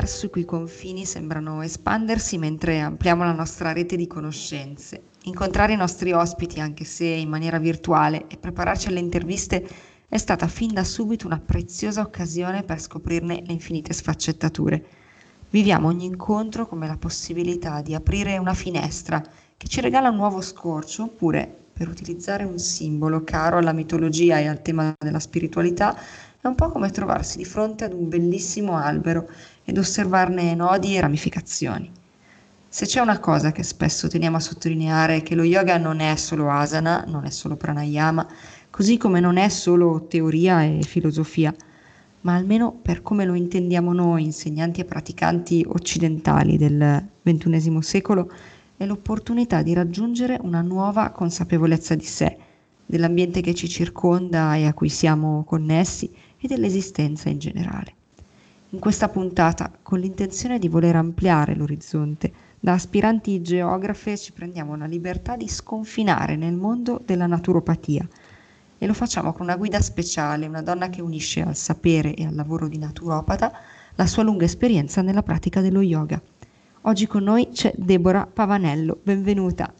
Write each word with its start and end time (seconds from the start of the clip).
Universo 0.00 0.24
i 0.24 0.30
cui 0.30 0.46
confini 0.46 1.04
sembrano 1.04 1.60
espandersi 1.60 2.38
mentre 2.38 2.80
ampliamo 2.80 3.22
la 3.22 3.34
nostra 3.34 3.72
rete 3.72 3.96
di 3.96 4.06
conoscenze. 4.06 5.02
Incontrare 5.24 5.74
i 5.74 5.76
nostri 5.76 6.12
ospiti, 6.12 6.58
anche 6.58 6.84
se 6.84 7.04
in 7.04 7.28
maniera 7.28 7.58
virtuale, 7.58 8.24
e 8.28 8.38
prepararci 8.38 8.88
alle 8.88 9.00
interviste 9.00 9.62
è 10.08 10.16
stata 10.16 10.48
fin 10.48 10.72
da 10.72 10.84
subito 10.84 11.26
una 11.26 11.38
preziosa 11.38 12.00
occasione 12.00 12.62
per 12.62 12.80
scoprirne 12.80 13.42
le 13.44 13.52
infinite 13.52 13.92
sfaccettature. 13.92 14.82
Viviamo 15.50 15.88
ogni 15.88 16.06
incontro 16.06 16.66
come 16.66 16.86
la 16.86 16.96
possibilità 16.96 17.82
di 17.82 17.94
aprire 17.94 18.38
una 18.38 18.54
finestra 18.54 19.22
che 19.54 19.68
ci 19.68 19.82
regala 19.82 20.08
un 20.08 20.16
nuovo 20.16 20.40
scorcio 20.40 21.02
oppure, 21.02 21.58
per 21.74 21.88
utilizzare 21.88 22.44
un 22.44 22.58
simbolo 22.58 23.22
caro 23.22 23.58
alla 23.58 23.72
mitologia 23.72 24.38
e 24.38 24.46
al 24.48 24.62
tema 24.62 24.94
della 24.98 25.20
spiritualità, 25.20 25.94
è 26.42 26.46
un 26.46 26.54
po' 26.54 26.70
come 26.70 26.90
trovarsi 26.90 27.36
di 27.36 27.44
fronte 27.44 27.84
ad 27.84 27.92
un 27.92 28.08
bellissimo 28.08 28.76
albero 28.76 29.28
ed 29.62 29.76
osservarne 29.76 30.54
nodi 30.54 30.96
e 30.96 31.00
ramificazioni. 31.00 31.90
Se 32.66 32.86
c'è 32.86 33.00
una 33.00 33.18
cosa 33.18 33.52
che 33.52 33.62
spesso 33.62 34.08
teniamo 34.08 34.38
a 34.38 34.40
sottolineare 34.40 35.16
è 35.16 35.22
che 35.22 35.34
lo 35.34 35.42
yoga 35.42 35.76
non 35.76 36.00
è 36.00 36.16
solo 36.16 36.50
asana, 36.50 37.04
non 37.06 37.26
è 37.26 37.30
solo 37.30 37.56
pranayama, 37.56 38.26
così 38.70 38.96
come 38.96 39.20
non 39.20 39.36
è 39.36 39.50
solo 39.50 40.06
teoria 40.08 40.62
e 40.62 40.80
filosofia, 40.82 41.54
ma 42.22 42.36
almeno 42.36 42.72
per 42.72 43.02
come 43.02 43.26
lo 43.26 43.34
intendiamo 43.34 43.92
noi, 43.92 44.24
insegnanti 44.24 44.80
e 44.80 44.84
praticanti 44.86 45.66
occidentali 45.68 46.56
del 46.56 47.06
XXI 47.22 47.82
secolo, 47.82 48.32
è 48.78 48.86
l'opportunità 48.86 49.60
di 49.60 49.74
raggiungere 49.74 50.38
una 50.40 50.62
nuova 50.62 51.10
consapevolezza 51.10 51.94
di 51.94 52.04
sé, 52.04 52.38
dell'ambiente 52.86 53.40
che 53.40 53.54
ci 53.54 53.68
circonda 53.68 54.56
e 54.56 54.66
a 54.66 54.72
cui 54.72 54.88
siamo 54.88 55.44
connessi 55.44 56.10
e 56.40 56.48
dell'esistenza 56.48 57.28
in 57.28 57.38
generale. 57.38 57.94
In 58.70 58.78
questa 58.78 59.08
puntata, 59.08 59.70
con 59.82 59.98
l'intenzione 59.98 60.58
di 60.58 60.68
voler 60.68 60.96
ampliare 60.96 61.54
l'orizzonte, 61.54 62.32
da 62.60 62.72
aspiranti 62.72 63.42
geografe 63.42 64.16
ci 64.16 64.32
prendiamo 64.32 64.76
la 64.76 64.86
libertà 64.86 65.36
di 65.36 65.48
sconfinare 65.48 66.36
nel 66.36 66.54
mondo 66.54 67.00
della 67.04 67.26
naturopatia 67.26 68.06
e 68.78 68.86
lo 68.86 68.94
facciamo 68.94 69.32
con 69.32 69.42
una 69.42 69.56
guida 69.56 69.80
speciale, 69.80 70.46
una 70.46 70.62
donna 70.62 70.88
che 70.88 71.02
unisce 71.02 71.42
al 71.42 71.56
sapere 71.56 72.14
e 72.14 72.24
al 72.24 72.34
lavoro 72.34 72.68
di 72.68 72.78
naturopata 72.78 73.52
la 73.96 74.06
sua 74.06 74.22
lunga 74.22 74.44
esperienza 74.44 75.02
nella 75.02 75.22
pratica 75.22 75.60
dello 75.60 75.82
yoga. 75.82 76.20
Oggi 76.82 77.06
con 77.06 77.24
noi 77.24 77.50
c'è 77.50 77.72
Deborah 77.76 78.26
Pavanello, 78.26 78.98
benvenuta. 79.02 79.72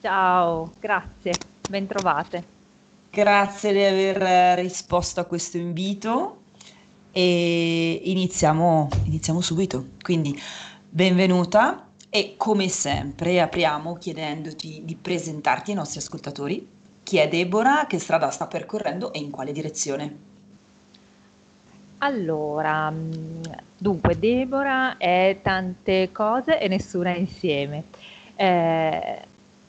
Ciao, 0.00 0.72
grazie, 0.80 1.32
bentrovate. 1.68 2.55
Grazie 3.16 3.72
di 3.72 3.82
aver 3.82 4.58
risposto 4.58 5.20
a 5.20 5.24
questo 5.24 5.56
invito 5.56 6.42
e 7.12 8.02
iniziamo, 8.04 8.90
iniziamo 9.04 9.40
subito. 9.40 9.86
Quindi 10.02 10.38
benvenuta 10.86 11.86
e 12.10 12.34
come 12.36 12.68
sempre 12.68 13.40
apriamo 13.40 13.94
chiedendoti 13.94 14.82
di 14.84 14.96
presentarti 14.96 15.70
ai 15.70 15.78
nostri 15.78 16.00
ascoltatori. 16.00 16.68
Chi 17.02 17.16
è 17.16 17.26
Deborah, 17.26 17.86
che 17.86 17.98
strada 17.98 18.28
sta 18.28 18.48
percorrendo 18.48 19.10
e 19.14 19.18
in 19.20 19.30
quale 19.30 19.52
direzione? 19.52 20.16
Allora, 22.00 22.90
mm, 22.90 23.42
dunque 23.78 24.18
Deborah 24.18 24.98
è 24.98 25.38
tante 25.40 26.12
cose 26.12 26.60
e 26.60 26.68
nessuna 26.68 27.16
insieme. 27.16 27.84
Eh, 28.34 29.20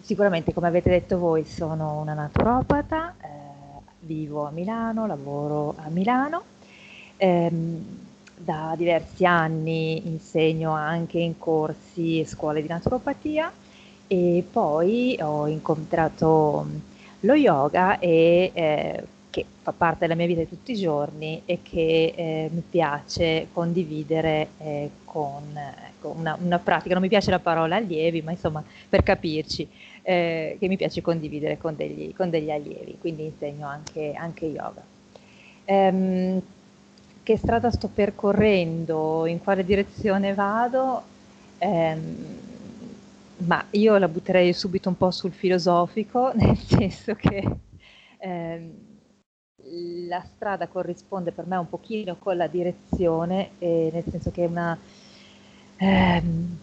sicuramente, 0.01 0.53
come 0.53 0.67
avete 0.67 0.89
detto 0.89 1.17
voi, 1.17 1.45
sono 1.45 1.99
una 1.99 2.13
naturopata, 2.13 3.15
eh, 3.21 3.36
vivo 4.07 4.47
a 4.47 4.51
Milano, 4.51 5.05
lavoro 5.05 5.75
a 5.77 5.89
Milano. 5.89 6.43
Ehm, 7.17 8.05
da 8.35 8.75
diversi 8.77 9.25
anni 9.25 10.07
insegno 10.07 10.71
anche 10.71 11.19
in 11.19 11.37
corsi 11.37 12.19
e 12.19 12.25
scuole 12.25 12.61
di 12.61 12.67
naturopatia 12.67 13.51
e 14.07 14.43
poi 14.49 15.17
ho 15.21 15.47
incontrato 15.47 16.65
lo 17.21 17.33
yoga 17.33 17.97
e, 17.99 18.51
eh, 18.53 19.03
che 19.29 19.45
fa 19.61 19.71
parte 19.71 19.99
della 20.01 20.15
mia 20.15 20.27
vita 20.27 20.41
di 20.41 20.49
tutti 20.49 20.71
i 20.71 20.77
giorni 20.77 21.41
e 21.45 21.59
che 21.61 22.13
eh, 22.15 22.49
mi 22.51 22.63
piace 22.67 23.47
condividere 23.51 24.49
eh, 24.59 24.89
con 25.03 25.43
ecco, 25.55 26.13
una, 26.17 26.37
una, 26.39 26.59
pratica, 26.59 26.93
non 26.93 27.01
mi 27.01 27.09
piace 27.09 27.31
la 27.31 27.39
parola 27.39 27.75
allievi, 27.75 28.21
ma 28.21 28.31
insomma 28.31 28.63
per 28.87 29.03
capirci, 29.03 29.67
eh, 30.07 30.55
che 30.57 30.69
mi 30.69 30.77
piace 30.77 31.01
condividere 31.01 31.57
con 31.57 31.75
degli, 31.75 32.13
con 32.15 32.29
degli 32.29 32.49
allievi, 32.49 32.97
quindi 32.97 33.25
insegno 33.25 33.67
anche, 33.67 34.13
anche 34.13 34.45
yoga. 34.45 34.81
Ehm, 35.65 36.41
che 37.23 37.35
strada 37.35 37.69
sto 37.71 37.89
percorrendo, 37.93 39.25
in 39.25 39.43
quale 39.43 39.65
direzione 39.65 40.33
vado? 40.33 41.03
Ehm, 41.57 42.25
ma 43.39 43.65
io 43.71 43.97
la 43.97 44.07
butterei 44.07 44.53
subito 44.53 44.87
un 44.87 44.95
po' 44.95 45.11
sul 45.11 45.33
filosofico, 45.33 46.31
nel 46.39 46.55
senso 46.57 47.13
che 47.13 47.45
ehm, 48.19 48.71
la 50.07 50.25
strada 50.33 50.67
corrisponde 50.67 51.33
per 51.33 51.45
me 51.47 51.57
un 51.57 51.67
pochino 51.67 52.15
con 52.17 52.37
la 52.37 52.47
direzione, 52.47 53.49
eh, 53.59 53.89
nel 53.91 54.03
senso 54.09 54.31
che 54.31 54.45
è 54.45 54.47
una... 54.47 54.77
Ehm, 55.79 56.59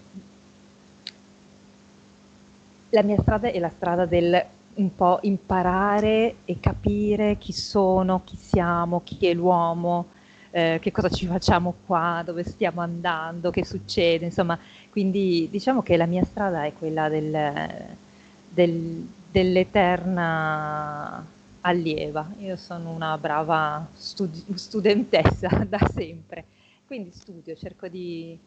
la 2.94 3.02
mia 3.02 3.20
strada 3.20 3.48
è 3.50 3.58
la 3.58 3.68
strada 3.70 4.06
del 4.06 4.46
un 4.76 4.94
po' 4.94 5.18
imparare 5.22 6.36
e 6.44 6.58
capire 6.58 7.38
chi 7.38 7.52
sono, 7.52 8.22
chi 8.24 8.36
siamo, 8.36 9.02
chi 9.04 9.18
è 9.28 9.32
l'uomo, 9.34 10.06
eh, 10.50 10.78
che 10.80 10.90
cosa 10.90 11.08
ci 11.08 11.26
facciamo 11.26 11.74
qua, 11.86 12.22
dove 12.24 12.42
stiamo 12.44 12.80
andando, 12.80 13.50
che 13.50 13.64
succede, 13.64 14.24
insomma, 14.24 14.58
quindi 14.90 15.48
diciamo 15.50 15.82
che 15.82 15.96
la 15.96 16.06
mia 16.06 16.24
strada 16.24 16.64
è 16.64 16.72
quella 16.72 17.08
del, 17.08 17.96
del, 18.48 19.06
dell'eterna 19.30 21.24
allieva. 21.60 22.28
Io 22.38 22.56
sono 22.56 22.90
una 22.90 23.16
brava 23.18 23.86
studi- 23.94 24.44
studentessa 24.54 25.48
da 25.68 25.78
sempre, 25.92 26.44
quindi 26.86 27.10
studio, 27.12 27.54
cerco 27.56 27.88
di 27.88 28.38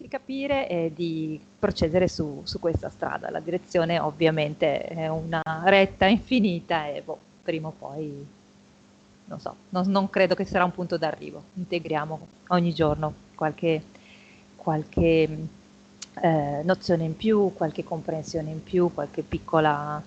di 0.00 0.06
capire 0.06 0.68
e 0.68 0.92
di 0.94 1.40
procedere 1.58 2.06
su, 2.06 2.42
su, 2.44 2.60
questa 2.60 2.88
strada. 2.88 3.30
La 3.30 3.40
direzione 3.40 3.98
ovviamente 3.98 4.82
è 4.84 5.08
una 5.08 5.42
retta 5.64 6.06
infinita 6.06 6.86
e 6.86 7.02
boh, 7.02 7.18
prima 7.42 7.66
o 7.66 7.74
poi, 7.76 8.24
non 9.24 9.40
so, 9.40 9.56
non, 9.70 9.90
non, 9.90 10.08
credo 10.08 10.36
che 10.36 10.44
sarà 10.44 10.62
un 10.62 10.70
punto 10.70 10.96
d'arrivo. 10.96 11.42
Integriamo 11.54 12.26
ogni 12.48 12.72
giorno 12.72 13.12
qualche, 13.34 13.82
qualche 14.54 15.48
eh, 16.20 16.60
nozione 16.62 17.02
in 17.02 17.16
più, 17.16 17.52
qualche 17.54 17.82
comprensione 17.82 18.50
in 18.50 18.62
più, 18.62 18.94
qualche 18.94 19.22
piccola 19.22 20.00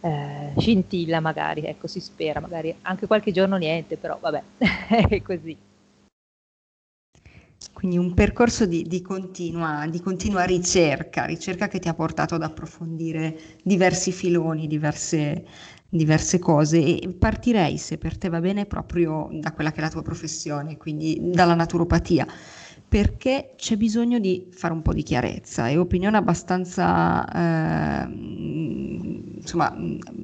eh, 0.00 0.52
scintilla 0.56 1.20
magari, 1.20 1.60
ecco 1.66 1.86
si 1.86 2.00
spera, 2.00 2.40
magari 2.40 2.74
anche 2.82 3.06
qualche 3.06 3.32
giorno 3.32 3.56
niente, 3.58 3.98
però 3.98 4.16
vabbè, 4.18 4.42
è 5.10 5.20
così. 5.20 5.66
Quindi 7.72 7.98
un 7.98 8.14
percorso 8.14 8.66
di, 8.66 8.82
di, 8.82 9.02
continua, 9.02 9.86
di, 9.86 10.00
continua, 10.00 10.44
ricerca, 10.44 11.24
ricerca 11.24 11.68
che 11.68 11.78
ti 11.78 11.88
ha 11.88 11.94
portato 11.94 12.34
ad 12.34 12.42
approfondire 12.42 13.38
diversi 13.62 14.12
filoni, 14.12 14.66
diverse, 14.66 15.44
diverse 15.88 16.38
cose. 16.38 16.78
E 16.78 17.14
partirei, 17.18 17.76
se 17.78 17.98
per 17.98 18.16
te 18.16 18.28
va 18.28 18.40
bene, 18.40 18.66
proprio 18.66 19.28
da 19.32 19.52
quella 19.52 19.72
che 19.72 19.78
è 19.78 19.80
la 19.82 19.90
tua 19.90 20.02
professione, 20.02 20.76
quindi 20.76 21.18
dalla 21.20 21.54
naturopatia, 21.54 22.26
perché 22.88 23.54
c'è 23.56 23.76
bisogno 23.76 24.18
di 24.18 24.48
fare 24.52 24.72
un 24.72 24.82
po' 24.82 24.92
di 24.92 25.02
chiarezza 25.02 25.68
e 25.68 25.76
opinione 25.76 26.16
abbastanza, 26.16 27.24
eh, 28.04 28.06
insomma, 28.06 29.76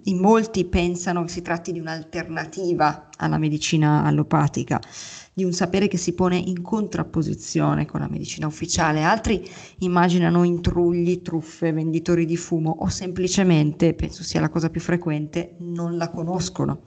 in 0.05 0.19
molti 0.19 0.65
pensano 0.65 1.25
che 1.25 1.29
si 1.29 1.43
tratti 1.43 1.73
di 1.73 1.81
un'alternativa 1.81 3.09
alla 3.17 3.39
medicina 3.39 4.05
allopatica 4.05 4.81
di 5.35 5.45
un 5.45 5.53
sapere 5.53 5.89
che 5.89 5.97
si 5.97 6.13
pone 6.13 6.37
in 6.37 6.61
contrapposizione 6.61 7.87
con 7.87 8.01
la 8.01 8.09
medicina 8.09 8.47
ufficiale, 8.47 9.03
altri 9.03 9.49
immaginano 9.79 10.45
intrugli, 10.45 11.23
truffe, 11.23 11.73
venditori 11.73 12.27
di 12.27 12.37
fumo 12.37 12.77
o 12.81 12.89
semplicemente, 12.89 13.95
penso 13.95 14.23
sia 14.23 14.41
la 14.41 14.51
cosa 14.51 14.69
più 14.69 14.81
frequente, 14.81 15.55
non 15.59 15.97
la 15.97 16.11
conoscono. 16.11 16.83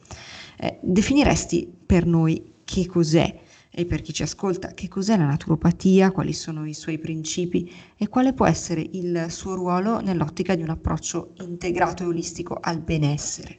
Eh, 0.58 0.80
definiresti 0.82 1.74
per 1.86 2.06
noi 2.06 2.54
che 2.64 2.86
cos'è 2.86 3.44
e 3.78 3.86
per 3.86 4.02
chi 4.02 4.14
ci 4.14 4.24
ascolta 4.24 4.74
che 4.74 4.88
cos'è 4.88 5.18
la 5.18 5.26
naturopatia, 5.26 6.12
quali 6.12 6.32
sono 6.32 6.66
i 6.66 6.74
suoi 6.74 6.98
principi 6.98 7.70
e 7.98 8.08
quale 8.08 8.32
può 8.32 8.46
essere 8.46 8.88
il 8.94 9.26
suo 9.30 9.54
ruolo 9.54 10.00
nell'ottica 10.00 10.56
di 10.56 10.62
un 10.62 10.70
approccio 10.70 11.34
integrato 11.40 12.04
e 12.04 12.06
olistico 12.06 12.58
al 12.62 12.80
benessere? 12.80 13.58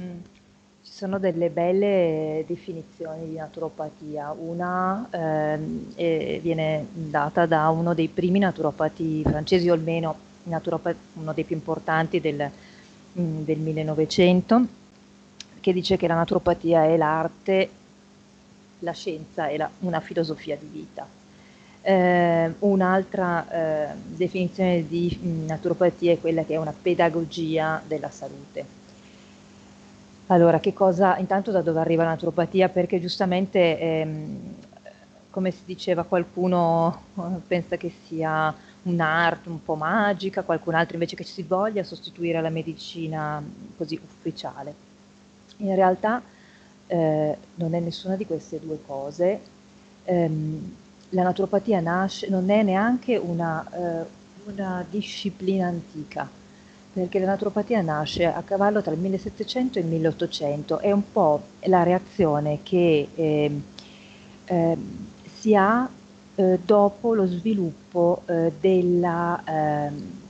Mm 0.00 0.30
sono 1.02 1.18
delle 1.18 1.50
belle 1.50 2.44
definizioni 2.46 3.30
di 3.30 3.34
naturopatia. 3.34 4.32
Una 4.38 5.08
eh, 5.10 6.38
viene 6.40 6.86
data 6.92 7.44
da 7.46 7.70
uno 7.70 7.92
dei 7.92 8.06
primi 8.06 8.38
naturopati 8.38 9.22
francesi, 9.24 9.68
o 9.68 9.74
almeno 9.74 10.14
uno 10.44 11.32
dei 11.32 11.42
più 11.42 11.56
importanti 11.56 12.20
del, 12.20 12.48
mm, 13.18 13.42
del 13.42 13.58
1900, 13.58 14.66
che 15.58 15.72
dice 15.72 15.96
che 15.96 16.06
la 16.06 16.14
naturopatia 16.14 16.84
è 16.84 16.96
l'arte 16.96 17.68
la 18.82 18.92
scienza 18.92 19.48
è 19.48 19.56
la, 19.56 19.70
una 19.80 20.00
filosofia 20.00 20.56
di 20.56 20.66
vita. 20.68 21.12
Eh, 21.84 22.54
un'altra 22.60 23.90
eh, 23.92 23.96
definizione 24.02 24.86
di 24.86 25.18
naturopatia 25.22 26.12
è 26.12 26.20
quella 26.20 26.44
che 26.44 26.54
è 26.54 26.56
una 26.58 26.72
pedagogia 26.74 27.82
della 27.86 28.10
salute. 28.10 28.76
Allora, 30.26 30.60
che 30.60 30.72
cosa, 30.72 31.18
intanto 31.18 31.50
da 31.50 31.60
dove 31.62 31.80
arriva 31.80 32.04
la 32.04 32.10
naturopatia? 32.10 32.70
Perché 32.70 32.98
giustamente, 33.00 33.78
ehm, 33.78 34.66
come 35.28 35.50
si 35.50 35.64
diceva, 35.64 36.04
qualcuno 36.04 37.10
pensa 37.46 37.76
che 37.76 37.90
sia 37.90 38.56
un'arte 38.82 39.48
un 39.48 39.62
po' 39.62 39.76
magica, 39.76 40.44
qualcun 40.44 40.74
altro 40.74 40.94
invece 40.94 41.16
che 41.16 41.24
si 41.24 41.42
voglia 41.42 41.84
sostituire 41.84 42.40
la 42.40 42.50
medicina 42.50 43.42
così 43.76 44.00
ufficiale. 44.02 44.80
In 45.58 45.74
realtà 45.74 46.22
eh, 46.92 47.36
non 47.54 47.74
è 47.74 47.80
nessuna 47.80 48.16
di 48.16 48.26
queste 48.26 48.60
due 48.60 48.78
cose. 48.86 49.40
Ehm, 50.04 50.74
la 51.10 51.22
naturopatia 51.22 51.80
nasce, 51.80 52.28
non 52.28 52.50
è 52.50 52.62
neanche 52.62 53.16
una, 53.16 53.66
eh, 53.72 54.04
una, 54.52 54.84
disciplina 54.88 55.68
antica, 55.68 56.28
perché 56.92 57.18
la 57.18 57.26
naturopatia 57.26 57.80
nasce 57.80 58.26
a 58.26 58.42
cavallo 58.42 58.82
tra 58.82 58.92
il 58.92 58.98
1700 58.98 59.78
e 59.78 59.82
il 59.82 59.88
1800, 59.88 60.80
è 60.80 60.92
un 60.92 61.10
po' 61.10 61.40
la 61.60 61.82
reazione 61.82 62.58
che 62.62 63.08
eh, 63.14 63.60
eh, 64.44 64.76
si 65.38 65.54
ha 65.54 65.88
eh, 66.34 66.58
dopo 66.62 67.14
lo 67.14 67.26
sviluppo 67.26 68.22
eh, 68.26 68.52
della, 68.60 69.42
ehm, 69.46 70.21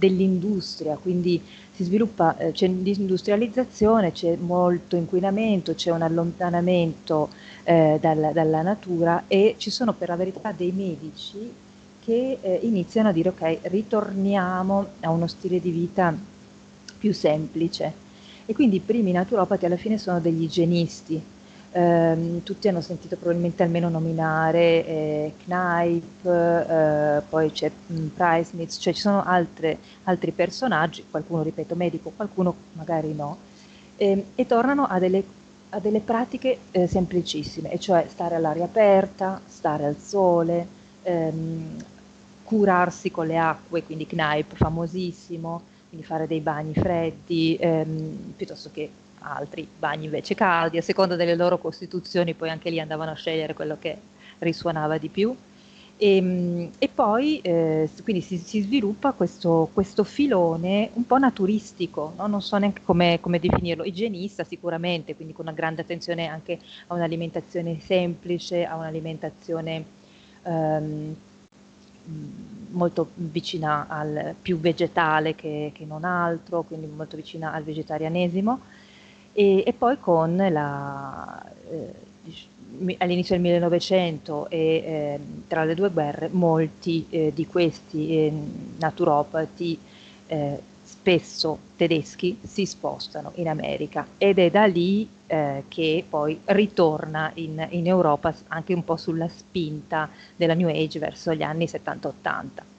dell'industria, 0.00 0.96
quindi 0.96 1.40
si 1.70 1.84
sviluppa, 1.84 2.36
eh, 2.38 2.52
c'è 2.52 2.66
l'industrializzazione, 2.66 4.12
c'è 4.12 4.34
molto 4.36 4.96
inquinamento, 4.96 5.74
c'è 5.74 5.90
un 5.90 6.02
allontanamento 6.02 7.28
eh, 7.64 7.98
dal, 8.00 8.30
dalla 8.32 8.62
natura 8.62 9.24
e 9.28 9.54
ci 9.58 9.70
sono 9.70 9.92
per 9.92 10.08
la 10.08 10.16
verità 10.16 10.52
dei 10.52 10.72
medici 10.72 11.52
che 12.02 12.38
eh, 12.40 12.60
iniziano 12.62 13.10
a 13.10 13.12
dire 13.12 13.28
ok, 13.28 13.58
ritorniamo 13.62 14.86
a 15.00 15.10
uno 15.10 15.26
stile 15.26 15.60
di 15.60 15.70
vita 15.70 16.16
più 16.98 17.12
semplice. 17.12 18.08
E 18.46 18.52
quindi 18.54 18.76
i 18.76 18.80
primi 18.80 19.12
naturopati 19.12 19.66
alla 19.66 19.76
fine 19.76 19.96
sono 19.96 20.18
degli 20.18 20.42
igienisti, 20.42 21.22
eh, 21.72 22.40
tutti 22.42 22.68
hanno 22.68 22.80
sentito 22.80 23.16
probabilmente 23.16 23.62
almeno 23.62 23.88
nominare 23.88 24.86
eh, 24.86 25.32
Knipe, 25.44 26.66
eh, 27.18 27.22
poi 27.28 27.50
c'è 27.52 27.70
mm, 27.92 28.06
Price 28.08 28.68
cioè 28.78 28.92
ci 28.92 29.00
sono 29.00 29.24
altre, 29.24 29.78
altri 30.04 30.32
personaggi, 30.32 31.04
qualcuno 31.10 31.42
ripeto 31.42 31.74
medico, 31.76 32.10
qualcuno 32.14 32.54
magari 32.72 33.14
no, 33.14 33.38
ehm, 33.96 34.22
e 34.34 34.46
tornano 34.46 34.84
a 34.86 34.98
delle, 34.98 35.22
a 35.70 35.78
delle 35.80 36.00
pratiche 36.00 36.58
eh, 36.72 36.86
semplicissime, 36.88 37.70
e 37.70 37.78
cioè 37.78 38.06
stare 38.08 38.34
all'aria 38.34 38.64
aperta, 38.64 39.40
stare 39.46 39.84
al 39.84 39.96
sole, 39.98 40.66
ehm, 41.02 41.76
curarsi 42.42 43.10
con 43.10 43.26
le 43.26 43.38
acque, 43.38 43.84
quindi 43.84 44.06
Knipe 44.06 44.56
famosissimo, 44.56 45.62
quindi 45.88 46.04
fare 46.06 46.26
dei 46.26 46.40
bagni 46.40 46.74
freddi, 46.74 47.56
ehm, 47.60 48.32
piuttosto 48.36 48.70
che 48.72 48.90
altri 49.20 49.66
bagni 49.78 50.04
invece 50.04 50.34
caldi, 50.34 50.78
a 50.78 50.82
seconda 50.82 51.16
delle 51.16 51.34
loro 51.34 51.58
costituzioni 51.58 52.34
poi 52.34 52.50
anche 52.50 52.70
lì 52.70 52.80
andavano 52.80 53.12
a 53.12 53.14
scegliere 53.14 53.54
quello 53.54 53.76
che 53.78 53.96
risuonava 54.38 54.98
di 54.98 55.08
più. 55.08 55.34
E, 55.96 56.16
ehm, 56.16 56.70
e 56.78 56.88
poi 56.88 57.40
eh, 57.40 57.88
quindi 58.02 58.22
si, 58.22 58.38
si 58.38 58.62
sviluppa 58.62 59.12
questo, 59.12 59.68
questo, 59.72 60.02
filone 60.02 60.90
un 60.94 61.06
po' 61.06 61.18
naturistico, 61.18 62.14
no? 62.16 62.26
non 62.26 62.40
so 62.40 62.56
neanche 62.56 62.80
come, 62.82 63.18
come, 63.20 63.38
definirlo, 63.38 63.84
igienista 63.84 64.44
sicuramente, 64.44 65.14
quindi 65.14 65.34
con 65.34 65.46
una 65.46 65.54
grande 65.54 65.82
attenzione 65.82 66.26
anche 66.26 66.58
a 66.86 66.94
un'alimentazione 66.94 67.78
semplice, 67.80 68.64
a 68.64 68.76
un'alimentazione 68.76 69.84
ehm, 70.44 71.16
molto 72.70 73.10
vicina 73.14 73.86
al 73.88 74.34
più 74.40 74.58
vegetale 74.58 75.34
che, 75.34 75.70
che 75.74 75.84
non 75.84 76.04
altro, 76.04 76.62
quindi 76.62 76.86
molto 76.86 77.16
vicina 77.16 77.52
al 77.52 77.62
vegetarianesimo 77.62 78.60
e, 79.40 79.62
e 79.64 79.72
poi 79.72 79.98
con 79.98 80.36
la, 80.36 81.42
eh, 81.70 82.96
all'inizio 82.98 83.34
del 83.34 83.42
1900 83.42 84.50
e 84.50 84.58
eh, 84.58 85.20
tra 85.48 85.64
le 85.64 85.74
due 85.74 85.88
guerre 85.88 86.28
molti 86.30 87.06
eh, 87.08 87.32
di 87.34 87.46
questi 87.46 88.16
eh, 88.16 88.32
naturopati 88.78 89.78
eh, 90.26 90.60
spesso 90.82 91.58
tedeschi 91.76 92.38
si 92.42 92.66
spostano 92.66 93.32
in 93.36 93.48
America. 93.48 94.06
Ed 94.18 94.38
è 94.38 94.50
da 94.50 94.66
lì 94.66 95.08
eh, 95.26 95.64
che 95.68 96.04
poi 96.06 96.38
ritorna 96.44 97.30
in, 97.34 97.66
in, 97.70 97.86
Europa 97.86 98.34
anche 98.48 98.74
un 98.74 98.84
po' 98.84 98.98
sulla 98.98 99.28
spinta 99.28 100.10
della 100.36 100.52
New 100.52 100.68
Age 100.68 100.98
verso 100.98 101.32
gli 101.32 101.42
anni 101.42 101.64
70-80 101.64 102.69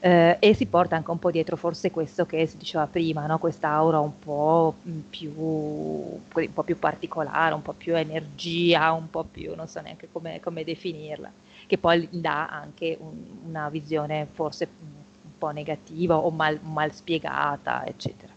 eh, 0.00 0.36
e 0.38 0.54
si 0.54 0.66
porta 0.66 0.96
anche 0.96 1.10
un 1.10 1.18
po' 1.18 1.30
dietro 1.30 1.56
forse 1.56 1.90
questo 1.90 2.24
che 2.24 2.46
si 2.46 2.56
diceva 2.56 2.86
prima, 2.86 3.26
no? 3.26 3.38
quest'aura 3.38 3.98
un 3.98 4.18
po' 4.18 4.74
più, 5.10 5.32
un 5.36 6.52
po' 6.52 6.62
più 6.62 6.78
particolare, 6.78 7.54
un 7.54 7.62
po' 7.62 7.72
più 7.72 7.96
energia, 7.96 8.92
un 8.92 9.10
po' 9.10 9.24
più, 9.24 9.54
non 9.54 9.66
so 9.66 9.80
neanche 9.80 10.08
come, 10.10 10.40
come 10.40 10.64
definirla, 10.64 11.30
che 11.66 11.78
poi 11.78 12.06
dà 12.10 12.48
anche 12.48 12.96
un, 13.00 13.14
una 13.46 13.68
visione 13.68 14.26
forse 14.32 14.68
un 14.80 15.36
po' 15.36 15.50
negativa 15.50 16.16
o 16.16 16.30
mal, 16.30 16.58
mal 16.62 16.92
spiegata, 16.92 17.84
eccetera. 17.84 18.32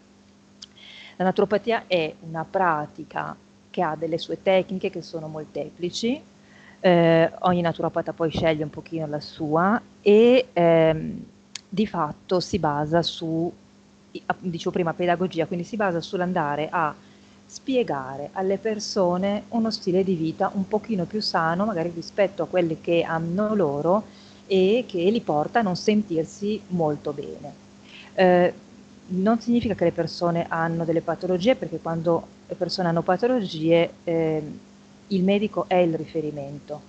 La 1.17 1.25
naturopatia 1.25 1.83
è 1.85 2.13
una 2.21 2.45
pratica 2.49 3.35
che 3.69 3.81
ha 3.81 3.95
delle 3.95 4.17
sue 4.17 4.41
tecniche 4.41 4.89
che 4.89 5.01
sono 5.01 5.27
molteplici, 5.27 6.21
eh, 6.79 7.31
ogni 7.41 7.62
naturopata 7.62 8.12
poi 8.12 8.31
sceglie 8.31 8.63
un 8.63 8.71
pochino 8.71 9.05
la 9.05 9.19
sua 9.19 9.79
e 10.01 10.47
ehm, 10.51 11.25
di 11.73 11.87
fatto 11.87 12.41
si 12.41 12.59
basa 12.59 13.01
su, 13.01 13.49
dicevo 14.39 14.71
prima, 14.71 14.93
pedagogia, 14.93 15.45
quindi 15.45 15.65
si 15.65 15.77
basa 15.77 16.01
sull'andare 16.01 16.67
a 16.69 16.93
spiegare 17.45 18.29
alle 18.33 18.57
persone 18.57 19.43
uno 19.49 19.71
stile 19.71 20.03
di 20.03 20.15
vita 20.15 20.51
un 20.53 20.67
pochino 20.67 21.05
più 21.05 21.21
sano, 21.21 21.63
magari 21.63 21.89
rispetto 21.95 22.43
a 22.43 22.47
quelli 22.47 22.81
che 22.81 23.03
hanno 23.03 23.55
loro 23.55 24.03
e 24.47 24.83
che 24.85 25.09
li 25.09 25.21
porta 25.21 25.59
a 25.59 25.61
non 25.61 25.77
sentirsi 25.77 26.59
molto 26.67 27.13
bene. 27.13 27.53
Eh, 28.15 28.53
non 29.07 29.39
significa 29.39 29.73
che 29.73 29.85
le 29.85 29.91
persone 29.93 30.47
hanno 30.49 30.83
delle 30.83 31.01
patologie, 31.01 31.55
perché 31.55 31.79
quando 31.79 32.27
le 32.47 32.55
persone 32.55 32.89
hanno 32.89 33.01
patologie 33.01 33.91
eh, 34.03 34.43
il 35.07 35.23
medico 35.23 35.65
è 35.69 35.75
il 35.75 35.95
riferimento. 35.95 36.81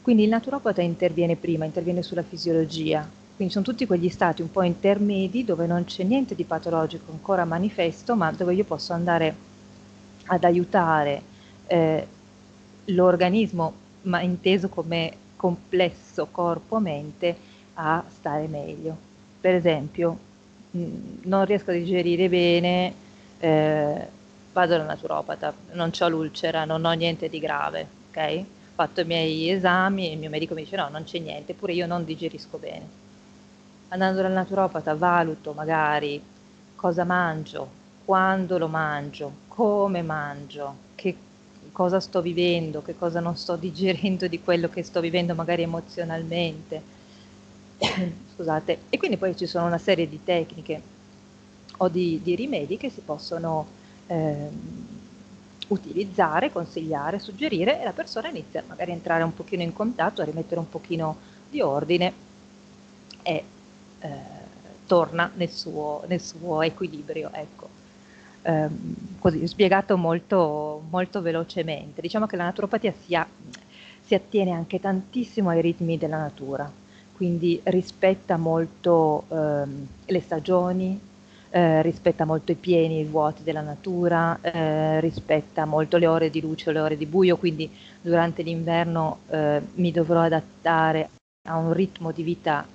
Quindi 0.00 0.22
il 0.22 0.30
naturopata 0.30 0.80
interviene 0.80 1.36
prima, 1.36 1.66
interviene 1.66 2.02
sulla 2.02 2.22
fisiologia, 2.22 3.06
quindi 3.42 3.52
sono 3.52 3.64
tutti 3.64 3.86
quegli 3.86 4.08
stati 4.08 4.40
un 4.40 4.52
po' 4.52 4.62
intermedi 4.62 5.44
dove 5.44 5.66
non 5.66 5.84
c'è 5.84 6.04
niente 6.04 6.36
di 6.36 6.44
patologico 6.44 7.10
ancora 7.10 7.44
manifesto, 7.44 8.14
ma 8.14 8.30
dove 8.30 8.54
io 8.54 8.62
posso 8.62 8.92
andare 8.92 9.34
ad 10.26 10.44
aiutare 10.44 11.22
eh, 11.66 12.06
l'organismo, 12.86 13.72
ma 14.02 14.20
inteso 14.20 14.68
come 14.68 15.12
complesso 15.34 16.28
corpo-mente, 16.30 17.36
a 17.74 18.04
stare 18.16 18.46
meglio. 18.46 18.96
Per 19.40 19.54
esempio, 19.54 20.16
mh, 20.70 20.78
mm, 20.80 20.94
non 21.22 21.44
riesco 21.44 21.70
a 21.70 21.74
digerire 21.74 22.28
bene, 22.28 22.94
eh, 23.40 24.06
vado 24.52 24.76
dal 24.76 24.86
naturopata, 24.86 25.52
non 25.72 25.90
ho 25.98 26.08
l'ulcera, 26.08 26.64
non 26.64 26.84
ho 26.84 26.92
niente 26.92 27.28
di 27.28 27.40
grave, 27.40 27.88
ok? 28.10 28.38
Ho 28.38 28.44
fatto 28.74 29.00
i 29.00 29.04
miei 29.04 29.50
esami 29.50 30.08
e 30.08 30.12
il 30.12 30.18
mio 30.18 30.30
medico 30.30 30.54
mi 30.54 30.62
dice 30.62 30.76
no, 30.76 30.88
non 30.88 31.02
c'è 31.02 31.18
niente, 31.18 31.54
pure 31.54 31.72
io 31.72 31.86
non 31.86 32.04
digerisco 32.04 32.58
bene 32.58 33.01
andando 33.92 34.22
dal 34.22 34.32
naturopata 34.32 34.94
valuto 34.94 35.52
magari 35.52 36.20
cosa 36.74 37.04
mangio, 37.04 37.68
quando 38.04 38.58
lo 38.58 38.66
mangio, 38.66 39.32
come 39.48 40.02
mangio, 40.02 40.74
che 40.94 41.14
cosa 41.70 42.00
sto 42.00 42.22
vivendo, 42.22 42.82
che 42.82 42.96
cosa 42.96 43.20
non 43.20 43.36
sto 43.36 43.56
digerendo 43.56 44.26
di 44.26 44.40
quello 44.42 44.68
che 44.68 44.82
sto 44.82 45.00
vivendo 45.00 45.34
magari 45.34 45.62
emozionalmente. 45.62 46.82
Scusate. 48.34 48.78
E 48.88 48.96
quindi 48.96 49.16
poi 49.16 49.36
ci 49.36 49.46
sono 49.46 49.66
una 49.66 49.78
serie 49.78 50.08
di 50.08 50.20
tecniche 50.24 50.82
o 51.78 51.88
di, 51.88 52.20
di 52.22 52.34
rimedi 52.34 52.76
che 52.78 52.88
si 52.88 53.02
possono 53.02 53.66
eh, 54.06 54.48
utilizzare, 55.68 56.50
consigliare, 56.50 57.18
suggerire 57.18 57.80
e 57.80 57.84
la 57.84 57.92
persona 57.92 58.28
inizia 58.28 58.64
magari 58.66 58.90
a 58.90 58.94
entrare 58.94 59.22
un 59.22 59.34
pochino 59.34 59.62
in 59.62 59.72
contatto, 59.74 60.22
a 60.22 60.24
rimettere 60.24 60.60
un 60.60 60.68
pochino 60.68 61.16
di 61.50 61.60
ordine 61.60 62.30
e 63.22 63.44
eh, 64.02 64.40
torna 64.86 65.30
nel 65.34 65.50
suo, 65.50 66.02
nel 66.06 66.20
suo, 66.20 66.62
equilibrio. 66.62 67.30
Ecco. 67.32 67.68
Eh, 68.42 68.68
così 69.18 69.46
spiegato 69.46 69.96
molto, 69.96 70.82
molto 70.90 71.22
velocemente. 71.22 72.00
Diciamo 72.00 72.26
che 72.26 72.36
la 72.36 72.44
naturopatia 72.44 72.92
si, 73.04 73.14
ha, 73.14 73.26
si 74.02 74.14
attiene 74.14 74.50
anche 74.50 74.80
tantissimo 74.80 75.50
ai 75.50 75.62
ritmi 75.62 75.96
della 75.96 76.18
natura, 76.18 76.70
quindi 77.14 77.60
rispetta 77.64 78.36
molto 78.36 79.24
ehm, 79.28 79.86
le 80.06 80.20
stagioni, 80.20 81.00
eh, 81.50 81.82
rispetta 81.82 82.24
molto 82.24 82.50
i 82.50 82.56
pieni 82.56 82.96
e 82.96 83.02
i 83.02 83.04
vuoti 83.04 83.42
della 83.42 83.60
natura, 83.60 84.38
eh, 84.40 85.00
rispetta 85.00 85.64
molto 85.64 85.98
le 85.98 86.06
ore 86.06 86.30
di 86.30 86.40
luce 86.40 86.72
le 86.72 86.80
ore 86.80 86.96
di 86.96 87.06
buio, 87.06 87.36
quindi 87.36 87.70
durante 88.00 88.42
l'inverno 88.42 89.20
eh, 89.28 89.60
mi 89.74 89.92
dovrò 89.92 90.22
adattare 90.22 91.10
a 91.48 91.56
un 91.56 91.72
ritmo 91.72 92.10
di 92.10 92.22
vita 92.22 92.66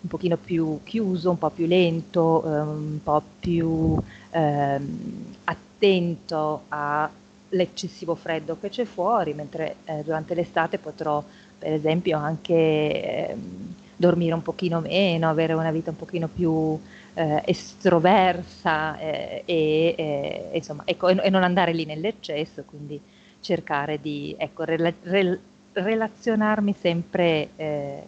un 0.00 0.08
pochino 0.08 0.36
più 0.36 0.80
chiuso, 0.84 1.30
un 1.30 1.38
po' 1.38 1.50
più 1.50 1.66
lento, 1.66 2.44
eh, 2.44 2.60
un 2.60 3.00
po' 3.02 3.22
più 3.40 3.96
ehm, 4.30 5.34
attento 5.44 6.64
all'eccessivo 6.68 8.14
freddo 8.14 8.58
che 8.60 8.68
c'è 8.68 8.84
fuori, 8.84 9.34
mentre 9.34 9.76
eh, 9.84 10.02
durante 10.04 10.34
l'estate 10.34 10.78
potrò 10.78 11.22
per 11.58 11.72
esempio 11.72 12.16
anche 12.18 13.28
ehm, 13.30 13.74
dormire 13.96 14.34
un 14.34 14.42
pochino 14.42 14.80
meno, 14.80 15.28
avere 15.28 15.54
una 15.54 15.72
vita 15.72 15.90
un 15.90 15.96
pochino 15.96 16.28
più 16.28 16.78
eh, 17.14 17.42
estroversa 17.46 18.96
eh, 18.98 19.42
e, 19.44 19.94
eh, 19.98 20.50
insomma, 20.54 20.82
ecco, 20.86 21.08
e, 21.08 21.30
non 21.30 21.42
andare 21.42 21.72
lì 21.72 21.84
nell'eccesso, 21.84 22.62
quindi 22.64 23.00
cercare 23.40 24.00
di 24.00 24.34
ecco, 24.38 24.62
rela- 24.64 24.92
rel- 25.02 25.40
relazionarmi 25.72 26.72
sempre 26.78 27.50
eh, 27.56 28.02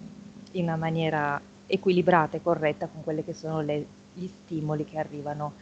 in 0.53 0.65
una 0.65 0.77
maniera 0.77 1.41
equilibrata 1.71 2.37
e 2.37 2.43
corretta 2.43 2.87
con 2.89 3.03
quelli 3.03 3.25
che 3.25 3.33
sono 3.35 3.61
le, 3.61 3.87
gli 4.15 4.27
stimoli 4.27 4.85
che 4.85 4.99
arrivano, 4.99 5.53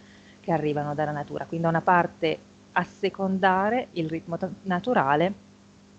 che 0.41 0.53
arrivano 0.53 0.95
dalla 0.95 1.13
natura. 1.13 1.45
Quindi 1.47 1.65
da 1.65 1.71
una 1.71 1.83
parte 1.83 2.39
assecondare 2.73 3.89
il 3.93 4.09
ritmo 4.09 4.39
naturale, 4.63 5.33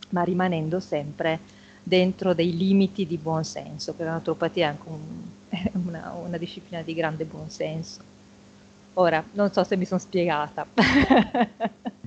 ma 0.10 0.24
rimanendo 0.24 0.80
sempre 0.80 1.40
dentro 1.84 2.34
dei 2.34 2.56
limiti 2.56 3.06
di 3.06 3.18
buonsenso, 3.18 3.94
perché 3.94 4.06
la 4.06 4.18
naturopatia 4.18 4.66
è 4.66 4.70
anche 4.70 4.88
un, 4.90 5.22
una, 5.88 6.14
una 6.14 6.38
disciplina 6.38 6.82
di 6.82 6.94
grande 6.94 7.26
buonsenso. 7.26 8.02
Ora, 8.94 9.24
non 9.32 9.52
so 9.52 9.64
se 9.64 9.78
mi 9.78 9.86
sono 9.86 10.00
spiegata. 10.00 10.68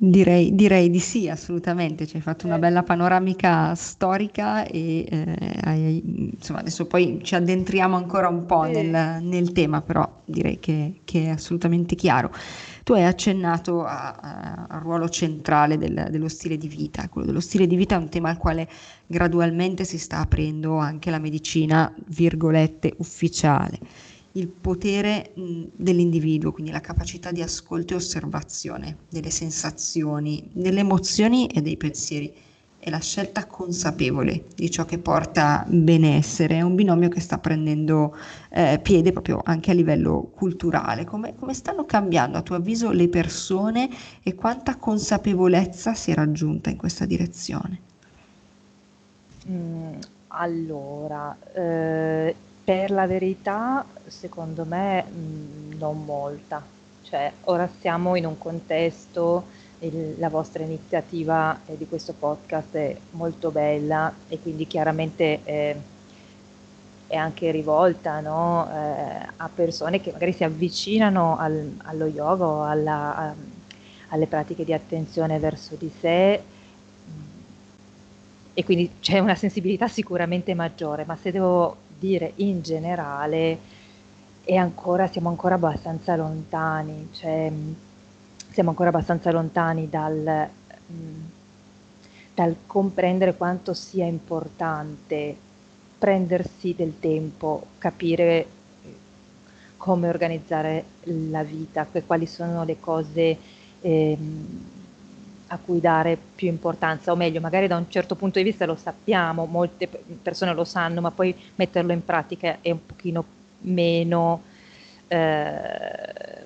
Direi, 0.00 0.54
direi, 0.54 0.90
di 0.90 1.00
sì, 1.00 1.28
assolutamente, 1.28 2.06
ci 2.06 2.14
hai 2.14 2.22
fatto 2.22 2.46
una 2.46 2.60
bella 2.60 2.84
panoramica 2.84 3.74
storica 3.74 4.64
e 4.64 5.04
eh, 5.10 5.58
hai, 5.62 6.30
insomma, 6.36 6.60
adesso 6.60 6.86
poi 6.86 7.18
ci 7.24 7.34
addentriamo 7.34 7.96
ancora 7.96 8.28
un 8.28 8.46
po' 8.46 8.62
nel, 8.62 9.20
nel, 9.20 9.50
tema, 9.50 9.82
però 9.82 10.08
direi 10.24 10.60
che, 10.60 11.00
che, 11.02 11.24
è 11.24 11.28
assolutamente 11.30 11.96
chiaro. 11.96 12.30
Tu 12.84 12.92
hai 12.92 13.02
accennato 13.02 13.84
al 13.84 14.78
ruolo 14.80 15.08
centrale 15.08 15.76
del, 15.76 16.06
dello 16.12 16.28
stile 16.28 16.56
di 16.56 16.68
vita, 16.68 17.08
quello 17.08 17.26
dello 17.26 17.40
stile 17.40 17.66
di 17.66 17.74
vita 17.74 17.96
è 17.96 17.98
un 17.98 18.08
tema 18.08 18.28
al 18.30 18.36
quale 18.36 18.68
gradualmente 19.04 19.82
si 19.82 19.98
sta 19.98 20.18
aprendo 20.20 20.76
anche 20.76 21.10
la 21.10 21.18
medicina, 21.18 21.92
virgolette, 22.06 22.94
ufficiale 22.98 23.80
il 24.38 24.48
potere 24.48 25.32
dell'individuo, 25.34 26.52
quindi 26.52 26.70
la 26.70 26.80
capacità 26.80 27.32
di 27.32 27.42
ascolto 27.42 27.92
e 27.92 27.96
osservazione 27.96 28.98
delle 29.08 29.30
sensazioni, 29.30 30.48
delle 30.52 30.80
emozioni 30.80 31.46
e 31.46 31.60
dei 31.60 31.76
pensieri 31.76 32.32
e 32.80 32.90
la 32.90 33.00
scelta 33.00 33.46
consapevole 33.46 34.44
di 34.54 34.70
ciò 34.70 34.84
che 34.84 34.98
porta 34.98 35.64
benessere. 35.68 36.58
È 36.58 36.60
un 36.60 36.76
binomio 36.76 37.08
che 37.08 37.20
sta 37.20 37.38
prendendo 37.38 38.16
eh, 38.50 38.78
piede 38.80 39.10
proprio 39.10 39.40
anche 39.42 39.72
a 39.72 39.74
livello 39.74 40.30
culturale. 40.32 41.04
Come, 41.04 41.34
come, 41.34 41.54
stanno 41.54 41.84
cambiando 41.84 42.38
a 42.38 42.42
tuo 42.42 42.54
avviso 42.54 42.92
le 42.92 43.08
persone 43.08 43.90
e 44.22 44.34
quanta 44.36 44.76
consapevolezza 44.76 45.94
si 45.94 46.12
è 46.12 46.14
raggiunta 46.14 46.70
in 46.70 46.76
questa 46.76 47.04
direzione? 47.04 47.80
Mm, 49.50 49.98
allora, 50.28 51.36
eh, 51.54 52.34
per 52.68 52.90
la 52.90 53.06
verità, 53.06 53.82
secondo 54.08 54.66
me, 54.66 55.02
mh, 55.02 55.78
non 55.78 56.04
molta. 56.04 56.62
Cioè, 57.02 57.32
ora 57.44 57.66
siamo 57.80 58.14
in 58.14 58.26
un 58.26 58.36
contesto, 58.36 59.44
il, 59.78 60.16
la 60.18 60.28
vostra 60.28 60.64
iniziativa 60.64 61.58
eh, 61.64 61.78
di 61.78 61.88
questo 61.88 62.12
podcast 62.12 62.74
è 62.74 62.94
molto 63.12 63.50
bella 63.50 64.12
e 64.28 64.38
quindi 64.38 64.66
chiaramente 64.66 65.40
eh, 65.44 65.76
è 67.06 67.16
anche 67.16 67.50
rivolta 67.52 68.20
no? 68.20 68.68
eh, 68.70 69.28
a 69.34 69.48
persone 69.48 70.02
che 70.02 70.12
magari 70.12 70.32
si 70.34 70.44
avvicinano 70.44 71.38
al, 71.38 71.72
allo 71.84 72.04
yoga 72.04 72.44
o 72.44 72.64
alla, 72.64 73.16
a, 73.16 73.34
alle 74.08 74.26
pratiche 74.26 74.66
di 74.66 74.74
attenzione 74.74 75.38
verso 75.38 75.74
di 75.74 75.90
sé 76.00 76.42
e 78.52 78.64
quindi 78.64 78.90
c'è 79.00 79.20
una 79.20 79.36
sensibilità 79.36 79.88
sicuramente 79.88 80.52
maggiore, 80.52 81.04
ma 81.06 81.16
se 81.16 81.30
devo 81.30 81.87
dire 81.98 82.32
in 82.36 82.62
generale 82.62 83.58
e 84.44 84.56
ancora, 84.56 85.08
siamo 85.08 85.28
ancora 85.28 85.56
abbastanza 85.56 86.16
lontani, 86.16 87.08
cioè 87.12 87.52
siamo 88.50 88.70
ancora 88.70 88.88
abbastanza 88.88 89.30
lontani 89.30 89.88
dal, 89.88 90.48
dal 92.34 92.56
comprendere 92.66 93.36
quanto 93.36 93.74
sia 93.74 94.06
importante 94.06 95.36
prendersi 95.98 96.74
del 96.74 96.98
tempo, 96.98 97.66
capire 97.78 98.46
come 99.76 100.08
organizzare 100.08 100.84
la 101.04 101.42
vita, 101.42 101.86
quali 102.06 102.26
sono 102.26 102.64
le 102.64 102.78
cose 102.80 103.36
eh, 103.80 104.18
a 105.48 105.58
cui 105.58 105.80
dare 105.80 106.18
più 106.34 106.48
importanza, 106.48 107.12
o 107.12 107.16
meglio, 107.16 107.40
magari 107.40 107.66
da 107.66 107.76
un 107.76 107.88
certo 107.88 108.14
punto 108.14 108.38
di 108.38 108.44
vista 108.44 108.66
lo 108.66 108.76
sappiamo, 108.76 109.46
molte 109.46 109.88
persone 110.20 110.52
lo 110.54 110.64
sanno, 110.64 111.00
ma 111.00 111.10
poi 111.10 111.34
metterlo 111.56 111.92
in 111.92 112.04
pratica 112.04 112.58
è 112.60 112.70
un 112.70 112.84
pochino 112.84 113.24
meno, 113.60 114.42
eh, 115.08 116.44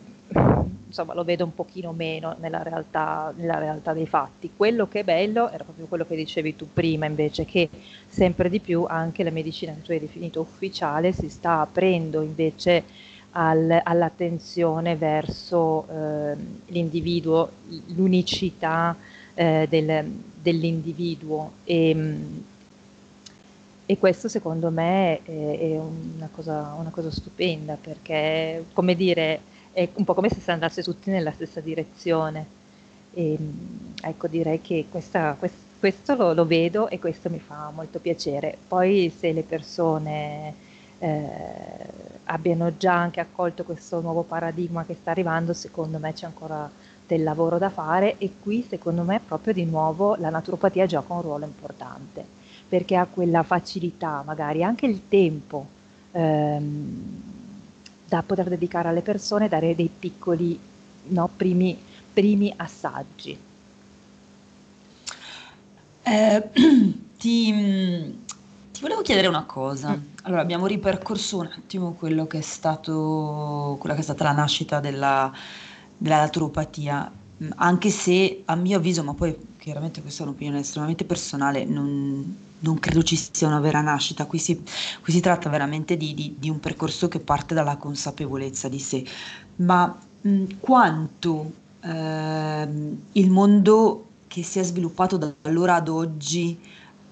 insomma, 0.86 1.14
lo 1.14 1.24
vedo 1.24 1.44
un 1.44 1.54
pochino 1.54 1.92
meno 1.92 2.36
nella 2.38 2.62
realtà, 2.62 3.32
nella 3.36 3.58
realtà 3.58 3.92
dei 3.92 4.06
fatti. 4.06 4.52
Quello 4.56 4.86
che 4.88 5.00
è 5.00 5.04
bello 5.04 5.50
era 5.50 5.64
proprio 5.64 5.86
quello 5.86 6.06
che 6.06 6.16
dicevi 6.16 6.54
tu 6.54 6.68
prima, 6.72 7.06
invece, 7.06 7.44
che 7.44 7.68
sempre 8.06 8.48
di 8.48 8.60
più 8.60 8.84
anche 8.88 9.24
la 9.24 9.30
medicina 9.30 9.72
che 9.72 9.82
tu 9.82 9.90
hai 9.90 10.00
definito 10.00 10.40
ufficiale 10.40 11.12
si 11.12 11.28
sta 11.28 11.60
aprendo 11.60 12.22
invece 12.22 12.84
al, 13.32 13.80
all'attenzione 13.82 14.96
verso 14.96 15.86
eh, 15.88 16.36
l'individuo, 16.66 17.50
l'unicità 17.94 18.96
eh, 19.34 19.66
del, 19.68 20.04
dell'individuo. 20.40 21.52
E, 21.64 22.16
e, 23.86 23.98
questo 23.98 24.28
secondo 24.28 24.70
me 24.70 25.22
è, 25.22 25.58
è 25.58 25.78
una, 25.78 26.28
cosa, 26.30 26.74
una, 26.78 26.90
cosa, 26.90 27.10
stupenda 27.10 27.76
perché 27.80 28.66
come 28.72 28.94
dire 28.94 29.40
è 29.72 29.88
un 29.94 30.04
po' 30.04 30.14
come 30.14 30.28
se 30.28 30.40
si 30.40 30.50
andasse 30.50 30.82
tutti 30.82 31.10
nella 31.10 31.32
stessa 31.32 31.60
direzione. 31.60 32.60
E, 33.14 33.36
ecco 34.02 34.26
direi 34.26 34.60
che 34.60 34.86
questa, 34.90 35.36
quest, 35.38 35.54
questo 35.78 36.14
lo, 36.14 36.32
lo 36.34 36.46
vedo 36.46 36.88
e 36.88 36.98
questo 36.98 37.30
mi 37.30 37.40
fa 37.40 37.70
molto 37.74 37.98
piacere. 37.98 38.56
Poi 38.68 39.12
se 39.16 39.32
le 39.32 39.42
persone 39.42 40.70
eh, 41.02 42.20
abbiano 42.24 42.76
già 42.76 42.94
anche 42.94 43.18
accolto 43.18 43.64
questo 43.64 44.00
nuovo 44.00 44.22
paradigma 44.22 44.84
che 44.84 44.94
sta 44.94 45.10
arrivando, 45.10 45.52
secondo 45.52 45.98
me 45.98 46.12
c'è 46.12 46.26
ancora 46.26 46.70
del 47.04 47.24
lavoro 47.24 47.58
da 47.58 47.70
fare 47.70 48.18
e 48.18 48.34
qui 48.40 48.64
secondo 48.68 49.02
me 49.02 49.20
proprio 49.24 49.52
di 49.52 49.64
nuovo 49.64 50.14
la 50.14 50.30
naturopatia 50.30 50.86
gioca 50.86 51.12
un 51.12 51.22
ruolo 51.22 51.44
importante 51.44 52.24
perché 52.68 52.94
ha 52.94 53.06
quella 53.06 53.42
facilità, 53.42 54.22
magari 54.24 54.62
anche 54.62 54.86
il 54.86 55.08
tempo 55.08 55.66
ehm, 56.12 57.12
da 58.04 58.22
poter 58.22 58.48
dedicare 58.48 58.88
alle 58.88 59.02
persone, 59.02 59.48
dare 59.48 59.74
dei 59.74 59.90
piccoli 59.90 60.58
no, 61.08 61.28
primi, 61.36 61.78
primi 62.12 62.52
assaggi. 62.56 63.38
Eh, 66.04 66.48
ti, 67.18 68.24
volevo 68.80 69.02
chiedere 69.02 69.26
una 69.26 69.44
cosa. 69.44 69.90
Mm. 69.90 70.11
Allora, 70.24 70.40
abbiamo 70.40 70.66
ripercorso 70.66 71.38
un 71.38 71.46
attimo 71.46 71.94
quello 71.94 72.28
che 72.28 72.38
è 72.38 72.42
stato, 72.42 73.76
quella 73.80 73.94
che 73.94 74.02
è 74.02 74.04
stata 74.04 74.22
la 74.22 74.32
nascita 74.32 74.78
della, 74.78 75.32
della 75.96 76.18
naturopatia, 76.18 77.10
mm, 77.42 77.50
anche 77.56 77.90
se 77.90 78.42
a 78.44 78.54
mio 78.54 78.76
avviso, 78.76 79.02
ma 79.02 79.14
poi 79.14 79.36
chiaramente 79.56 80.00
questa 80.00 80.22
è 80.22 80.26
un'opinione 80.26 80.60
estremamente 80.60 81.04
personale, 81.04 81.64
non, 81.64 82.36
non 82.60 82.78
credo 82.78 83.02
ci 83.02 83.16
sia 83.16 83.48
una 83.48 83.58
vera 83.58 83.80
nascita, 83.80 84.26
qui 84.26 84.38
si, 84.38 84.62
qui 85.02 85.12
si 85.12 85.20
tratta 85.20 85.48
veramente 85.48 85.96
di, 85.96 86.14
di, 86.14 86.36
di, 86.38 86.48
un 86.48 86.60
percorso 86.60 87.08
che 87.08 87.18
parte 87.18 87.52
dalla 87.52 87.76
consapevolezza 87.76 88.68
di 88.68 88.78
sé, 88.78 89.04
ma 89.56 89.86
mh, 90.20 90.30
mm, 90.30 90.44
quanto 90.60 91.52
eh, 91.80 92.68
il 93.12 93.30
mondo 93.30 94.06
che 94.28 94.44
si 94.44 94.60
è 94.60 94.62
sviluppato 94.62 95.16
da 95.16 95.34
allora 95.42 95.74
ad 95.74 95.88
oggi 95.88 96.58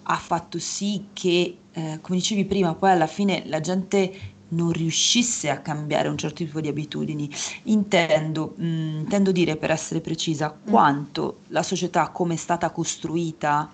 ha 0.05 0.17
fatto 0.17 0.59
sì 0.59 1.07
che, 1.13 1.57
eh, 1.73 1.99
come 2.01 2.19
dicevi 2.19 2.45
prima, 2.45 2.75
poi 2.75 2.91
alla 2.91 3.07
fine 3.07 3.43
la 3.47 3.61
gente 3.61 4.39
non 4.51 4.73
riuscisse 4.73 5.51
a 5.51 5.61
cambiare 5.61 6.09
un 6.09 6.17
certo 6.17 6.45
tipo 6.45 6.61
di 6.61 6.69
abitudini. 6.69 7.29
Intendo, 7.65 8.55
mh, 8.57 8.65
mm, 8.65 8.99
intendo 9.01 9.33
dire, 9.33 9.57
per 9.57 9.71
essere 9.71 10.01
precisa, 10.01 10.53
mm. 10.53 10.71
quanto 10.71 11.41
la 11.49 11.63
società 11.63 12.09
come 12.09 12.35
è 12.35 12.37
stata 12.37 12.71
costruita 12.71 13.73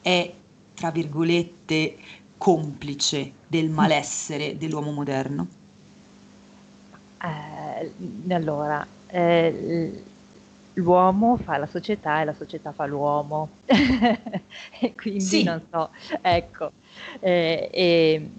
è, 0.00 0.32
tra 0.74 0.90
virgolette, 0.90 1.96
complice 2.36 3.32
del 3.46 3.68
mm. 3.68 3.74
malessere 3.74 4.56
dell'uomo 4.56 4.90
moderno. 4.92 5.46
Eh, 7.22 8.34
allora, 8.34 8.86
eh, 9.08 10.04
l'uomo 10.80 11.36
fa 11.36 11.56
la 11.58 11.66
società 11.66 12.20
e 12.20 12.24
la 12.24 12.34
società 12.34 12.72
fa 12.72 12.86
l'uomo. 12.86 13.48
e 13.66 14.94
quindi 14.94 15.20
sì. 15.20 15.42
non 15.42 15.62
so, 15.70 15.90
ecco. 16.20 16.72
Eh, 17.20 17.70
e, 17.72 18.30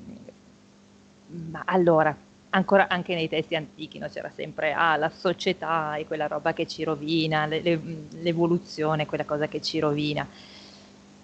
ma 1.27 1.63
allora, 1.65 2.15
ancora 2.49 2.87
anche 2.89 3.15
nei 3.15 3.29
testi 3.29 3.55
antichi 3.55 3.97
no? 3.97 4.07
c'era 4.09 4.29
sempre 4.35 4.73
ah, 4.73 4.97
la 4.97 5.09
società 5.09 5.95
è 5.95 6.05
quella 6.05 6.27
roba 6.27 6.53
che 6.53 6.67
ci 6.67 6.83
rovina, 6.83 7.45
le, 7.45 7.61
le, 7.61 7.79
l'evoluzione 8.19 9.05
quella 9.05 9.25
cosa 9.25 9.47
che 9.47 9.61
ci 9.61 9.79
rovina. 9.79 10.27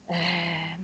Eh, 0.06 0.78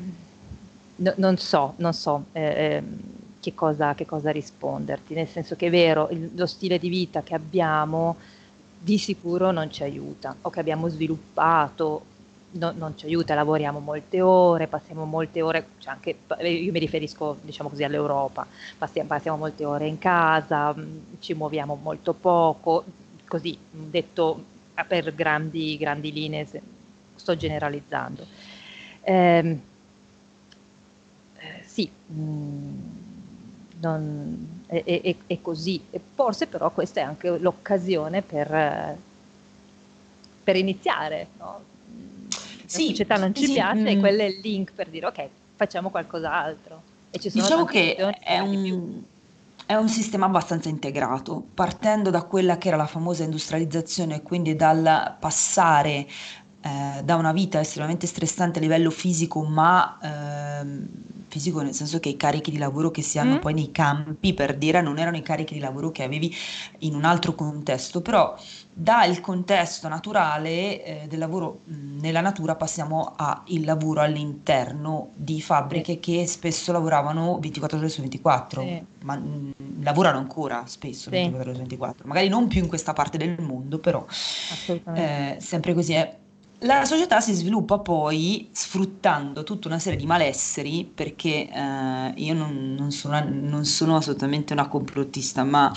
no, 0.98 1.14
non 1.16 1.38
so, 1.38 1.74
non 1.78 1.94
so 1.94 2.26
eh, 2.34 2.42
ehm, 2.76 3.00
che, 3.40 3.54
cosa, 3.54 3.96
che, 3.96 4.06
cosa, 4.06 4.32
risponderti, 4.32 5.14
nel 5.14 5.28
senso 5.28 5.56
che 5.56 5.68
è 5.68 5.70
vero, 5.70 6.10
il, 6.12 6.32
lo 6.36 6.46
stile 6.46 6.78
di 6.78 6.90
vita 6.90 7.24
che 7.24 7.34
abbiamo 7.34 8.18
di 8.84 8.98
sicuro 8.98 9.52
non 9.52 9.72
ci 9.72 9.82
aiuta 9.84 10.36
o 10.42 10.50
che 10.50 10.60
abbiamo 10.60 10.90
sviluppato 10.90 12.06
no, 12.54 12.74
non 12.76 12.98
ci 12.98 13.06
aiuta, 13.06 13.34
lavoriamo 13.34 13.80
molte 13.80 14.22
ore, 14.22 14.68
passiamo 14.68 15.06
molte 15.06 15.42
ore, 15.42 15.68
cioè 15.78 15.94
anche, 15.94 16.18
io 16.42 16.72
mi 16.72 16.80
riferisco 16.80 17.38
diciamo 17.42 17.70
così 17.70 17.84
all'Europa, 17.84 18.46
passiamo, 18.78 19.08
passiamo 19.08 19.38
molte 19.38 19.64
ore 19.66 19.88
in 19.88 19.98
casa, 20.00 20.74
mm, 20.74 20.98
ci 21.20 21.34
muoviamo 21.34 21.80
molto 21.82 22.14
poco, 22.14 22.84
così 23.28 23.58
detto 23.70 24.44
per 24.88 25.14
grandi, 25.16 25.78
grandi 25.78 26.12
linee, 26.12 26.46
sto 27.16 27.36
generalizzando. 27.38 28.26
Ehm, 29.02 29.62
eh, 31.36 31.62
sì, 31.66 31.90
mh, 32.08 32.22
mm, 32.22 33.03
non, 33.84 34.62
è, 34.68 34.84
è, 34.84 35.16
è, 35.28 35.42
così. 35.42 35.82
Forse 36.16 36.48
però 36.48 36.72
questa 36.72 37.02
è 37.02 37.04
anche 37.04 37.38
l'occasione 37.38 38.22
per, 38.22 38.98
per 40.44 40.56
iniziare, 40.56 41.28
no? 41.38 41.72
sì, 42.66 42.84
la 42.84 42.90
società 42.90 43.18
non 43.18 43.36
ci 43.36 43.46
sì, 43.46 43.54
piace 43.54 43.82
mm. 43.82 43.88
e 43.88 44.00
quello 44.00 44.22
è 44.22 44.26
il 44.26 44.40
link 44.42 44.72
per 44.74 44.88
dire 44.88 45.06
ok, 45.08 45.28
facciamo 45.56 45.90
qualcos'altro. 45.90 46.82
E 47.12 47.20
ci 47.20 47.30
sono 47.30 47.44
diciamo 47.44 47.66
che 47.66 47.96
è 47.96 48.40
un, 48.40 49.02
è 49.66 49.76
un 49.76 49.90
sistema 49.90 50.26
abbastanza 50.26 50.70
integrato, 50.70 51.44
partendo 51.54 52.10
da 52.10 52.24
quella 52.24 52.58
che 52.58 52.70
era 52.70 52.78
la 52.78 52.88
famosa 52.88 53.24
industrializzazione, 53.24 54.24
quindi 54.24 54.56
dal 54.56 55.16
passare 55.20 56.08
eh, 56.66 57.04
da 57.04 57.16
una 57.16 57.34
vita 57.34 57.60
estremamente 57.60 58.08
stressante 58.08 58.60
a 58.60 58.62
livello 58.62 58.90
fisico, 58.90 59.44
ma 59.44 59.98
ehm, 60.02 60.88
fisico 61.28 61.62
nel 61.62 61.74
senso 61.74 62.00
che 62.00 62.10
i 62.10 62.16
carichi 62.16 62.52
di 62.52 62.58
lavoro 62.58 62.90
che 62.90 63.02
si 63.02 63.20
hanno 63.20 63.36
mm. 63.36 63.40
poi 63.40 63.54
nei 63.54 63.72
campi, 63.72 64.34
per 64.34 64.56
dire, 64.56 64.82
non 64.82 64.98
erano 64.98 65.18
i 65.18 65.22
carichi 65.24 65.56
di 65.56 65.60
lavoro 65.60 65.92
che 65.92 66.04
avevi 66.04 66.34
in 66.80 66.96
un 66.96 67.04
altro 67.04 67.34
contesto, 67.36 68.02
però 68.02 68.38
dal 68.72 69.20
contesto 69.20 69.88
naturale 69.88 70.84
eh, 70.84 71.08
del 71.08 71.20
lavoro 71.20 71.60
mh, 71.66 72.00
nella 72.00 72.22
natura 72.22 72.56
passiamo 72.56 73.14
al 73.18 73.42
lavoro 73.64 74.02
all'interno 74.02 75.10
di 75.16 75.42
fabbriche 75.42 75.94
sì. 75.94 76.00
che 76.00 76.28
spesso 76.28 76.72
lavoravano 76.72 77.40
24 77.40 77.78
ore 77.78 77.90
su 77.90 78.02
24, 78.02 78.62
sì. 78.62 78.84
ma 79.04 79.16
mh, 79.16 79.54
lavorano 79.82 80.18
ancora 80.18 80.64
spesso 80.66 81.10
sì. 81.10 81.18
24 81.18 81.42
ore 81.42 81.54
su 81.54 81.60
24, 81.60 82.08
magari 82.08 82.30
non 82.30 82.48
più 82.48 82.62
in 82.62 82.68
questa 82.68 82.94
parte 82.94 83.18
del 83.18 83.42
mondo, 83.42 83.80
però 83.80 84.06
eh, 84.94 85.38
sempre 85.40 85.74
così 85.74 85.94
è. 85.94 86.22
La 86.64 86.86
società 86.86 87.20
si 87.20 87.34
sviluppa 87.34 87.80
poi 87.80 88.48
sfruttando 88.54 89.44
tutta 89.44 89.68
una 89.68 89.80
serie 89.80 90.00
di 90.00 90.06
malesseri, 90.06 90.86
perché 90.86 91.50
eh, 91.50 92.14
io 92.16 92.34
non, 92.34 92.74
non, 92.78 92.90
sono, 92.92 93.22
non 93.30 93.66
sono 93.66 93.98
assolutamente 93.98 94.54
una 94.54 94.70
complottista, 94.70 95.44
ma 95.44 95.74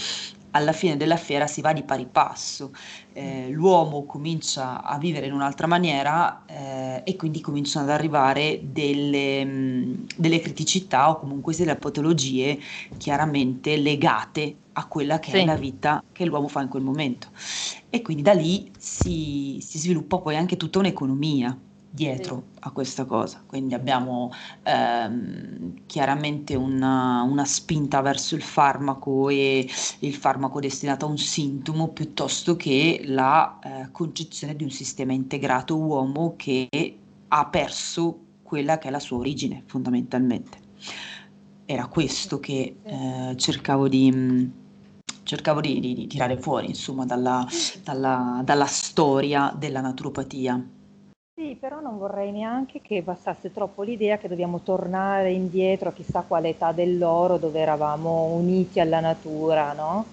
alla 0.53 0.73
fine 0.73 0.97
della 0.97 1.17
fiera 1.17 1.49
si 1.49 1.61
va 1.61 1.73
di 1.73 1.83
pari 1.83 2.07
passo, 2.07 2.71
eh, 3.13 3.49
l'uomo 3.51 4.05
comincia 4.07 4.81
a 4.81 4.97
vivere 4.97 5.27
in 5.27 5.33
un'altra 5.33 5.67
maniera 5.67 6.45
eh, 6.47 7.03
e 7.05 7.17
quindi 7.17 7.41
cominciano 7.41 7.87
ad 7.87 7.91
arrivare 7.91 8.61
delle, 8.63 9.45
mh, 9.45 10.07
delle, 10.17 10.39
criticità 10.39 11.11
o 11.11 11.19
comunque 11.19 11.55
delle 11.57 11.75
patologie 11.75 12.61
chiaramente 12.97 13.77
legate 13.77 14.57
a 14.79 14.87
quella 14.87 15.19
che 15.19 15.31
sì. 15.31 15.39
è 15.39 15.45
la 15.45 15.57
vita 15.57 16.03
che 16.13 16.25
l'uomo 16.25 16.49
fa 16.49 16.63
in 16.63 16.69
quel 16.69 16.83
momento. 16.83 17.29
E 17.89 18.03
quindi 18.03 18.23
da 18.23 18.33
lì 18.33 18.71
si, 18.79 19.59
si 19.61 19.79
sviluppa 19.79 20.19
poi 20.19 20.37
anche 20.37 20.57
tutta 20.57 20.79
un'economia 20.79 21.59
dietro 21.89 22.45
sì. 22.53 22.59
a 22.61 22.71
questa 22.71 23.07
cosa. 23.07 23.43
Quindi 23.47 23.73
abbiamo 23.73 24.31
ehm, 24.63 25.87
chiaramente 25.87 26.55
una, 26.55 27.23
una, 27.23 27.47
spinta 27.47 28.03
verso 28.03 28.35
il 28.35 28.43
farmaco 28.43 29.31
e 29.31 29.67
il 30.01 30.15
farmaco 30.15 30.61
destinato 30.61 31.07
a 31.07 31.09
un 31.09 31.19
sintomo 31.19 31.89
piuttosto 31.89 32.55
che 32.57 33.01
la 33.05 33.59
eh, 33.63 33.89
concezione 33.93 34.55
di 34.55 34.63
un 34.63 34.71
sistema 34.71 35.15
integrato 35.15 35.77
uomo 35.79 36.35
che 36.37 36.69
ha 37.29 37.47
perso 37.47 38.19
quella 38.43 38.77
che 38.79 38.89
è 38.89 38.91
la 38.91 39.01
sua 39.01 39.17
origine 39.17 39.63
fondamentalmente. 39.65 40.59
Era 41.65 41.87
questo 41.87 42.39
che 42.39 42.77
eh, 42.83 43.35
cercavo 43.37 43.89
di 43.89 44.65
cercavo 45.27 45.61
di, 45.61 45.81
di, 45.81 45.95
di, 45.95 46.07
tirare 46.07 46.39
fuori, 46.39 46.69
insomma, 46.69 47.05
dalla, 47.05 47.45
dalla, 47.83 48.41
dalla 48.45 48.67
storia 48.67 49.53
della 49.55 49.81
naturopatia. 49.81 50.65
Sì, 51.39 51.55
però 51.61 51.81
non 51.81 51.99
vorrei 51.99 52.33
neanche 52.33 52.81
che 52.81 53.03
bastasse 53.03 53.53
troppo 53.53 53.83
l'idea 53.83 54.17
che 54.17 54.29
dobbiamo 54.29 54.61
tornare 54.61 55.33
indietro 55.33 55.91
a 55.91 55.93
chissà 55.93 56.25
quale 56.27 56.51
età 56.51 56.73
dell'oro 56.73 57.37
dove 57.37 57.61
eravamo 57.61 58.25
uniti 58.33 58.81
alla 58.81 59.01
natura, 59.01 59.75
no? 59.75 60.07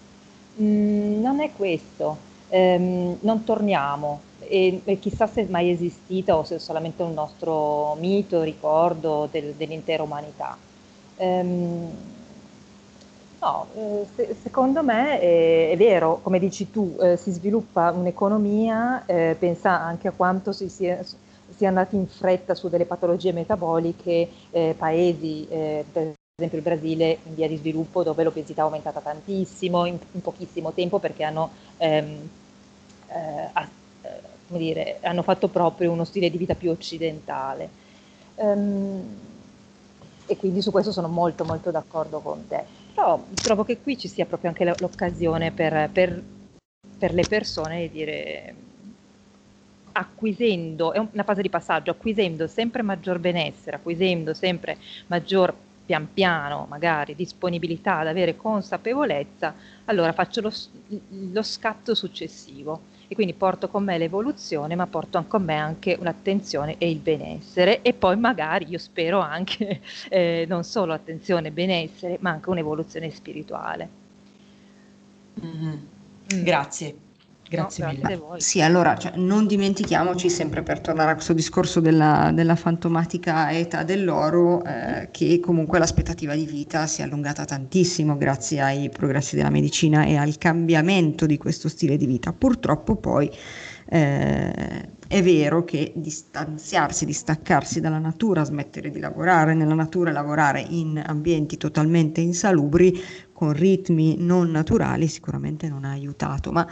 Mm, 0.62 1.22
non 1.22 1.40
è 1.40 1.52
questo, 1.56 2.18
ehm, 2.50 3.20
non 3.22 3.44
torniamo 3.46 4.20
e, 4.40 4.82
e, 4.84 5.00
chissà 5.00 5.28
se 5.28 5.44
è 5.44 5.50
mai 5.50 5.70
esistita 5.70 6.36
o 6.38 6.44
se 6.44 6.56
è 6.56 6.60
solamente 6.60 7.04
un 7.04 7.14
nostro 7.14 7.96
mito, 8.00 8.44
ricordo 8.44 9.30
del, 9.32 9.54
dell'intera 9.54 10.04
umanità. 10.04 10.58
Ehm, 11.18 12.13
no, 13.44 13.68
eh, 13.76 14.08
se, 14.16 14.36
secondo 14.42 14.84
me 14.84 15.20
è, 15.20 15.72
è, 15.72 15.78
vero, 15.78 16.20
come 16.22 16.40
dici 16.40 16.72
tu, 16.72 16.98
eh, 17.02 17.18
si 17.18 17.32
sviluppa 17.32 17.92
un'economia, 17.92 19.06
eh, 19.06 19.36
pensa 19.38 19.82
anche 19.82 20.08
a 20.08 20.12
quanto 20.12 20.54
si 20.54 20.70
sia, 20.70 21.04
sia 21.04 21.68
andati 21.68 21.96
in 21.96 22.08
fretta 22.08 22.56
su 22.56 22.70
delle 22.70 22.86
patologie 22.86 23.34
metaboliche, 23.34 24.30
eh, 24.52 24.76
paesi, 24.78 25.46
eh, 25.50 25.84
per 25.92 26.14
esempio 26.38 26.58
il 26.58 26.64
Brasile 26.64 27.20
in 27.26 27.36
via 27.36 27.48
di 27.48 27.58
sviluppo 27.58 28.02
dove 28.04 28.24
l'obesità 28.24 28.62
è 28.62 28.66
aumentata 28.66 29.02
tantissimo 29.02 29.86
in, 29.86 30.00
in 30.14 30.22
pochissimo 30.22 30.72
tempo 30.72 31.00
perché 31.00 31.24
hanno, 31.24 31.52
ehm, 31.78 32.30
eh, 33.08 33.62
dire, 34.48 35.00
hanno, 35.02 35.22
fatto 35.22 35.48
proprio 35.48 35.92
uno 35.92 36.06
stile 36.06 36.30
di 36.30 36.38
vita 36.38 36.56
più 36.56 36.70
occidentale. 36.72 37.82
Um, 38.36 39.32
e 40.26 40.38
quindi 40.38 40.62
su 40.62 40.72
questo 40.72 40.92
sono 40.92 41.08
molto 41.08 41.44
molto 41.44 41.70
d'accordo 41.70 42.20
con 42.20 42.48
te. 42.48 42.83
Però 42.94 43.26
trovo 43.42 43.64
che 43.64 43.80
qui 43.82 43.98
ci 43.98 44.08
sia 44.08 44.26
proprio 44.26 44.50
anche 44.50 44.66
l'occasione 44.78 45.52
per, 45.52 45.90
per, 45.92 46.24
per 46.98 47.14
le 47.14 47.26
persone 47.26 47.82
di 47.82 47.90
dire 47.90 48.56
acquisendo, 49.94 50.94
è 50.94 50.98
una 50.98 51.24
fase 51.24 51.42
di 51.42 51.50
passaggio, 51.50 51.92
acquisendo 51.92 52.48
sempre 52.48 52.82
maggior 52.82 53.20
benessere, 53.20 53.78
acquisendo 53.78 54.34
sempre 54.34 54.78
maggior 55.08 55.54
pian 55.86 56.14
piano 56.14 56.66
magari 56.70 57.14
disponibilità 57.14 58.00
ad 58.00 58.08
avere 58.08 58.36
consapevolezza, 58.36 59.54
allora 59.86 60.14
faccio 60.14 60.42
lo, 60.42 60.52
lo 61.32 61.44
scatto 61.44 61.94
successivo 61.94 62.92
e 63.08 63.16
quindi 63.16 63.34
porto 63.34 63.68
con 63.70 63.84
me 63.84 63.98
l'evoluzione, 63.98 64.76
ma 64.76 64.88
porto 64.88 65.24
con 65.28 65.44
me 65.44 65.56
anche 65.56 65.96
un'attenzione 66.00 66.78
e 66.78 66.90
il 66.90 67.00
benessere 67.00 67.82
e 67.82 67.94
poi 67.94 68.18
magari 68.18 68.66
io 68.70 68.78
spero 68.78 69.20
anche 69.20 69.82
eh, 70.10 70.46
non 70.48 70.64
solo 70.64 70.94
attenzione 70.94 71.50
e 71.50 71.52
benessere, 71.52 72.18
ma 72.22 72.32
anche 72.32 72.50
un'evoluzione 72.50 73.10
spirituale. 73.10 73.90
Mm-hmm. 75.44 75.78
Mm. 76.34 76.44
Grazie. 76.44 77.03
Grazie 77.50 77.86
no, 77.86 77.92
mille. 77.92 78.22
Sì, 78.38 78.62
allora 78.62 78.98
cioè, 78.98 79.14
non 79.16 79.46
dimentichiamoci 79.46 80.30
sempre 80.30 80.64
per 80.64 80.80
tornare 80.80 81.12
a 81.12 81.14
questo 81.14 81.34
discorso 81.34 81.80
della, 81.80 82.32
della 82.34 82.56
fantomatica 82.56 83.52
età 83.52 83.84
dell'oro, 83.84 84.64
eh, 84.64 85.10
che 85.12 85.40
comunque 85.40 85.80
l'aspettativa 85.80 86.34
di 86.34 86.46
vita 86.46 86.88
si 86.88 87.02
è 87.02 87.04
allungata 87.04 87.46
tantissimo 87.46 88.18
grazie 88.18 88.62
ai 88.62 88.90
progressi 88.90 89.36
della 89.36 89.50
medicina 89.50 90.06
e 90.06 90.16
al 90.16 90.38
cambiamento 90.38 91.26
di 91.26 91.38
questo 91.38 91.70
stile 91.70 91.98
di 91.98 92.06
vita. 92.06 92.34
Purtroppo 92.34 92.96
poi 92.96 93.30
eh, 93.90 94.90
è 95.08 95.22
vero 95.22 95.64
che 95.64 95.92
distanziarsi, 95.96 97.06
distaccarsi 97.06 97.80
dalla 97.80 98.00
natura, 98.00 98.44
smettere 98.44 98.90
di 98.90 99.00
lavorare 99.00 99.54
nella 99.54 99.74
natura 99.74 100.10
e 100.10 100.14
lavorare 100.14 100.66
in 100.70 101.02
ambienti 101.06 101.58
totalmente 101.58 102.22
insalubri 102.22 103.02
con 103.34 103.52
ritmi 103.52 104.16
non 104.18 104.52
naturali 104.52 105.08
sicuramente 105.08 105.68
non 105.68 105.84
ha 105.84 105.92
aiutato, 105.92 106.52
ma 106.52 106.66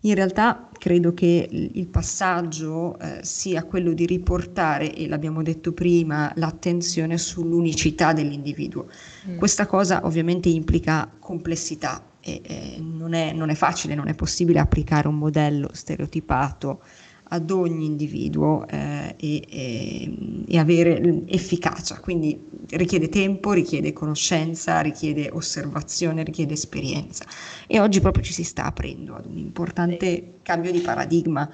in 0.00 0.14
realtà 0.14 0.68
credo 0.76 1.14
che 1.14 1.48
il 1.50 1.86
passaggio 1.86 2.98
eh, 2.98 3.20
sia 3.22 3.64
quello 3.64 3.92
di 3.92 4.04
riportare, 4.04 4.94
e 4.94 5.08
l'abbiamo 5.08 5.42
detto 5.42 5.72
prima, 5.72 6.30
l'attenzione 6.34 7.16
sull'unicità 7.16 8.12
dell'individuo. 8.12 8.88
Mm. 9.28 9.38
Questa 9.38 9.66
cosa 9.66 10.04
ovviamente 10.04 10.48
implica 10.48 11.10
complessità 11.18 12.02
e, 12.20 12.42
e 12.44 12.76
non, 12.80 13.14
è, 13.14 13.32
non 13.32 13.48
è 13.48 13.54
facile, 13.54 13.94
non 13.94 14.08
è 14.08 14.14
possibile 14.14 14.58
applicare 14.58 15.08
un 15.08 15.16
modello 15.16 15.70
stereotipato 15.72 16.82
ad 17.28 17.50
ogni 17.50 17.84
individuo 17.84 18.66
eh, 18.66 19.14
e, 19.18 19.42
e, 19.48 20.44
e, 20.46 20.58
avere 20.58 21.24
efficacia. 21.26 21.98
Quindi 22.00 22.46
richiede 22.70 23.08
tempo, 23.08 23.52
richiede 23.52 23.92
conoscenza, 23.92 24.80
richiede 24.80 25.30
osservazione, 25.32 26.22
richiede 26.22 26.54
esperienza. 26.54 27.24
E 27.66 27.80
oggi 27.80 28.00
proprio 28.00 28.22
ci 28.22 28.32
si 28.32 28.44
sta 28.44 28.64
aprendo 28.64 29.14
ad 29.14 29.26
un 29.26 29.38
importante 29.38 30.38
cambio 30.42 30.72
di 30.72 30.80
paradigma. 30.80 31.48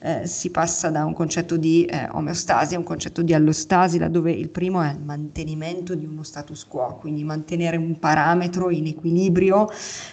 Eh, 0.00 0.26
si 0.26 0.50
passa 0.50 0.90
da 0.90 1.04
un 1.04 1.12
concetto 1.12 1.56
di 1.56 1.84
eh, 1.84 2.08
omeostasi 2.10 2.74
a 2.74 2.78
un 2.78 2.84
concetto 2.84 3.22
di 3.22 3.32
allostasi, 3.32 3.98
laddove 3.98 4.32
il 4.32 4.48
primo 4.48 4.82
è 4.82 4.90
il 4.90 5.00
mantenimento 5.00 5.94
di 5.94 6.06
uno 6.06 6.22
status 6.24 6.66
quo, 6.66 6.96
quindi 7.00 7.22
mantenere 7.22 7.76
un 7.76 7.98
parametro 7.98 8.70
in 8.70 8.86
equilibrio, 8.86 9.68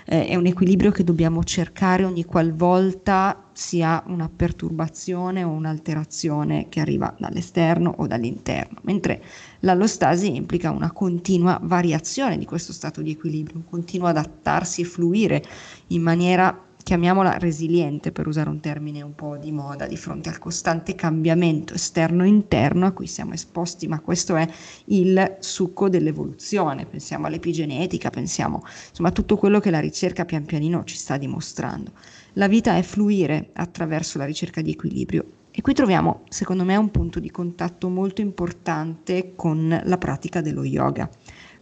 eh, 0.06 0.28
è 0.28 0.36
un 0.36 0.46
equilibrio 0.46 0.92
che 0.92 1.04
dobbiamo 1.04 1.44
cercare 1.44 2.04
ogni 2.04 2.26
qualvolta 2.26 3.47
si 3.58 3.82
ha 3.82 4.04
una 4.06 4.30
perturbazione 4.30 5.44
o 5.44 5.50
un'alterazione 5.50 6.68
che 6.70 6.80
arriva 6.80 7.16
dall'esterno 7.18 7.92
o 7.98 8.06
dall'interno, 8.06 8.78
mentre 8.84 9.24
l'allostasi 9.62 10.36
implica 10.36 10.70
una 10.70 10.92
continua 10.92 11.60
variazione 11.64 12.38
di 12.38 12.46
questo 12.46 12.72
stato 12.72 13.02
di 13.02 13.10
equilibrio, 13.10 13.58
un 13.58 13.66
continuo 13.66 14.08
adattarsi 14.10 14.82
e 14.82 14.86
fluire 14.86 15.44
in 15.88 16.04
maniera 16.04 16.66
chiamiamola 16.84 17.40
resiliente 17.40 18.12
per 18.12 18.28
usare 18.28 18.48
un 18.48 18.60
termine 18.60 19.02
un 19.02 19.16
po' 19.16 19.38
di 19.38 19.52
moda, 19.52 19.88
di 19.88 19.98
fronte 19.98 20.30
al 20.30 20.38
costante 20.38 20.94
cambiamento 20.94 21.74
esterno-interno 21.74 22.86
a 22.86 22.92
cui 22.92 23.08
siamo 23.08 23.34
esposti, 23.34 23.88
ma 23.88 24.00
questo 24.00 24.36
è 24.36 24.48
il 24.86 25.38
succo 25.40 25.90
dell'evoluzione, 25.90 26.86
pensiamo 26.86 27.26
all'epigenetica, 27.26 28.12
pensiamo 28.12 28.62
insomma 28.90 29.10
a 29.10 29.14
tutto 29.14 29.36
quello 29.36 29.60
che 29.60 29.72
la 29.72 29.80
ricerca 29.80 30.26
pian 30.26 30.46
pianino 30.46 30.84
ci 30.84 30.96
sta 30.96 31.18
dimostrando. 31.18 31.92
La 32.38 32.48
vita 32.48 32.78
è 32.78 32.84
fluire 32.84 33.50
attraverso 33.54 34.20
la 34.20 34.26
ricerca 34.26 34.62
di 34.62 34.70
equilibrio 34.70 35.26
e 35.50 35.62
qui 35.62 35.74
troviamo, 35.74 36.22
secondo 36.30 36.64
me, 36.64 36.76
un 36.76 36.92
punto 36.92 37.20
di 37.20 37.32
contatto 37.32 37.90
molto 37.90 38.22
importante 38.22 39.34
con 39.36 39.82
la 39.84 39.98
pratica 39.98 40.40
dello 40.40 40.64
yoga. 40.64 41.10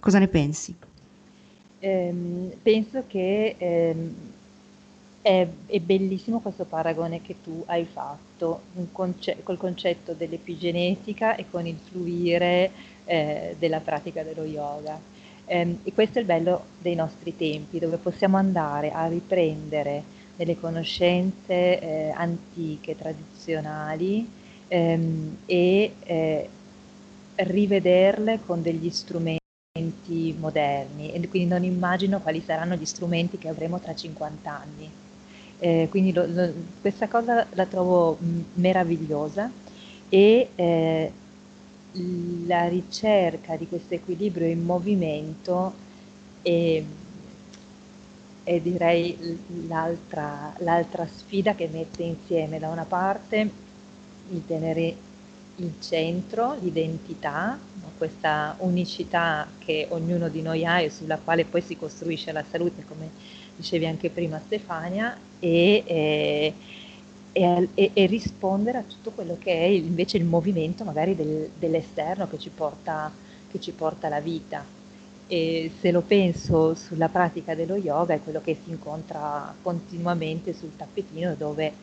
Cosa 0.01 0.19
ne 0.19 0.27
pensi? 0.27 0.75
Eh, 1.79 2.13
penso 2.61 3.05
che 3.07 3.55
eh, 3.57 3.95
è, 5.21 5.47
è, 5.65 5.79
bellissimo 5.79 6.41
questo 6.41 6.65
paragone 6.65 7.21
che 7.21 7.37
tu 7.41 7.63
hai 7.67 7.85
fatto 7.85 8.63
conce- 8.91 9.37
col 9.43 9.57
concetto 9.57 10.11
dell'epigenetica 10.11 11.37
e 11.37 11.45
con 11.49 11.65
il 11.65 11.77
fluire 11.89 12.69
eh, 13.05 13.55
della 13.57 13.79
pratica 13.79 14.23
dello 14.23 14.43
yoga. 14.43 14.99
Ehm, 15.45 15.79
e 15.83 15.93
questo 15.93 16.17
è 16.17 16.21
il 16.21 16.27
bello 16.27 16.65
dei 16.79 16.95
nostri 16.95 17.33
tempi, 17.37 17.79
dove 17.79 17.95
possiamo 17.95 18.35
andare 18.35 18.91
a 18.91 19.07
riprendere 19.07 20.14
delle 20.35 20.59
conoscenze 20.59 21.79
eh, 21.79 22.09
antiche, 22.15 22.95
tradizionali 22.95 24.29
ehm, 24.67 25.37
e 25.45 25.93
eh, 26.03 26.49
rivederle 27.35 28.39
con 28.45 28.61
degli 28.61 28.89
strumenti 28.89 29.39
moderni 30.39 31.11
e 31.11 31.27
quindi 31.27 31.49
non 31.49 31.63
immagino 31.63 32.19
quali 32.19 32.41
saranno 32.45 32.75
gli 32.75 32.85
strumenti 32.85 33.37
che 33.37 33.49
avremo 33.49 33.79
tra 33.79 33.95
50 33.95 34.51
anni. 34.51 34.89
Eh, 35.59 35.87
quindi 35.89 36.11
lo, 36.11 36.25
lo, 36.27 36.51
questa 36.81 37.07
cosa 37.07 37.45
la 37.53 37.65
trovo 37.65 38.17
mh, 38.19 38.43
meravigliosa 38.55 39.49
e 40.09 40.49
eh, 40.55 41.11
la 42.45 42.67
ricerca 42.67 43.55
di 43.55 43.67
questo 43.67 43.93
equilibrio 43.93 44.47
in 44.47 44.63
movimento 44.63 45.73
è, 46.41 46.83
è 48.45 48.61
direi 48.61 49.17
l'altra, 49.67 50.53
l'altra 50.59 51.07
sfida 51.07 51.55
che 51.55 51.67
mette 51.67 52.03
insieme 52.03 52.59
da 52.59 52.69
una 52.69 52.85
parte 52.85 53.63
il 54.29 54.45
tenere 54.45 54.95
il 55.57 55.79
centro, 55.79 56.55
l'identità, 56.59 57.59
questa 57.97 58.55
unicità 58.59 59.55
che 59.57 59.87
ognuno 59.91 60.29
di 60.29 60.41
noi 60.41 60.65
ha 60.65 60.81
e 60.81 60.89
sulla 60.89 61.19
quale 61.19 61.45
poi 61.45 61.61
si 61.61 61.77
costruisce 61.77 62.31
la 62.33 62.43
salute, 62.43 62.83
come 62.85 63.15
dicevi 63.55 63.85
anche 63.87 64.11
prima 64.11 64.39
Stefania, 64.39 65.17
e, 65.39 65.83
e, 65.85 66.59
e, 67.31 67.91
e 67.93 68.05
rispondere 68.07 68.77
a 68.79 68.83
tutto 68.83 69.11
quello 69.13 69.37
che 69.37 69.51
è 69.51 69.63
invece 69.65 70.17
il 70.17 70.25
movimento 70.25 70.83
magari 70.85 71.15
del, 71.15 71.51
dell'esterno 71.55 72.27
che 72.27 72.37
ci 72.39 72.51
porta, 72.51 73.17
che 73.47 73.59
ci 73.59 73.73
porta 73.73 74.07
alla 74.07 74.21
vita. 74.21 74.74
E 75.27 75.71
se 75.79 75.91
lo 75.91 76.01
penso 76.01 76.73
sulla 76.75 77.09
pratica 77.09 77.55
dello 77.55 77.75
yoga 77.75 78.13
è 78.13 78.21
quello 78.21 78.41
che 78.41 78.55
si 78.63 78.69
incontra 78.69 79.55
continuamente 79.61 80.53
sul 80.53 80.75
tappetino 80.75 81.35
dove 81.35 81.73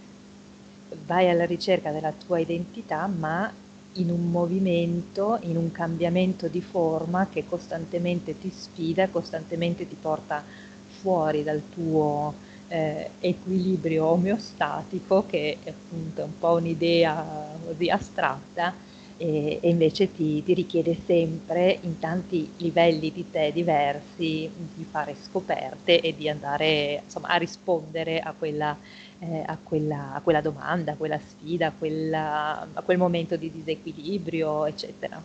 vai 1.07 1.28
alla 1.28 1.44
ricerca 1.44 1.90
della 1.90 2.12
tua 2.12 2.38
identità 2.38 3.07
ma 3.07 3.52
in 3.96 4.11
un 4.11 4.31
movimento, 4.31 5.38
in 5.42 5.57
un 5.57 5.70
cambiamento 5.70 6.48
di 6.48 6.62
forma 6.62 7.28
che 7.28 7.44
costantemente 7.44 8.38
ti 8.38 8.50
sfida, 8.50 9.09
costantemente 9.09 9.87
ti 9.88 9.96
porta 9.96 10.44
fuori 10.87 11.42
dal 11.42 11.62
tuo 11.68 12.35
eh, 12.68 13.11
equilibrio 13.18 14.07
omeostatico 14.07 15.26
che 15.26 15.59
è 15.62 15.70
appunto 15.70 16.24
un 16.24 16.38
po' 16.38 16.55
un'idea 16.55 17.59
così 17.64 17.90
astratta 17.90 18.74
e, 19.16 19.59
e 19.61 19.68
invece 19.68 20.12
ti, 20.12 20.42
ti, 20.42 20.55
richiede 20.55 20.96
sempre 21.07 21.79
in 21.83 21.98
tanti 21.98 22.51
livelli 22.59 23.12
di 23.12 23.31
te 23.31 23.53
diversi 23.53 24.51
di 24.75 24.85
fare 24.88 25.14
scoperte 25.20 26.01
e 26.01 26.14
di 26.16 26.29
andare 26.29 27.03
insomma, 27.05 27.29
a 27.29 27.37
rispondere 27.37 28.20
a 28.20 28.35
quella, 28.37 28.77
eh, 29.18 29.42
a, 29.46 29.57
quella, 29.62 30.14
a 30.14 30.20
quella, 30.20 30.40
domanda, 30.40 30.92
a 30.92 30.96
quella 30.96 31.18
sfida, 31.18 31.68
a, 31.68 31.72
quella, 31.77 32.66
a 32.72 32.81
quel 32.83 32.98
momento 32.98 33.37
di 33.37 33.51
disequilibrio, 33.51 34.66
eccetera. 34.66 35.22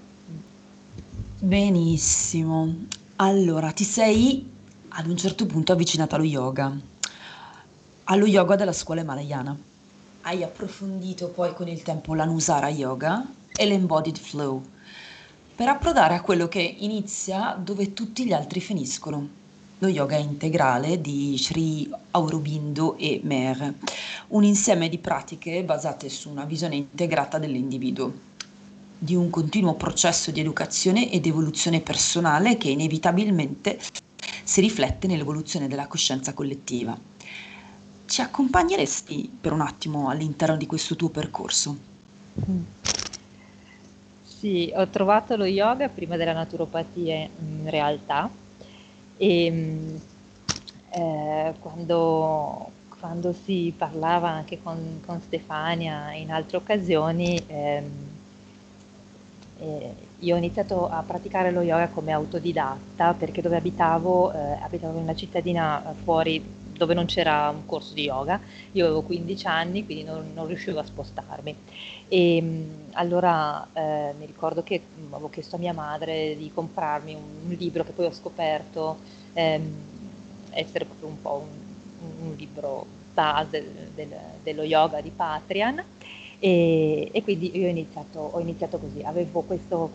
Benissimo. 1.40 2.86
Allora, 3.18 3.72
ti 3.72 3.84
sei 3.84 4.56
ad 4.90 5.08
un 5.08 5.18
certo 5.18 5.46
punto 5.46 5.72
avvicinata 5.72 6.16
allo 6.16 6.26
yoga, 6.26 6.76
allo 8.06 8.26
yoga 8.26 8.56
della 8.56 8.74
scuola 8.74 9.02
himalayana. 9.02 9.58
Hai 10.22 10.44
approfondito 10.44 11.30
poi 11.30 11.54
con 11.54 11.68
il 11.68 11.82
tempo 11.84 12.14
l'Anusara 12.14 12.68
Yoga 12.70 13.26
e 13.56 13.66
l'embodied 13.66 14.18
flow, 14.18 14.62
per 15.56 15.68
approdare 15.68 16.14
a 16.14 16.22
quello 16.22 16.48
che 16.48 16.62
inizia 16.62 17.58
dove 17.60 17.94
tutti 17.94 18.26
gli 18.26 18.34
altri 18.34 18.60
finiscono. 18.60 19.28
Lo 19.80 19.88
yoga 19.88 20.16
integrale 20.16 21.02
di 21.02 21.38
Sri 21.38 21.90
Aurobindo 22.12 22.98
e 22.98 23.22
Mer, 23.24 23.74
un 24.30 24.44
insieme 24.44 24.90
di 24.90 24.98
pratiche 24.98 25.64
basate 25.64 26.10
su 26.10 26.30
una 26.30 26.46
visione 26.46 26.76
integrata 26.76 27.38
dell'individuo, 27.38 28.14
di 28.98 29.16
un 29.16 29.30
continuo 29.30 29.76
processo 29.76 30.32
di 30.32 30.40
educazione 30.40 31.12
ed 31.12 31.26
evoluzione 31.26 31.82
personale 31.82 32.58
che 32.58 32.70
inevitabilmente 32.70 33.80
si 34.44 34.62
riflette 34.62 35.08
nell'evoluzione 35.08 35.68
della 35.68 35.88
coscienza 35.88 36.34
collettiva. 36.34 36.98
Ci 38.06 38.22
accompagneresti 38.22 39.38
per 39.42 39.52
un 39.52 39.62
attimo 39.62 40.10
all'interno 40.10 40.56
di 40.56 40.66
questo 40.66 40.96
tuo 40.96 41.10
percorso? 41.10 41.78
Mm. 42.50 42.62
Sì, 44.40 44.72
ho 44.76 44.88
trovato 44.90 45.36
lo 45.36 45.46
yoga 45.46 45.90
prima 45.90 46.16
della 46.18 46.34
naturopatia 46.34 47.16
in 47.40 47.70
realtà. 47.70 48.30
E 49.18 49.52
mm, 49.52 49.96
eh, 50.92 51.56
quando, 51.60 52.72
quando 53.00 53.34
si 53.34 53.74
parlava 53.78 54.30
anche 54.30 54.62
con, 54.62 55.02
con 55.06 55.22
Stefania 55.22 56.14
in 56.14 56.32
altre 56.32 56.58
occasioni, 56.58 57.44
ehm, 57.48 58.18
eh, 59.60 59.96
io 60.20 60.36
ho 60.36 60.38
iniziato 60.38 60.88
a 60.88 61.02
praticare 61.04 61.52
lo 61.52 61.62
yoga 61.62 61.90
come 61.90 62.12
autodidatta 62.12 63.14
perché 63.14 63.42
dove 63.42 63.56
abitavo, 63.58 64.32
eh, 64.32 64.38
abitavo 64.62 64.98
in 64.98 65.04
una 65.04 65.16
cittadina 65.16 65.94
fuori 66.04 66.44
dove 66.78 66.94
non 66.94 67.06
c'era 67.06 67.50
un 67.50 67.66
corso 67.66 67.94
di 67.94 68.04
yoga, 68.04 68.40
io 68.72 68.86
avevo 68.86 69.02
15 69.02 69.48
anni 69.48 69.86
quindi 69.86 70.04
non, 70.04 70.32
non 70.34 70.48
riuscivo 70.48 70.80
a 70.80 70.84
spostarmi. 70.86 71.56
E 72.08 72.42
mm, 72.42 72.90
allora 72.94 73.68
eh, 73.74 74.14
mi 74.18 74.26
ricordo 74.26 74.64
che 74.64 74.82
mm, 74.98 75.14
avevo 75.14 75.30
chiesto 75.30 75.56
a 75.56 75.60
mia 75.60 75.74
madre 75.74 76.36
di 76.38 76.52
comprarmi 76.54 77.14
un, 77.16 77.22
un 77.50 77.52
libro 77.58 77.84
che 77.84 77.92
poi 77.92 78.06
ho 78.06 78.12
scoperto 78.14 79.00
ehm, 79.34 79.86
essere 80.52 80.86
proprio 80.86 81.08
un 81.10 81.22
po' 81.22 81.46
un, 82.00 82.16
un 82.30 82.36
libro 82.36 82.86
base 83.14 83.92
del, 83.94 84.16
dello 84.44 84.64
yoga 84.64 85.02
di 85.02 85.12
Patrian. 85.12 85.84
E, 86.40 87.10
e 87.12 87.24
quindi 87.24 87.58
io 87.58 87.68
ho 87.68 87.70
iniziato, 87.70 88.20
ho 88.20 88.40
iniziato 88.40 88.78
così, 88.78 89.02
avevo 89.02 89.42
questo, 89.42 89.92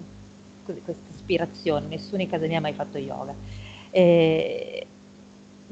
questa 0.65 1.13
ispirazione, 1.13 1.87
nessuno 1.87 2.23
in 2.23 2.29
casa 2.29 2.47
mia 2.47 2.59
ha 2.59 2.61
mai 2.61 2.75
fatto 2.75 2.99
yoga. 2.99 3.35
E, 3.91 4.87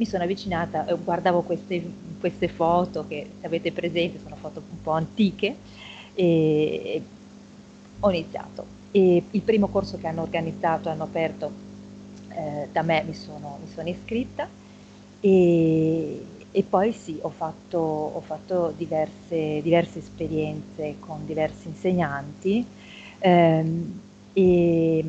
mi 0.00 0.06
sono 0.06 0.22
avvicinata, 0.24 0.86
eh, 0.86 0.96
guardavo 0.96 1.42
queste, 1.42 1.92
queste 2.18 2.48
foto 2.48 3.06
che 3.06 3.32
se 3.38 3.46
avete 3.46 3.70
presente 3.70 4.18
sono 4.18 4.34
foto 4.34 4.62
un 4.70 4.80
po' 4.80 4.92
antiche 4.92 5.56
e 6.14 7.02
ho 8.00 8.10
iniziato. 8.10 8.78
E 8.92 9.22
il 9.30 9.42
primo 9.42 9.68
corso 9.68 9.98
che 9.98 10.06
hanno 10.06 10.22
organizzato, 10.22 10.88
hanno 10.88 11.02
aperto 11.02 11.52
eh, 12.28 12.68
da 12.72 12.80
me, 12.80 13.02
mi 13.04 13.12
sono, 13.12 13.58
mi 13.60 13.68
sono 13.68 13.90
iscritta 13.90 14.48
e, 15.20 16.26
e, 16.50 16.62
poi 16.62 16.92
sì, 16.92 17.18
ho 17.20 17.28
fatto, 17.28 17.78
ho 17.78 18.20
fatto 18.20 18.72
diverse, 18.74 19.60
diverse, 19.60 19.98
esperienze 19.98 20.96
con 20.98 21.26
diversi 21.26 21.68
insegnanti 21.68 22.66
ehm, 23.18 24.00
e 24.32 25.04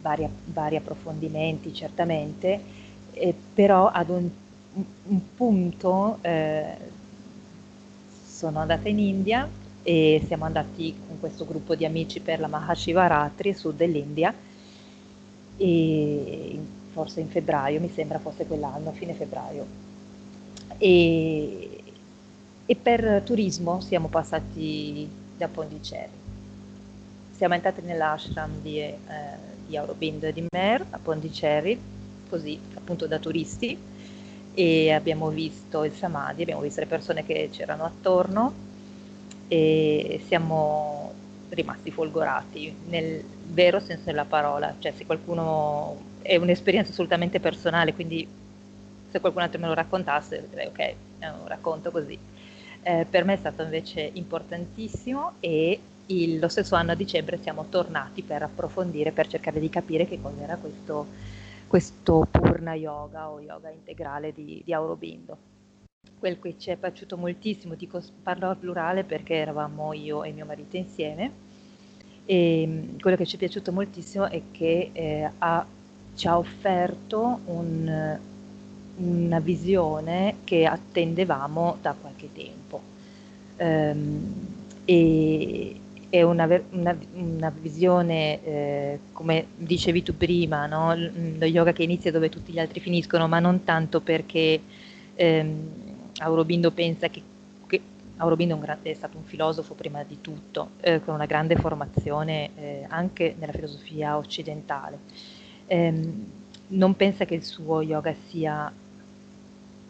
vari, 0.00 0.28
vari 0.44 0.76
approfondimenti 0.76 1.74
certamente, 1.74 2.78
eh, 3.12 3.34
però 3.54 3.88
ad 3.88 4.08
un, 4.10 4.28
un 5.04 5.20
punto 5.34 6.18
eh, 6.22 6.76
sono 8.24 8.60
andata 8.60 8.88
in 8.88 8.98
India 8.98 9.48
e 9.82 10.22
siamo 10.26 10.44
andati 10.44 10.94
con 11.06 11.18
questo 11.20 11.44
gruppo 11.46 11.74
di 11.74 11.84
amici 11.84 12.20
per 12.20 12.40
la 12.40 12.46
Mahashivaratri, 12.48 13.54
sud 13.54 13.76
dell'India, 13.76 14.34
e 15.56 16.58
forse 16.92 17.20
in 17.20 17.28
febbraio, 17.28 17.80
mi 17.80 17.90
sembra 17.90 18.18
fosse 18.18 18.46
quell'anno, 18.46 18.92
fine 18.92 19.14
febbraio. 19.14 19.66
E, 20.78 21.82
e 22.66 22.76
per 22.76 23.22
turismo 23.24 23.80
siamo 23.80 24.08
passati 24.08 25.08
da 25.36 25.48
Pondicherry. 25.48 26.18
Siamo 27.32 27.54
entrati 27.54 27.80
nell'ashram 27.82 28.60
di, 28.60 28.78
eh, 28.78 28.98
di 29.66 29.76
Aurobindo 29.76 30.30
di 30.30 30.46
Mer 30.50 30.84
a 30.90 30.98
Pondicherry, 30.98 31.78
così 32.30 32.58
appunto 32.74 33.06
da 33.06 33.18
turisti, 33.18 33.76
e 34.54 34.92
abbiamo 34.92 35.28
visto 35.28 35.84
il 35.84 35.92
Samadhi, 35.92 36.42
abbiamo 36.42 36.62
visto 36.62 36.80
le 36.80 36.86
persone 36.86 37.24
che 37.24 37.50
c'erano 37.52 37.84
attorno 37.84 38.52
e 39.48 40.22
siamo 40.26 41.12
rimasti 41.50 41.90
folgorati 41.90 42.72
nel 42.88 43.22
vero 43.52 43.80
senso 43.80 44.04
della 44.06 44.24
parola, 44.24 44.74
cioè 44.78 44.92
se 44.96 45.04
qualcuno 45.04 46.08
è 46.22 46.36
un'esperienza 46.36 46.92
assolutamente 46.92 47.40
personale, 47.40 47.92
quindi 47.92 48.26
se 49.10 49.20
qualcun 49.20 49.42
altro 49.42 49.60
me 49.60 49.66
lo 49.66 49.74
raccontasse 49.74 50.46
direi 50.48 50.66
ok, 50.66 50.94
è 51.18 51.26
un 51.26 51.46
racconto 51.46 51.90
così. 51.90 52.16
Eh, 52.82 53.06
per 53.08 53.24
me 53.24 53.34
è 53.34 53.36
stato 53.36 53.62
invece 53.62 54.10
importantissimo 54.14 55.32
e 55.40 55.78
il, 56.06 56.38
lo 56.38 56.48
stesso 56.48 56.74
anno 56.76 56.92
a 56.92 56.94
dicembre 56.94 57.38
siamo 57.42 57.66
tornati 57.68 58.22
per 58.22 58.42
approfondire, 58.42 59.12
per 59.12 59.26
cercare 59.26 59.60
di 59.60 59.68
capire 59.68 60.06
che 60.06 60.20
cos'era 60.20 60.56
questo, 60.56 61.06
questo 61.70 62.26
Purna 62.28 62.74
Yoga 62.74 63.30
o 63.30 63.38
yoga 63.38 63.70
integrale 63.70 64.32
di, 64.32 64.60
di 64.64 64.72
Aurobindo 64.74 65.38
quel 66.18 66.40
che 66.40 66.56
ci 66.58 66.70
è 66.70 66.76
piaciuto 66.76 67.16
moltissimo, 67.16 67.74
dico, 67.74 68.02
parlo 68.22 68.48
al 68.48 68.56
plurale 68.56 69.04
perché 69.04 69.34
eravamo 69.34 69.92
io 69.92 70.24
e 70.24 70.32
mio 70.32 70.44
marito 70.44 70.76
insieme, 70.76 71.30
e 72.26 72.64
mm, 72.66 72.98
quello 72.98 73.16
che 73.16 73.24
ci 73.24 73.36
è 73.36 73.38
piaciuto 73.38 73.72
moltissimo 73.72 74.28
è 74.28 74.42
che 74.50 74.90
eh, 74.92 75.30
ha, 75.38 75.64
ci 76.14 76.28
ha 76.28 76.36
offerto 76.36 77.40
un, 77.46 78.18
una 78.96 79.40
visione 79.40 80.36
che 80.44 80.66
attendevamo 80.66 81.78
da 81.80 81.94
qualche 81.98 82.28
tempo. 82.32 82.82
Um, 83.56 84.58
e 84.84 85.79
è 86.10 86.22
una, 86.22 86.44
una, 86.70 86.98
una 87.12 87.52
visione, 87.56 88.44
eh, 88.44 88.98
come 89.12 89.46
dicevi 89.54 90.02
tu 90.02 90.16
prima, 90.16 90.66
no? 90.66 90.92
lo 90.94 91.44
yoga 91.44 91.72
che 91.72 91.84
inizia 91.84 92.10
dove 92.10 92.28
tutti 92.28 92.52
gli 92.52 92.58
altri 92.58 92.80
finiscono, 92.80 93.28
ma 93.28 93.38
non 93.38 93.62
tanto 93.62 94.00
perché 94.00 94.60
ehm, 95.14 95.68
Aurobindo 96.18 96.72
pensa 96.72 97.08
che, 97.08 97.22
che 97.68 97.80
Aurobindo 98.16 98.56
è, 98.56 98.58
grande, 98.58 98.90
è, 98.90 98.94
stato 98.94 99.18
un 99.18 99.22
filosofo 99.22 99.74
prima 99.74 100.02
di 100.02 100.20
tutto, 100.20 100.70
eh, 100.80 101.00
con 101.00 101.14
una 101.14 101.26
grande 101.26 101.54
formazione 101.54 102.50
eh, 102.56 102.86
anche 102.88 103.36
nella 103.38 103.52
filosofia 103.52 104.16
occidentale. 104.16 104.98
Eh, 105.66 106.12
non 106.66 106.96
pensa 106.96 107.24
che 107.24 107.34
il 107.36 107.44
suo 107.44 107.82
yoga 107.82 108.14
sia 108.28 108.70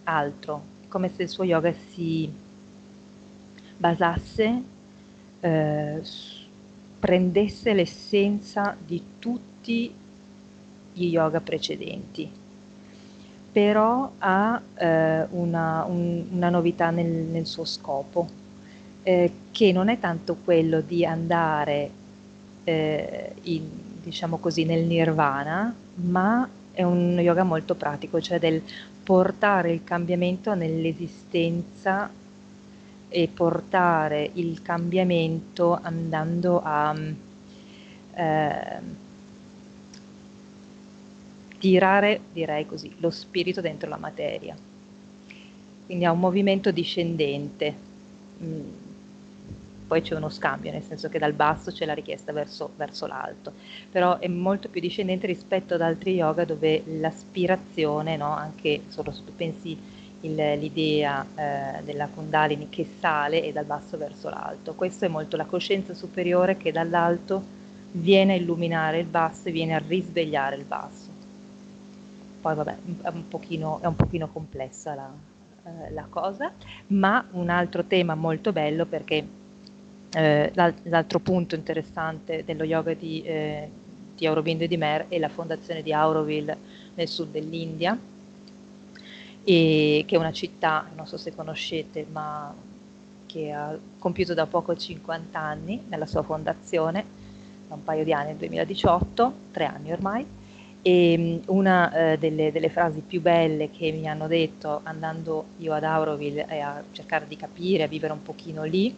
altro, 0.05 0.63
come 0.89 1.11
se 1.15 1.23
il 1.23 1.29
suo 1.31 1.45
yoga 1.45 1.73
si 1.73 2.31
basasse, 3.79 4.63
eh, 5.41 6.03
prendesse 6.99 7.73
l'essenza 7.73 8.77
di 8.79 9.03
tutti 9.19 9.93
gli 10.93 11.07
yoga 11.07 11.41
precedenti. 11.41 12.31
Però 13.53 14.13
ha 14.19 14.61
eh, 14.75 15.27
una, 15.31 15.85
un, 15.85 16.25
una, 16.31 16.51
novità 16.51 16.91
nel, 16.91 17.07
nel 17.07 17.47
suo 17.47 17.65
scopo, 17.65 18.29
eh, 19.03 19.33
che 19.51 19.73
non 19.73 19.89
è 19.89 19.99
tanto 19.99 20.37
quello 20.45 20.81
di 20.81 21.05
andare 21.05 21.91
eh, 22.63 23.35
in, 23.43 23.63
diciamo 24.03 24.37
così, 24.39 24.65
nel 24.65 24.85
nirvana, 24.85 25.75
ma 25.95 26.49
è 26.71 26.83
un 26.85 27.19
yoga 27.19 27.43
molto 27.43 27.75
pratico, 27.75 28.21
cioè 28.21 28.39
del 28.39 28.63
portare 29.03 29.73
il 29.73 29.83
cambiamento 29.83 30.55
nell'esistenza 30.55 32.11
e 33.11 33.29
portare 33.29 34.31
il 34.35 34.63
cambiamento 34.63 35.79
andando 35.83 36.63
a 36.63 36.97
eh, 38.15 38.81
tirare, 41.59 42.21
direi 42.33 42.65
così, 42.67 42.95
lo 42.99 43.11
spirito 43.11 43.61
dentro 43.61 43.89
la 43.89 43.99
materia. 43.99 44.57
Quindi 45.85 46.05
ha 46.05 46.13
un 46.13 46.21
movimento 46.21 46.71
discendente. 46.71 47.75
Mm. 48.43 48.69
Poi 49.89 50.03
c'è 50.03 50.15
uno 50.15 50.29
scambio, 50.29 50.71
nel 50.71 50.85
senso 50.85 51.09
che 51.09 51.19
dal 51.19 51.33
basso 51.33 51.73
c'è 51.73 51.85
la 51.85 51.95
richiesta 51.95 52.33
verso, 52.33 52.71
verso 52.77 53.09
l'alto, 53.09 53.53
però 53.91 54.19
è 54.19 54.29
molto 54.29 54.69
più 54.69 54.81
discendente 54.81 55.27
rispetto 55.27 55.75
ad 55.75 55.81
altri 55.81 56.15
yoga 56.15 56.45
dove 56.45 56.85
l'aspirazione, 56.87 58.17
no? 58.17 58.33
anche 58.33 58.83
solo 58.87 59.11
se 59.11 59.25
tu 59.25 59.35
pensi 59.35 59.77
il, 60.23 60.35
l'idea 60.35 61.27
eh, 61.35 61.83
della 61.83 62.09
Kundalini 62.09 62.69
che 62.69 62.87
sale 62.99 63.43
e 63.45 63.53
dal 63.53 63.65
basso 63.65 63.97
verso 63.97 64.29
l'alto. 64.29 64.75
Questo 64.75 65.05
è 65.05 65.09
molto 65.09 65.37
la 65.37 65.45
coscienza 65.45 65.95
superiore 65.95 66.57
che 66.57 66.73
dall'alto 66.73 67.59
viene 67.93 68.35
a 68.35 68.37
illuminare 68.37 68.99
il 69.01 69.07
basso 69.07 69.49
e 69.49 69.53
viene 69.53 69.75
a 69.75 69.83
risvegliare 69.85 70.57
il 70.57 70.65
basso 70.65 71.11
poi 72.41 72.55
vabbè 72.55 72.77
è 73.03 73.09
un 73.09 73.29
pochino, 73.29 73.81
è 73.83 73.87
un 73.87 73.97
pochino 73.97 74.29
complessa 74.29 74.95
la, 74.95 75.11
eh, 75.65 75.93
la, 75.93 76.07
cosa, 76.09 76.53
ma 76.89 77.25
un 77.33 77.51
altro 77.51 77.85
tema 77.85 78.15
molto 78.15 78.53
bello 78.53 78.87
perché 78.87 79.27
eh, 80.13 80.51
l'altro 80.55 81.19
punto 81.21 81.55
interessante 81.55 82.45
dello 82.45 82.65
yoga 82.65 82.95
di, 82.95 83.23
eh, 83.23 83.71
di 84.17 84.27
Aurobindo 84.27 84.65
e 84.65 84.69
di 84.69 84.77
Mer 84.77 85.07
è 85.09 85.19
la 85.19 85.29
fondazione 85.29 85.83
di 85.83 85.93
Auroville 85.93 86.57
nel 86.95 87.09
sud 87.09 87.31
dell'India, 87.31 87.97
e, 89.45 90.05
che 90.07 90.17
è 90.17 90.19
una 90.19 90.33
città, 90.33 90.87
non 90.95 91.07
so 91.07 91.17
se 91.17 91.35
conoscete, 91.35 92.07
ma 92.11 92.55
che 93.27 93.53
ha 93.53 93.79
compiuto 93.99 94.35
da 94.35 94.47
poco 94.47 94.77
50 94.77 95.39
anni 95.39 95.85
nella 95.89 96.07
sua 96.07 96.23
fondazione, 96.23 97.05
da 97.69 97.75
un 97.75 97.85
paio 97.85 98.05
di 98.05 98.13
anni, 98.13 98.29
nel 98.29 98.37
2018, 98.37 99.35
tre 99.53 99.67
anni 99.67 99.93
ormai, 99.93 100.27
e 100.83 101.17
mm, 101.19 101.39
una 101.47 102.13
eh, 102.13 102.19
delle, 102.19 102.51
delle, 102.53 102.71
frasi 102.71 103.03
più 103.07 103.21
belle 103.21 103.71
che 103.71 103.93
mi 103.93 104.09
hanno 104.09 104.27
detto 104.27 104.81
andando 104.83 105.47
io 105.59 105.73
ad 105.75 105.85
Auroville 105.85 106.47
e 106.49 106.61
a 106.61 106.83
cercare 106.93 107.27
di 107.29 107.37
capire, 107.37 107.85
a 107.85 107.87
vivere 107.87 108.13
un 108.13 108.23
pochino 108.23 108.65
lì, 108.65 108.95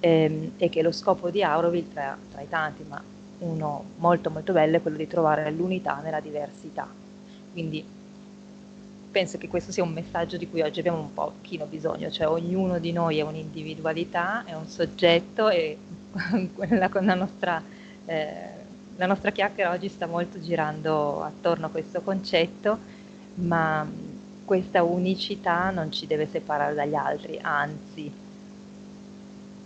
ehm, 0.00 0.52
è 0.56 0.68
che 0.68 0.82
lo 0.82 0.92
scopo 0.92 1.30
di 1.30 1.42
Auroville, 1.42 1.88
tra, 1.92 2.18
tra, 2.30 2.40
i 2.42 2.48
tanti, 2.48 2.84
ma 2.88 3.02
uno 3.38 3.84
molto 3.96 4.30
molto 4.30 4.52
bello, 4.52 4.76
è 4.76 4.82
quello 4.82 4.96
di 4.96 5.06
trovare 5.06 5.50
l'unità 5.50 6.00
nella 6.02 6.20
diversità. 6.20 6.88
Quindi 7.52 7.84
penso 9.12 9.38
che 9.38 9.46
questo 9.48 9.70
sia 9.72 9.84
un 9.84 9.92
messaggio 9.92 10.36
di 10.36 10.48
cui 10.48 10.62
oggi 10.62 10.80
abbiamo 10.80 10.98
un 10.98 11.12
pochino 11.12 11.66
bisogno, 11.66 12.10
cioè 12.10 12.26
ognuno 12.28 12.78
di 12.80 12.92
noi 12.92 13.18
è 13.18 13.22
un'individualità, 13.22 14.44
è 14.44 14.54
un 14.54 14.66
soggetto 14.66 15.48
e 15.48 15.78
con 16.90 17.04
la 17.06 17.14
nostra... 17.14 17.62
Eh, 18.04 18.60
la 18.96 19.06
nostra 19.06 19.30
chiacchiera 19.32 19.70
oggi 19.72 19.88
sta 19.88 20.06
molto 20.06 20.38
girando 20.40 21.22
attorno 21.22 21.66
a 21.66 21.70
questo 21.70 22.02
concetto, 22.02 22.78
ma 23.34 23.90
questa 24.44 24.82
unicità 24.82 25.70
non 25.70 25.90
ci 25.90 26.06
deve 26.06 26.26
separare 26.26 26.74
dagli 26.74 26.94
altri, 26.94 27.38
anzi 27.40 28.14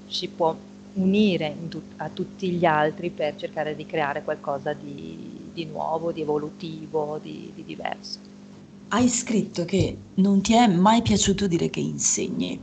ci 0.07 0.29
può 0.31 0.57
unire 0.93 1.57
tut- 1.69 1.93
a 1.97 2.09
tutti 2.09 2.51
gli 2.53 2.65
altri 2.65 3.11
per 3.11 3.37
cercare 3.37 3.75
di 3.75 3.85
creare 3.87 4.23
qualcosa 4.23 4.73
di, 4.73 5.51
di 5.53 5.65
nuovo, 5.67 6.13
di 6.13 6.23
evolutivo, 6.23 7.19
di, 7.19 7.53
di 7.55 7.65
diverso. 7.65 8.26
Hai 8.89 9.09
scritto 9.09 9.65
che 9.65 9.97
non 10.15 10.41
ti 10.43 10.55
è 10.55 10.67
mai 10.69 11.03
piaciuto 11.03 11.47
dire 11.47 11.71
che 11.71 11.81
insegni, 11.81 12.59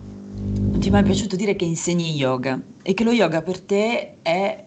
non 0.72 0.82
ti 0.82 0.88
è 0.90 0.92
mai 0.92 1.04
piaciuto 1.04 1.36
dire 1.36 1.56
che 1.56 1.66
insegni 1.66 2.16
yoga 2.16 2.62
e 2.82 2.94
che 2.94 3.04
lo 3.04 3.12
yoga 3.12 3.42
per 3.42 3.62
te 3.62 4.22
è 4.22 4.66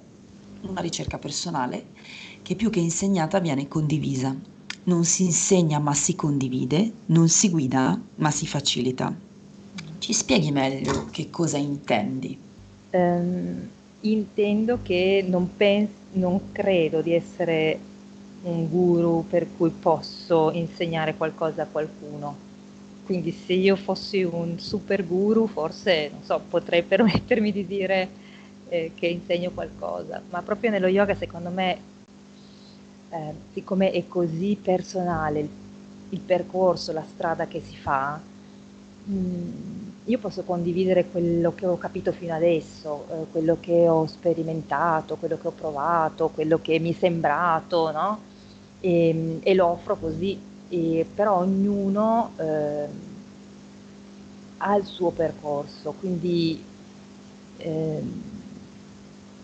una 0.61 0.81
ricerca 0.81 1.19
personale 1.19 1.93
che 2.43 2.55
più 2.57 2.71
che 2.71 2.81
insegnata 2.81 3.41
viene 3.41 3.69
condivisa. 3.69 4.35
non 4.85 5.05
si 5.05 5.25
insegna 5.25 5.79
ma 5.81 5.95
si 5.95 6.15
condivide, 6.15 6.93
non 7.07 7.29
si 7.29 7.49
guida 7.51 8.01
ma 8.17 8.31
si 8.31 8.47
facilita. 8.47 9.13
Ci 9.99 10.13
spieghi 10.13 10.53
meglio 10.53 11.07
che 11.11 11.29
cosa 11.31 11.57
intendi? 11.59 12.39
Um, 12.91 13.69
intendo 14.01 14.81
che 14.83 15.25
non, 15.27 15.57
pens- 15.57 15.91
non 16.13 16.53
credo 16.53 17.03
di 17.03 17.13
essere 17.13 17.79
un 18.47 18.69
guru 18.69 19.25
per 19.29 19.47
cui 19.57 19.71
posso 19.71 20.51
insegnare 20.53 21.15
qualcosa 21.17 21.63
a 21.63 21.67
qualcuno. 21.67 22.45
Quindi 23.05 23.31
se 23.31 23.53
io 23.53 23.77
fossi 23.77 24.23
un 24.23 24.59
super 24.59 25.07
guru, 25.07 25.47
forse, 25.47 26.11
so, 26.23 26.41
potrei 26.49 26.83
permettermi 26.85 27.53
di 27.53 27.67
dire 27.67 28.09
eh, 28.69 28.93
che 28.95 29.07
insegno 29.07 29.51
qualcosa, 29.53 30.21
ma 30.31 30.43
proprio 30.43 30.71
nello 30.71 30.89
yoga 30.89 31.15
secondo 31.15 31.51
me, 31.51 31.79
eh, 33.11 33.35
siccome 33.53 33.93
è 33.93 34.07
così 34.09 34.59
personale 34.61 35.41
il, 35.41 35.49
il, 36.11 36.21
percorso, 36.21 36.93
la 36.93 37.05
strada 37.09 37.47
che 37.47 37.61
si 37.61 37.77
fa, 37.77 38.21
mh, 39.05 39.13
mm, 39.13 39.89
io 40.05 40.19
posso 40.19 40.43
condividere 40.43 41.07
quello 41.07 41.55
che 41.55 41.67
ho 41.67 41.79
capito 41.79 42.13
fino 42.13 42.35
adesso, 42.35 43.07
eh, 43.11 43.27
quello 43.31 43.59
che 43.61 43.89
ho 43.89 44.07
sperimentato, 44.07 45.17
quello 45.17 45.39
che 45.39 45.49
ho 45.49 45.53
provato, 45.53 46.29
quello 46.29 46.61
che 46.61 46.79
mi 46.79 46.93
è 46.93 46.97
sembrato, 46.97 47.91
no? 47.93 48.26
E, 48.81 49.39
e 49.43 49.55
lo 49.55 49.67
offro 49.67 49.99
così, 49.99 50.41
e, 50.69 51.07
però 51.13 51.39
ognuno 51.39 52.35
eh, 52.39 52.89
ha 54.59 54.75
il 54.77 54.85
suo 54.85 55.11
percorso, 55.13 55.93
quindi 55.93 56.65
eh, 57.57 58.03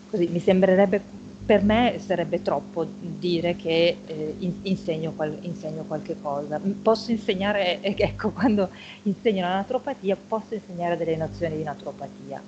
così 0.06 0.26
mi 0.28 0.38
sembrerebbe 0.40 1.02
per 1.44 1.64
me 1.64 1.98
sarebbe 1.98 2.40
troppo 2.40 2.84
dire 2.98 3.56
che 3.56 4.02
eh, 4.06 4.36
insegno, 4.62 5.12
qual- 5.12 5.38
insegno, 5.42 5.84
qualche 5.84 6.16
cosa. 6.20 6.60
Posso 6.80 7.10
insegnare, 7.10 7.82
ecco, 7.82 8.30
quando 8.30 8.70
insegno 9.02 9.42
la 9.42 9.54
naturopatia, 9.56 10.16
posso 10.16 10.54
insegnare 10.54 10.96
delle 10.96 11.16
nozioni 11.16 11.56
di 11.56 11.62
naturopatia. 11.64 12.42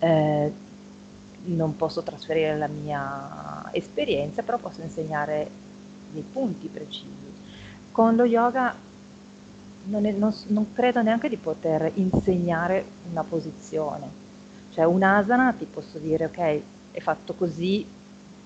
Eh, 0.00 0.52
non 1.46 1.76
posso 1.76 2.02
trasferire 2.02 2.56
la 2.56 2.68
mia 2.68 3.68
esperienza, 3.72 4.42
però 4.42 4.58
posso 4.58 4.80
insegnare 4.82 5.50
dei 6.08 6.22
punti 6.30 6.68
precisi. 6.68 7.32
Con 7.90 8.16
lo 8.16 8.24
yoga 8.24 8.74
non, 9.84 10.06
è, 10.06 10.12
non, 10.12 10.34
non 10.48 10.72
credo 10.72 11.02
neanche 11.02 11.28
di 11.28 11.36
poter 11.36 11.90
insegnare 11.94 12.84
una 13.10 13.22
posizione. 13.22 14.22
Cioè 14.72 14.84
un'asana 14.84 15.52
ti 15.52 15.66
posso 15.66 15.98
dire, 15.98 16.26
ok, 16.26 16.62
è 16.92 17.00
fatto 17.00 17.34
così 17.34 17.86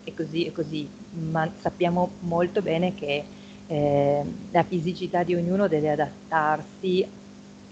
e 0.05 0.15
così 0.15 0.47
e 0.47 0.53
così, 0.53 0.89
ma 1.11 1.51
sappiamo 1.59 2.11
molto 2.21 2.63
bene 2.63 2.95
che 2.95 3.25
eh, 3.67 4.25
la 4.51 4.63
fisicità 4.63 5.23
di 5.23 5.35
ognuno 5.35 5.69
deve 5.69 5.91
adattarsi, 5.91 7.07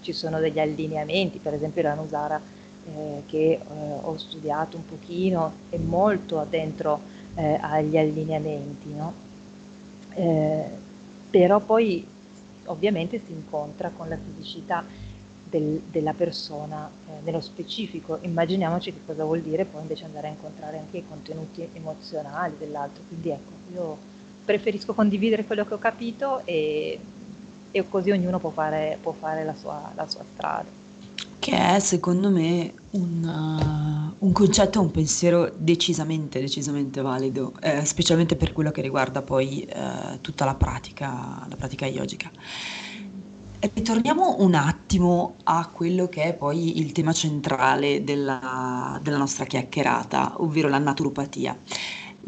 ci 0.00 0.12
sono 0.12 0.38
degli 0.38 0.58
allineamenti, 0.58 1.38
per 1.38 1.54
esempio 1.54 1.82
la 1.82 1.94
Nusara 1.94 2.40
eh, 2.87 3.22
che 3.27 3.53
eh, 3.53 3.61
ho 4.01 4.16
studiato 4.16 4.77
un 4.77 4.85
pochino 4.87 5.53
è 5.68 5.77
molto 5.77 6.38
addentro 6.38 7.01
eh, 7.35 7.59
agli 7.61 7.96
allineamenti, 7.96 8.92
no? 8.94 9.12
Eh, 10.14 10.64
però 11.31 11.61
poi 11.61 12.07
ovviamente 12.66 13.20
si 13.25 13.33
incontra 13.33 13.90
con 13.90 14.09
la 14.09 14.16
fisicità 14.16 14.85
del, 15.49 15.81
della 15.90 16.12
persona 16.12 16.90
eh, 17.07 17.20
nello 17.22 17.40
specifico. 17.40 18.18
Immaginiamoci 18.22 18.92
che 18.92 19.01
cosa 19.05 19.25
vuol 19.25 19.40
dire 19.40 19.64
poi 19.64 19.83
invece 19.83 20.05
andare 20.05 20.29
a 20.29 20.31
incontrare 20.31 20.79
anche 20.79 20.99
i 20.99 21.07
contenuti 21.07 21.68
emozionali 21.72 22.55
dell'altro. 22.59 23.05
Quindi 23.07 23.31
ecco, 23.31 23.53
io 23.72 23.99
preferisco 24.44 24.94
condividere 24.94 25.44
quello 25.44 25.64
che 25.64 25.75
ho 25.75 25.79
capito 25.79 26.44
e, 26.44 26.99
e 27.70 27.88
così 27.88 28.11
ognuno 28.11 28.38
può 28.38 28.51
fare, 28.51 28.99
può 29.01 29.12
fare 29.12 29.44
la, 29.44 29.55
sua, 29.55 29.92
la, 29.94 30.07
sua, 30.09 30.25
strada. 30.33 30.85
Che 31.38 31.53
è 31.53 31.79
secondo 31.79 32.31
me 32.31 32.72
un, 32.90 34.14
uh, 34.18 34.25
un 34.27 34.33
concetto, 34.33 34.81
un 34.81 34.90
pensiero 34.90 35.53
decisamente, 35.57 36.40
decisamente 36.40 37.01
valido, 37.01 37.53
eh, 37.61 37.85
specialmente 37.85 38.37
per 38.37 38.53
quello 38.53 38.70
che 38.70 38.81
riguarda 38.81 39.22
poi 39.22 39.62
eh, 39.62 40.20
tutta 40.20 40.44
la 40.44 40.55
pratica, 40.55 41.46
la 41.49 41.57
pratica 41.57 41.87
yogica. 41.87 42.31
Ritorniamo 43.59 44.37
un 44.40 44.55
attimo 44.55 45.37
a 45.44 45.68
quello 45.72 46.09
che 46.09 46.25
è 46.25 46.35
poi 46.35 46.79
il 46.79 46.92
tema 46.92 47.12
centrale 47.12 48.05
della, 48.05 48.99
della 49.03 49.16
nostra 49.16 49.44
chiacchierata, 49.44 50.35
ovvero 50.42 50.68
la 50.68 50.79
naturopatia. 50.79 51.57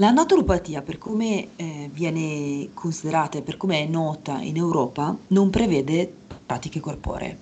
La 0.00 0.10
naturopatia, 0.10 0.82
per 0.82 0.98
come 0.98 1.48
eh, 1.56 1.90
viene 1.92 2.68
considerata 2.72 3.38
e 3.38 3.42
per 3.42 3.56
come 3.56 3.82
è 3.82 3.86
nota 3.86 4.40
in 4.40 4.56
Europa, 4.56 5.16
non 5.28 5.50
prevede 5.50 6.12
pratiche 6.46 6.80
corporee, 6.80 7.36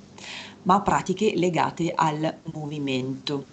ma 0.67 0.81
pratiche 0.83 1.33
legate 1.37 1.93
al 1.95 2.41
movimento. 2.53 3.45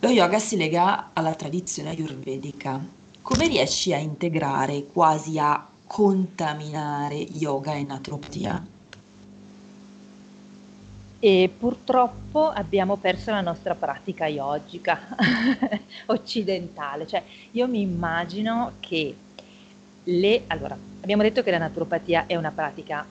Lo 0.00 0.08
yoga 0.08 0.38
si 0.38 0.56
lega 0.56 1.10
alla 1.12 1.34
tradizione 1.34 1.90
ayurvedica. 1.90 2.80
Come 3.20 3.48
riesci 3.48 3.92
a 3.92 3.98
integrare, 3.98 4.86
quasi 4.86 5.38
a 5.38 5.66
contaminare 5.86 7.16
yoga 7.16 7.74
e 7.74 7.84
naturopatia? 7.84 8.66
e 11.24 11.54
purtroppo 11.56 12.48
abbiamo 12.48 12.96
perso 12.96 13.30
la 13.30 13.42
nostra 13.42 13.76
pratica 13.76 14.26
yogica 14.26 14.98
occidentale. 16.06 17.06
Cioè, 17.06 17.22
io 17.52 17.68
mi 17.68 17.80
immagino 17.80 18.72
che 18.80 19.16
le... 20.02 20.44
Allora, 20.48 20.76
abbiamo 21.00 21.22
detto 21.22 21.44
che 21.44 21.52
la 21.52 21.58
naturopatia 21.58 22.26
è 22.26 22.34
una 22.34 22.50
pratica 22.50 23.06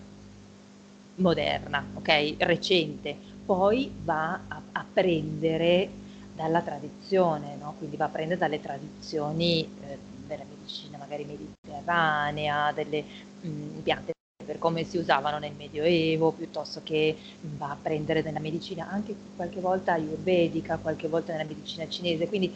moderna, 1.21 1.85
ok? 1.93 2.35
Recente, 2.39 3.15
poi 3.45 3.91
va 4.03 4.33
a, 4.47 4.61
a 4.73 4.85
prendere 4.91 5.89
dalla 6.35 6.61
tradizione, 6.61 7.55
no? 7.59 7.75
quindi 7.77 7.97
va 7.97 8.05
a 8.05 8.09
prendere 8.09 8.39
dalle 8.39 8.61
tradizioni 8.61 9.61
eh, 9.61 9.97
della 10.27 10.43
medicina 10.49 10.97
magari 10.97 11.25
mediterranea, 11.25 12.71
delle 12.71 13.03
mh, 13.41 13.79
piante 13.83 14.13
per 14.43 14.57
come 14.57 14.83
si 14.83 14.97
usavano 14.97 15.37
nel 15.37 15.53
Medioevo, 15.53 16.31
piuttosto 16.31 16.81
che 16.83 17.15
va 17.57 17.71
a 17.71 17.77
prendere 17.81 18.21
nella 18.21 18.39
medicina 18.39 18.89
anche 18.89 19.15
qualche 19.35 19.61
volta 19.61 19.93
ayurvedica, 19.93 20.77
qualche 20.77 21.07
volta 21.07 21.31
nella 21.31 21.45
medicina 21.45 21.87
cinese, 21.87 22.27
quindi 22.27 22.53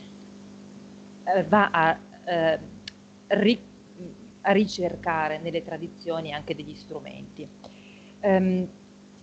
eh, 1.24 1.44
va 1.44 1.70
a, 1.72 1.98
eh, 2.26 2.60
ri, 3.28 3.60
a, 4.42 4.52
ricercare 4.52 5.40
nelle 5.40 5.64
tradizioni 5.64 6.34
anche 6.34 6.56
degli 6.56 6.76
strumenti. 6.76 7.48
Um, 8.26 8.68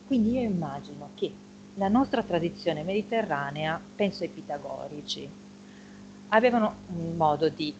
quindi 0.07 0.33
io 0.33 0.43
immagino 0.43 1.11
che 1.17 1.33
la 1.75 1.89
nostra 1.89 2.23
tradizione 2.23 2.85
mediterranea, 2.85 3.81
penso 3.97 4.23
ai 4.23 4.29
pitagorici, 4.29 5.29
avevano 6.29 6.77
un 6.95 7.17
modo 7.17 7.49
di 7.49 7.75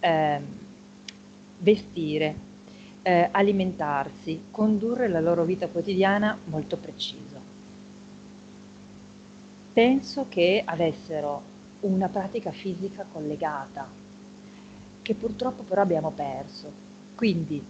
eh, 0.00 0.40
vestire 1.58 2.34
eh, 3.02 3.28
alimentarsi, 3.30 4.42
condurre 4.50 5.08
la 5.08 5.20
loro 5.20 5.44
vita 5.44 5.68
quotidiana 5.68 6.36
molto 6.44 6.76
preciso. 6.76 7.40
Penso 9.72 10.26
che 10.28 10.62
avessero 10.64 11.42
una 11.80 12.08
pratica 12.08 12.50
fisica 12.50 13.06
collegata, 13.10 13.88
che 15.02 15.14
purtroppo 15.14 15.62
però 15.62 15.82
abbiamo 15.82 16.10
perso. 16.10 16.72
Quindi, 17.14 17.62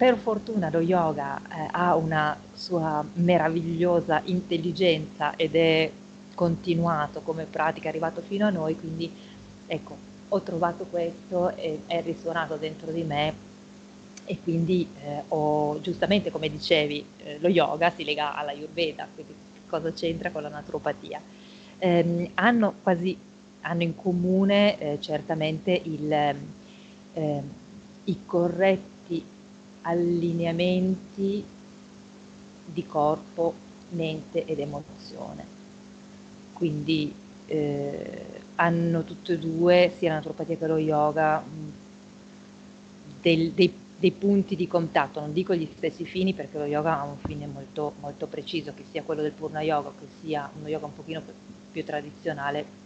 per 0.00 0.16
fortuna 0.16 0.70
lo 0.70 0.80
yoga 0.80 1.38
eh, 1.42 1.68
ha 1.72 1.94
una 1.94 2.34
sua 2.54 3.04
meravigliosa 3.16 4.22
intelligenza 4.24 5.36
ed 5.36 5.54
è 5.54 5.90
continuato 6.34 7.20
come 7.20 7.44
pratica, 7.44 7.84
è 7.84 7.88
arrivato 7.90 8.22
fino 8.22 8.46
a 8.46 8.50
noi, 8.50 8.78
quindi 8.78 9.12
ecco, 9.66 9.98
ho 10.26 10.40
trovato 10.40 10.86
questo 10.86 11.54
e 11.54 11.80
è 11.84 12.00
risuonato 12.00 12.56
dentro 12.56 12.90
di 12.90 13.02
me 13.02 13.34
e 14.24 14.38
quindi 14.42 14.88
eh, 15.04 15.22
ho, 15.28 15.78
giustamente 15.82 16.30
come 16.30 16.48
dicevi 16.48 17.04
eh, 17.18 17.36
lo 17.38 17.48
yoga 17.48 17.90
si 17.90 18.02
lega 18.02 18.34
alla 18.34 18.52
Ayurveda, 18.52 19.06
quindi 19.12 19.34
cosa 19.66 19.92
c'entra 19.92 20.30
con 20.30 20.40
la 20.40 20.48
naturopatia? 20.48 21.20
Eh, 21.76 22.30
hanno 22.36 22.74
quasi 22.82 23.18
hanno 23.60 23.82
in 23.82 23.94
comune 23.94 24.78
eh, 24.78 24.98
certamente 25.02 25.78
il, 25.84 26.10
ehm, 27.12 27.42
i 28.04 28.18
corretti 28.24 28.89
allineamenti 29.82 31.54
di 32.64 32.86
corpo, 32.86 33.66
mente 33.88 34.44
ed 34.46 34.58
emozione. 34.60 35.52
Quindi 36.52 37.24
eh, 37.44 38.48
hanno 38.56 39.04
tutte 39.04 39.32
e 39.34 39.38
due, 39.38 39.94
sia 39.96 40.08
la 40.10 40.14
naturopatia 40.16 40.56
che 40.56 40.66
lo 40.66 40.78
yoga, 40.78 41.44
del, 43.02 43.52
dei 43.54 43.88
dei 44.00 44.12
punti 44.12 44.56
di 44.56 44.66
contatto, 44.66 45.20
non 45.20 45.32
dico 45.34 45.54
gli 45.54 45.70
stessi 45.76 46.06
fini 46.06 46.32
perché 46.32 46.56
lo 46.56 46.64
yoga 46.64 46.98
ha 47.00 47.04
un 47.04 47.18
fine 47.18 47.46
molto, 47.46 47.96
molto 47.98 48.28
preciso, 48.28 48.72
che 48.72 48.84
sia 48.84 49.02
quello 49.02 49.20
del 49.20 49.34
Purna 49.34 49.60
Yoga, 49.60 49.94
che 49.94 50.08
sia 50.08 50.50
uno 50.54 50.68
yoga 50.68 50.86
un 50.86 50.94
pochino 50.94 51.20
più, 51.22 51.34
più 51.70 51.84
tradizionale, 51.84 52.78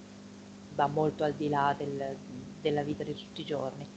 va 0.70 0.88
molto 0.88 1.22
al 1.22 1.34
di 1.36 1.49
là 1.49 1.72
del, 1.78 2.18
della 2.61 2.82
vita 2.82 3.05
di 3.05 3.14
tutti 3.14 3.42
i 3.42 3.45
giorni. 3.45 3.88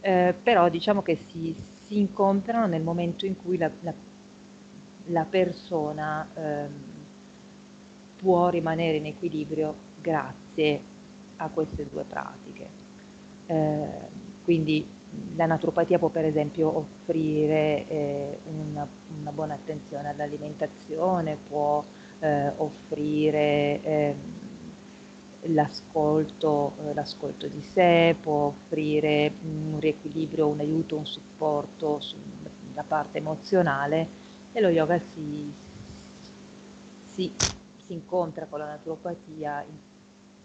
eh, 0.00 0.38
però 0.42 0.68
diciamo 0.68 1.02
che 1.02 1.16
si, 1.16 1.54
si, 1.92 1.98
incontrano 1.98 2.66
nel 2.66 2.82
momento 2.82 3.26
in 3.26 3.36
cui 3.36 3.58
la, 3.58 3.70
la, 3.80 3.92
la 5.06 5.24
persona 5.24 6.26
eh, 6.34 6.66
può 8.16 8.48
rimanere 8.48 8.96
in 8.96 9.06
equilibrio 9.06 9.74
grazie 10.00 10.80
a 11.36 11.48
queste 11.48 11.88
due 11.88 12.04
pratiche. 12.04 12.80
Eh, 13.46 13.86
quindi 14.44 14.86
la 15.34 15.46
naturopatia 15.46 15.98
può 15.98 16.08
per 16.08 16.24
esempio 16.24 16.74
offrire 16.76 17.86
eh, 17.88 18.38
una, 18.44 18.86
una, 19.20 19.30
buona 19.30 19.54
attenzione 19.54 20.08
all'alimentazione, 20.08 21.36
può 21.48 21.84
eh, 22.20 22.48
offrire 22.56 23.82
ehm, 23.82 24.41
l'ascolto, 25.46 26.74
eh, 26.80 26.94
l'ascolto, 26.94 27.46
di 27.48 27.60
sé, 27.62 28.16
può 28.20 28.46
offrire 28.46 29.32
un 29.42 29.78
riequilibrio, 29.80 30.48
un 30.48 30.60
aiuto, 30.60 30.96
un 30.96 31.06
supporto 31.06 32.00
sulla 32.00 32.84
parte 32.86 33.18
emozionale 33.18 34.08
e 34.52 34.60
lo 34.60 34.68
yoga 34.68 34.98
si, 34.98 35.52
si, 37.06 37.32
si 37.78 37.92
incontra 37.92 38.46
con 38.46 38.58
la 38.60 38.66
naturopatia 38.66 39.62
in, 39.62 39.76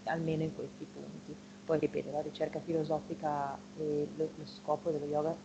almeno 0.06 0.43
in 0.43 0.54
questi 0.56 0.86
punti. 0.86 1.36
Poi 1.64 1.80
ripeto, 1.80 2.12
la 2.12 2.22
ricerca 2.22 2.60
filosofica 2.60 3.58
e 3.78 4.08
lo, 4.16 4.30
lo 4.36 4.45
scopo 4.45 4.89
dello 4.89 5.06
yoga, 5.06 5.36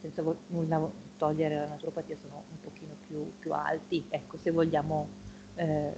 senza 0.00 0.22
vo- 0.22 0.38
nulla 0.48 0.90
togliere 1.16 1.54
la 1.56 1.66
naturopatia, 1.66 2.16
sono 2.20 2.44
un 2.50 2.60
pochino 2.60 2.94
più, 3.06 3.30
più 3.38 3.52
alti, 3.52 4.06
ecco, 4.08 4.38
se 4.38 4.50
vogliamo 4.50 5.08
eh, 5.56 5.92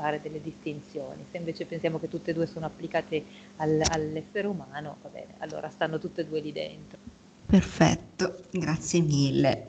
fare 0.00 0.20
delle 0.22 0.40
distinzioni. 0.40 1.26
Se 1.30 1.36
invece 1.36 1.66
pensiamo 1.66 2.00
che 2.00 2.08
tutte 2.08 2.30
e 2.30 2.34
due 2.34 2.46
sono 2.46 2.64
applicate 2.64 3.22
al, 3.56 3.82
all'essere 3.90 4.46
umano, 4.46 4.96
va 5.02 5.08
bene, 5.10 5.34
allora 5.38 5.68
stanno 5.68 5.98
tutte 5.98 6.22
e 6.22 6.26
due 6.26 6.40
lì 6.40 6.52
dentro. 6.52 6.98
Perfetto, 7.44 8.44
grazie 8.50 9.00
mille. 9.00 9.66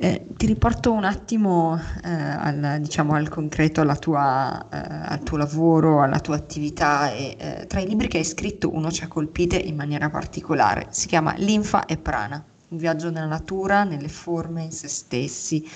Eh, 0.00 0.26
ti 0.36 0.46
riporto 0.46 0.92
un 0.92 1.02
attimo 1.02 1.76
eh, 2.04 2.08
al, 2.08 2.78
diciamo, 2.80 3.14
al, 3.14 3.28
concreto, 3.28 3.84
tua, 3.98 4.68
eh, 4.70 4.78
al 4.78 5.22
tuo 5.24 5.36
lavoro, 5.36 6.02
alla 6.02 6.20
tua 6.20 6.36
attività 6.36 7.10
e 7.10 7.36
eh, 7.36 7.66
tra 7.66 7.80
i 7.80 7.88
libri 7.88 8.06
che 8.06 8.18
hai 8.18 8.24
scritto 8.24 8.72
uno 8.72 8.92
ci 8.92 9.02
ha 9.02 9.08
colpite 9.08 9.56
in 9.56 9.74
maniera 9.74 10.08
particolare, 10.08 10.86
si 10.90 11.08
chiama 11.08 11.34
Linfa 11.36 11.84
e 11.84 11.96
Prana, 11.96 12.42
un 12.68 12.78
viaggio 12.78 13.10
nella 13.10 13.26
natura, 13.26 13.82
nelle 13.82 14.08
forme, 14.08 14.62
in 14.62 14.70
se 14.70 14.86
stessi, 14.86 15.68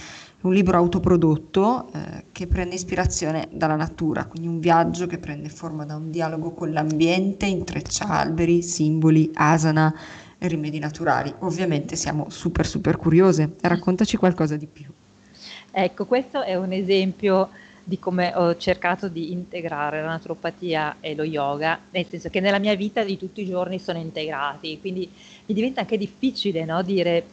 un 0.42 0.52
libro 0.52 0.76
autoprodotto 0.76 1.88
eh, 1.92 2.24
che 2.32 2.46
prende 2.46 2.74
ispirazione 2.74 3.48
dalla 3.50 3.76
natura, 3.76 4.26
quindi 4.26 4.48
un 4.48 4.60
viaggio 4.60 5.06
che 5.06 5.18
prende 5.18 5.48
forma 5.48 5.84
da 5.84 5.96
un 5.96 6.10
dialogo 6.10 6.50
con 6.52 6.72
l'ambiente, 6.72 7.46
intreccia 7.46 8.06
alberi, 8.06 8.62
simboli, 8.62 9.30
asana, 9.34 9.94
rimedi 10.38 10.78
naturali. 10.78 11.32
Ovviamente 11.40 11.96
siamo 11.96 12.28
super 12.30 12.66
super 12.66 12.96
curiose. 12.96 13.54
Raccontaci 13.60 14.16
qualcosa 14.16 14.56
di 14.56 14.66
più. 14.66 14.86
Ecco, 15.70 16.06
questo 16.06 16.42
è 16.42 16.56
un 16.56 16.72
esempio 16.72 17.50
di 17.84 17.98
come 17.98 18.32
ho 18.34 18.56
cercato 18.56 19.08
di 19.08 19.32
integrare 19.32 20.00
la 20.00 20.08
naturopatia 20.08 20.96
e 21.00 21.14
lo 21.14 21.24
yoga, 21.24 21.78
nel 21.90 22.06
senso 22.08 22.28
che 22.28 22.40
nella 22.40 22.58
mia 22.58 22.74
vita 22.76 23.02
di 23.02 23.16
tutti 23.16 23.42
i 23.42 23.46
giorni 23.46 23.78
sono 23.78 23.98
integrati, 23.98 24.78
quindi 24.78 25.10
mi 25.46 25.54
diventa 25.54 25.80
anche 25.80 25.96
difficile 25.96 26.64
no, 26.64 26.82
dire 26.82 27.24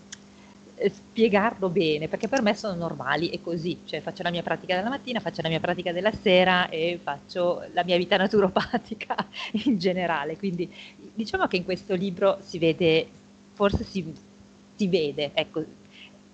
spiegarlo 0.87 1.69
bene, 1.69 2.07
perché 2.07 2.27
per 2.27 2.41
me 2.41 2.55
sono 2.55 2.75
normali 2.75 3.29
e 3.29 3.41
così, 3.41 3.79
cioè 3.85 3.99
faccio 4.01 4.23
la 4.23 4.31
mia 4.31 4.41
pratica 4.41 4.75
della 4.75 4.89
mattina, 4.89 5.19
faccio 5.19 5.41
la 5.41 5.49
mia 5.49 5.59
pratica 5.59 5.91
della 5.91 6.11
sera 6.11 6.69
e 6.69 6.99
faccio 7.01 7.65
la 7.73 7.83
mia 7.83 7.97
vita 7.97 8.15
naturopatica 8.17 9.15
in 9.65 9.77
generale. 9.77 10.37
Quindi 10.37 10.71
diciamo 11.13 11.47
che 11.47 11.57
in 11.57 11.65
questo 11.65 11.95
libro 11.95 12.37
si 12.41 12.57
vede, 12.59 13.07
forse 13.53 13.83
si, 13.83 14.13
si 14.75 14.87
vede, 14.87 15.31
ecco, 15.33 15.63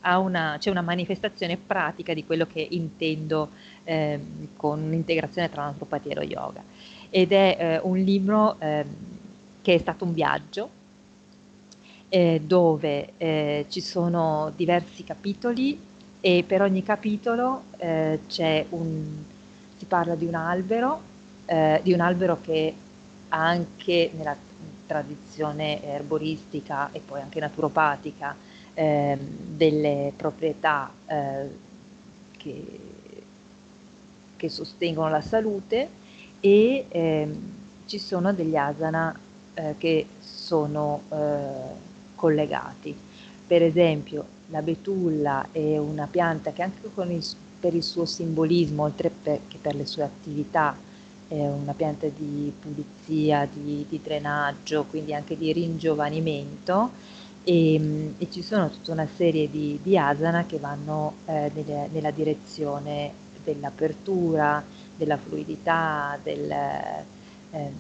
una, 0.04 0.58
c'è 0.60 0.70
una 0.70 0.82
manifestazione 0.82 1.58
pratica 1.58 2.14
di 2.14 2.24
quello 2.24 2.46
che 2.46 2.66
intendo 2.70 3.50
eh, 3.84 4.20
con 4.56 4.80
un'integrazione 4.82 5.50
tra 5.50 5.64
naturopatia 5.64 6.12
e 6.12 6.16
lo 6.16 6.22
yoga. 6.22 6.64
Ed 7.10 7.32
è 7.32 7.58
eh, 7.60 7.80
un 7.82 7.98
libro 7.98 8.60
eh, 8.60 8.86
che 9.62 9.74
è 9.74 9.78
stato 9.80 10.06
un 10.06 10.14
viaggio 10.14 10.70
eh, 12.10 12.42
dove 12.44 13.14
eh, 13.18 13.66
ci 13.70 13.82
sono 13.82 14.52
diversi 14.56 15.04
capitoli 15.04 15.80
e 16.20 16.44
per 16.46 16.62
ogni 16.62 16.82
capitolo 16.84 17.66
eh, 17.78 18.20
un, 18.70 19.24
si 19.78 19.86
parla 19.86 20.16
di 20.16 20.26
un 20.26 20.36
albero, 20.36 21.02
eh, 21.46 21.80
di 21.84 21.94
un 21.94 22.00
albero 22.00 22.40
che 22.42 22.74
anche 23.30 24.12
nella 24.16 24.36
tradizione 24.86 25.84
erboristica 25.84 26.90
e 26.92 27.00
poi 27.00 27.22
anche 27.22 27.40
naturopatica 27.40 28.36
ehm, 28.74 29.20
delle 29.56 30.14
proprietà 30.16 30.92
eh, 31.06 31.50
che, 32.38 32.80
che, 34.36 34.50
sostengono 34.50 35.10
la 35.10 35.22
salute 35.22 35.90
e 36.40 36.86
ehm, 36.88 37.54
ci 37.86 38.00
sono 38.00 38.34
degli 38.34 38.56
asana 38.56 39.18
eh, 39.54 39.76
che 39.78 40.08
sono 40.20 41.04
collegati. 42.26 42.96
Per 43.46 43.62
esempio 43.62 44.26
la 44.48 44.64
betulla 44.64 45.50
è 45.52 45.78
una 45.78 46.08
pianta 46.10 46.52
che 46.52 46.64
anche 46.64 46.80
il, 46.88 47.26
per 47.60 47.76
il 47.76 47.84
suo 47.84 48.06
simbolismo, 48.06 48.82
oltre 48.82 49.12
per, 49.12 49.42
che 49.48 49.58
per 49.62 49.76
le 49.76 49.86
sue 49.86 50.02
attività, 50.02 50.76
è 51.28 51.36
una 51.36 51.74
pianta 51.74 52.08
di 52.08 52.52
pulizia, 52.60 53.48
di, 53.52 53.86
di 53.88 54.00
drenaggio, 54.02 54.86
quindi 54.86 55.14
anche 55.14 55.38
di 55.38 55.54
ringiovanimento 55.54 56.92
e, 57.44 58.14
e, 58.18 58.32
ci 58.32 58.42
sono 58.42 58.70
tutta 58.70 58.92
una 58.92 59.08
serie 59.16 59.50
di, 59.50 59.80
di 59.82 59.98
asana 59.98 60.46
che 60.48 60.58
vanno 60.58 61.14
eh, 61.26 61.52
nelle, 61.54 61.90
nella 61.92 62.12
direzione 62.12 63.12
dell'apertura, 63.44 64.64
della 64.96 65.18
fluidità, 65.18 66.18
del, 66.24 66.52
eh, 66.52 67.72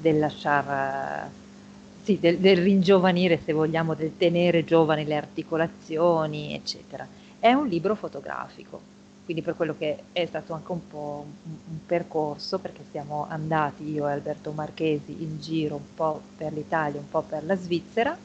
del 0.00 0.18
lasciar 0.18 1.30
sì, 2.06 2.20
del, 2.20 2.38
del, 2.38 2.58
ringiovanire, 2.58 3.40
se 3.44 3.52
vogliamo, 3.52 3.94
del 3.94 4.16
tenere 4.16 4.64
giovani 4.64 5.04
le 5.04 5.16
articolazioni, 5.16 6.54
eccetera. 6.54 7.04
È 7.36 7.52
un 7.52 7.66
libro 7.66 7.96
fotografico, 7.96 8.80
quindi 9.24 9.42
per 9.42 9.56
quello 9.56 9.74
che 9.76 10.04
è 10.12 10.24
stato 10.24 10.52
anche 10.52 10.70
un 10.70 10.86
po' 10.86 11.26
un, 11.42 11.52
un 11.68 11.78
percorso, 11.84 12.60
perché 12.60 12.84
siamo 12.92 13.26
andati 13.28 13.90
io 13.90 14.06
e 14.06 14.12
Alberto 14.12 14.52
Marchesi 14.52 15.20
in 15.20 15.40
giro 15.40 15.74
un 15.74 15.94
po' 15.96 16.20
per 16.36 16.52
l'Italia, 16.52 17.00
un 17.00 17.08
po' 17.08 17.22
per 17.22 17.44
la 17.44 17.56
Svizzera, 17.56 18.16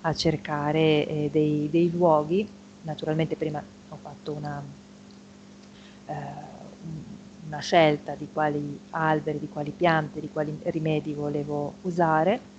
a 0.00 0.14
cercare 0.14 1.06
eh, 1.06 1.28
dei, 1.30 1.68
dei, 1.70 1.92
luoghi. 1.92 2.44
Naturalmente 2.82 3.36
prima 3.36 3.62
ho 3.88 3.98
fatto 4.02 4.32
una, 4.32 4.60
eh, 6.06 6.12
una 7.46 7.60
scelta 7.60 8.16
di 8.16 8.26
quali 8.32 8.80
alberi, 8.90 9.38
di 9.38 9.48
quali 9.48 9.70
piante, 9.70 10.18
di 10.18 10.28
quali 10.28 10.58
rimedi 10.64 11.12
volevo 11.12 11.74
usare 11.82 12.56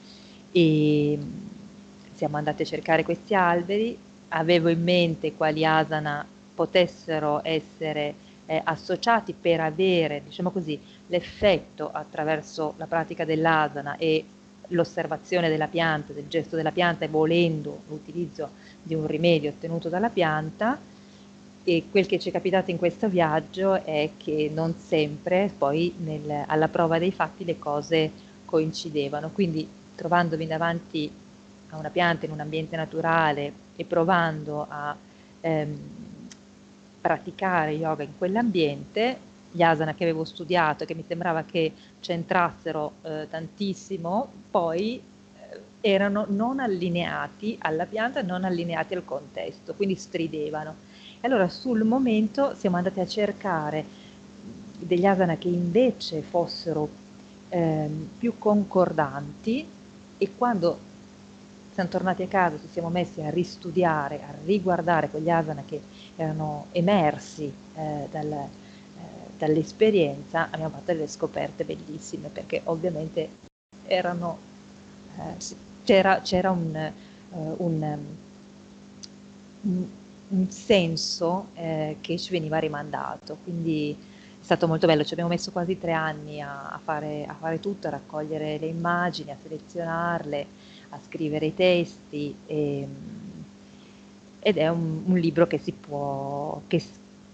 e 0.51 1.17
siamo 2.13 2.37
andati 2.37 2.63
a 2.63 2.65
cercare 2.65 3.03
questi 3.03 3.33
alberi, 3.33 3.97
avevo 4.29 4.69
in 4.69 4.83
mente 4.83 5.33
quali 5.33 5.65
asana 5.65 6.25
potessero 6.53 7.41
essere 7.43 8.13
eh, 8.45 8.61
associati 8.63 9.33
per 9.39 9.61
avere, 9.61 10.21
diciamo 10.25 10.51
così, 10.51 10.79
l'effetto 11.07 11.89
attraverso 11.91 12.73
la 12.77 12.87
pratica 12.87 13.23
dell'asana 13.23 13.97
e 13.97 14.25
l'osservazione 14.69 15.49
della 15.49 15.67
pianta, 15.67 16.13
del 16.13 16.27
gesto 16.27 16.55
della 16.55 16.71
pianta 16.71 17.05
e 17.05 17.07
volendo 17.07 17.81
l'utilizzo 17.87 18.49
di 18.81 18.95
un 18.95 19.07
rimedio 19.07 19.51
ottenuto 19.51 19.89
dalla 19.89 20.09
pianta. 20.09 20.77
E 21.63 21.83
quel 21.91 22.07
che 22.07 22.19
ci 22.19 22.29
è 22.29 22.31
capitato 22.31 22.71
in 22.71 22.77
questo 22.77 23.07
viaggio 23.07 23.83
è 23.83 24.09
che 24.17 24.49
non 24.53 24.75
sempre 24.75 25.51
poi 25.55 25.93
nel, 25.97 26.43
alla 26.47 26.67
prova 26.67 26.97
dei 26.97 27.11
fatti 27.11 27.45
le 27.45 27.59
cose 27.59 28.11
coincidevano. 28.45 29.29
Quindi 29.31 29.67
trovandomi 29.99 30.47
davanti 30.47 31.11
a 31.71 31.75
una 31.75 31.89
pianta 31.89 32.25
in 32.25 32.31
un 32.31 32.39
ambiente 32.39 32.77
naturale 32.77 33.51
e 33.75 33.83
provando 33.83 34.65
a 34.67 34.95
ehm, 35.41 35.77
praticare 37.01 37.71
yoga 37.71 38.03
in 38.03 38.17
quell'ambiente, 38.17 39.27
gli 39.51 39.61
asana 39.61 39.95
che 39.95 40.03
avevo 40.03 40.23
studiato 40.23 40.85
che 40.85 40.95
mi 40.95 41.03
sembrava 41.05 41.43
che 41.43 41.73
c'entrassero 41.99 42.93
eh, 43.01 43.27
tantissimo, 43.29 44.31
poi 44.49 45.01
eh, 45.01 45.61
erano 45.81 46.25
non 46.29 46.61
allineati 46.61 47.57
alla 47.59 47.85
pianta, 47.85 48.21
non 48.21 48.45
allineati 48.45 48.93
al 48.95 49.03
contesto, 49.03 49.73
quindi 49.73 49.95
stridevano. 49.95 50.75
E 51.19 51.27
allora 51.27 51.49
sul 51.49 51.83
momento 51.83 52.55
siamo 52.55 52.77
andati 52.77 53.01
a 53.01 53.05
cercare 53.05 53.83
degli 54.77 55.05
asana 55.05 55.35
che 55.35 55.49
invece 55.49 56.21
fossero 56.21 56.87
eh, 57.49 57.89
più 58.17 58.37
concordanti 58.37 59.77
e 60.19 60.35
quando 60.35 60.77
siamo 61.73 61.89
tornati 61.89 62.23
a 62.23 62.27
casa 62.27 62.59
ci 62.59 62.67
siamo 62.69 62.89
messi 62.89 63.21
a 63.21 63.29
ristudiare, 63.29 64.21
a 64.21 64.33
riguardare 64.43 65.09
quegli 65.09 65.29
asana 65.29 65.63
che 65.65 65.81
erano 66.17 66.65
emersi 66.73 67.51
eh, 67.75 68.07
dal, 68.11 68.31
eh, 68.31 68.47
dall'esperienza, 69.37 70.49
abbiamo 70.51 70.71
fatto 70.71 70.91
delle 70.91 71.07
scoperte 71.07 71.63
bellissime 71.63 72.27
perché 72.27 72.61
ovviamente 72.65 73.29
erano, 73.87 74.37
eh, 75.17 75.55
c'era, 75.85 76.19
c'era 76.19 76.51
un, 76.51 76.91
uh, 77.29 77.55
un, 77.59 77.97
un, 79.61 79.87
un, 80.27 80.49
senso 80.49 81.47
eh, 81.53 81.95
che 82.01 82.17
ci 82.17 82.31
veniva 82.31 82.59
rimandato, 82.59 83.37
quindi 83.43 83.95
stato 84.49 84.67
molto 84.67 84.87
bello, 84.87 85.03
ci 85.03 85.13
abbiamo 85.13 85.29
messo 85.29 85.51
quasi 85.51 85.77
tre 85.77 85.91
anni 85.91 86.41
a, 86.41 86.69
a, 86.69 86.79
fare, 86.83 87.23
a 87.27 87.35
fare 87.35 87.59
tutto, 87.59 87.85
a 87.85 87.91
raccogliere 87.91 88.57
le 88.57 88.65
immagini, 88.65 89.29
a 89.29 89.37
selezionarle, 89.39 90.45
a 90.89 90.99
scrivere 91.05 91.45
i 91.45 91.53
testi 91.53 92.33
e, 92.47 92.87
ed 94.39 94.57
è 94.57 94.67
un, 94.69 95.01
un, 95.05 95.17
libro 95.19 95.45
che 95.45 95.59
si 95.59 95.71
può, 95.71 96.61
che, 96.65 96.83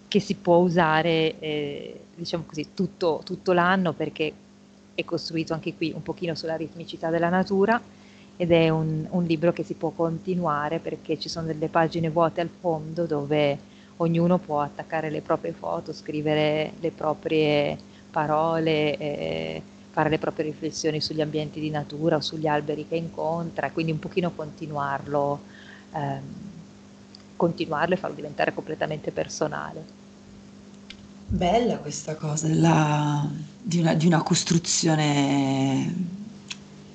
che 0.09 0.19
si 0.19 0.35
può 0.35 0.57
usare 0.57 1.39
eh, 1.39 2.01
diciamo 2.15 2.43
così, 2.45 2.73
tutto, 2.73 3.21
tutto 3.23 3.53
l'anno 3.53 3.93
perché 3.93 4.33
è 4.93 5.05
costruito 5.05 5.53
anche 5.53 5.73
qui 5.73 5.93
un 5.95 6.03
pochino 6.03 6.35
sulla 6.35 6.57
ritmicità 6.57 7.09
della 7.09 7.29
natura 7.29 7.81
ed 8.35 8.51
è 8.51 8.67
un, 8.67 9.07
un, 9.09 9.23
libro 9.23 9.53
che 9.53 9.63
si 9.63 9.75
può 9.75 9.91
continuare 9.91 10.79
perché 10.79 11.17
ci 11.17 11.29
sono 11.29 11.47
delle 11.47 11.69
pagine 11.69 12.09
vuote 12.09 12.41
al 12.41 12.49
fondo 12.49 13.05
dove 13.05 13.73
ognuno 13.97 14.37
può 14.37 14.61
attaccare 14.61 15.09
le 15.09 15.21
proprie 15.21 15.53
foto, 15.53 15.93
scrivere 15.93 16.73
le 16.79 16.91
proprie 16.91 17.77
parole, 18.11 18.97
eh, 18.97 19.61
fare 19.91 20.09
le 20.09 20.17
proprie 20.17 20.45
riflessioni 20.45 20.99
sugli 20.99 21.21
ambienti 21.21 21.59
di 21.59 21.69
natura 21.69 22.17
o 22.17 22.21
sugli 22.21 22.47
alberi 22.47 22.87
che 22.87 22.95
incontra, 22.95 23.71
quindi 23.71 23.93
un 23.93 23.99
pochino 23.99 24.31
continuarlo, 24.31 25.39
ehm, 25.93 26.21
continuarlo 27.37 27.93
e 27.93 27.97
farlo 27.97 28.15
diventare 28.15 28.53
completamente 28.53 29.11
personale. 29.11 30.03
Bella 31.27 31.77
questa 31.77 32.15
cosa 32.15 32.47
della, 32.47 33.27
di, 33.61 33.79
una, 33.79 33.93
di, 33.93 34.05
una 34.05 34.21
costruzione, 34.21 35.93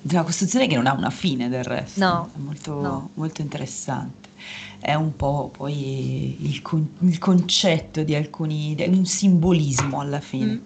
di 0.01 0.15
una 0.15 0.23
costruzione 0.23 0.67
che 0.67 0.75
non 0.75 0.87
ha 0.87 0.93
una 0.93 1.09
fine 1.09 1.47
del 1.49 1.63
resto, 1.63 1.99
no, 2.03 2.29
è 2.33 2.39
molto, 2.39 2.81
no. 2.81 3.09
molto 3.13 3.41
interessante. 3.41 4.29
È 4.79 4.95
un 4.95 5.15
po' 5.15 5.51
poi 5.55 6.37
il, 6.41 6.61
il 6.99 7.17
concetto 7.19 8.01
di 8.03 8.15
alcuni, 8.15 8.73
di 8.73 8.87
un 8.87 9.05
simbolismo 9.05 9.99
alla 9.99 10.19
fine. 10.19 10.61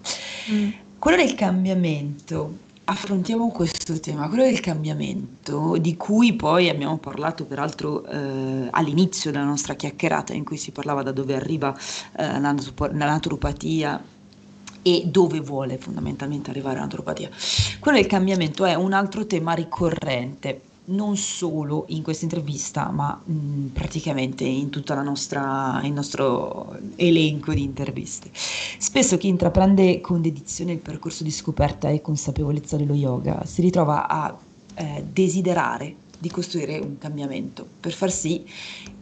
Mm. 0.50 0.54
Mm. 0.54 0.70
Quello 0.98 1.16
del 1.18 1.34
cambiamento 1.34 2.64
affrontiamo 2.88 3.50
questo 3.50 3.98
tema, 3.98 4.28
quello 4.28 4.44
del 4.44 4.60
cambiamento, 4.60 5.76
di 5.76 5.96
cui 5.96 6.34
poi 6.34 6.68
abbiamo 6.68 6.98
parlato 6.98 7.44
peraltro 7.44 8.04
eh, 8.06 8.68
all'inizio 8.70 9.32
della 9.32 9.44
nostra 9.44 9.74
chiacchierata, 9.74 10.32
in 10.32 10.44
cui 10.44 10.56
si 10.56 10.70
parlava 10.70 11.02
da 11.02 11.10
dove 11.10 11.34
arriva 11.34 11.76
eh, 12.16 12.40
la 12.40 12.54
naturopatia 13.06 14.02
e 14.86 15.02
dove 15.04 15.40
vuole 15.40 15.78
fondamentalmente 15.78 16.50
arrivare 16.50 16.76
la 16.76 16.82
naturopatia. 16.82 17.28
Quello 17.80 17.98
del 17.98 18.06
cambiamento 18.06 18.64
è 18.64 18.74
un 18.74 18.92
altro 18.92 19.26
tema 19.26 19.52
ricorrente 19.52 20.60
non 20.88 21.16
solo 21.16 21.86
in 21.88 22.04
questa 22.04 22.24
intervista, 22.24 22.88
ma 22.90 23.20
mh, 23.24 23.32
mm, 23.32 23.66
praticamente 23.70 24.44
in 24.44 24.70
tutto 24.70 24.92
il 24.92 25.92
nostro 25.92 26.78
elenco 26.94 27.52
di 27.52 27.64
interviste. 27.64 28.30
Spesso 28.32 29.18
chi 29.18 29.26
intraprende 29.26 30.00
con 30.00 30.22
dedizione 30.22 30.70
il 30.70 30.78
percorso 30.78 31.24
di 31.24 31.32
scoperta 31.32 31.88
e 31.88 32.00
consapevolezza 32.00 32.76
dello 32.76 32.94
yoga 32.94 33.44
si 33.44 33.62
ritrova 33.62 34.06
a 34.06 34.38
eh, 34.76 35.04
desiderare 35.12 35.96
di 36.18 36.30
costruire 36.30 36.78
un 36.78 36.98
cambiamento 36.98 37.66
per 37.80 37.92
far 37.92 38.10
sì 38.10 38.44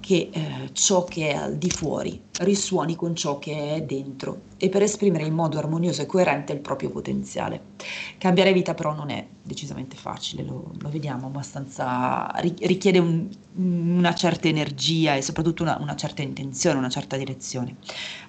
che 0.01 0.29
eh, 0.31 0.71
ciò 0.73 1.05
che 1.05 1.31
è 1.31 1.35
al 1.35 1.57
di 1.57 1.71
fuori 1.71 2.21
risuoni 2.41 2.95
con 2.95 3.17
ciò 3.17 3.39
che 3.39 3.77
è 3.77 3.83
dentro 3.83 4.43
e 4.59 4.69
per 4.69 4.83
esprimere 4.83 5.25
in 5.25 5.33
modo 5.33 5.57
armonioso 5.57 6.03
e 6.03 6.07
coerente 6.07 6.53
il 6.53 6.59
proprio 6.59 6.91
potenziale. 6.91 7.73
Cambiare 8.19 8.53
vita 8.53 8.75
però 8.75 8.93
non 8.93 9.09
è 9.09 9.27
decisamente 9.43 9.97
facile, 9.97 10.43
lo, 10.43 10.73
lo 10.79 10.89
vediamo 10.91 11.27
abbastanza, 11.27 12.31
richiede 12.37 12.99
un, 12.99 13.29
una 13.55 14.15
certa 14.15 14.49
energia 14.49 15.15
e 15.15 15.23
soprattutto 15.23 15.63
una, 15.63 15.79
una 15.81 15.97
certa 15.97 16.21
intenzione, 16.21 16.79
una 16.79 16.91
certa 16.91 17.17
direzione. 17.17 17.77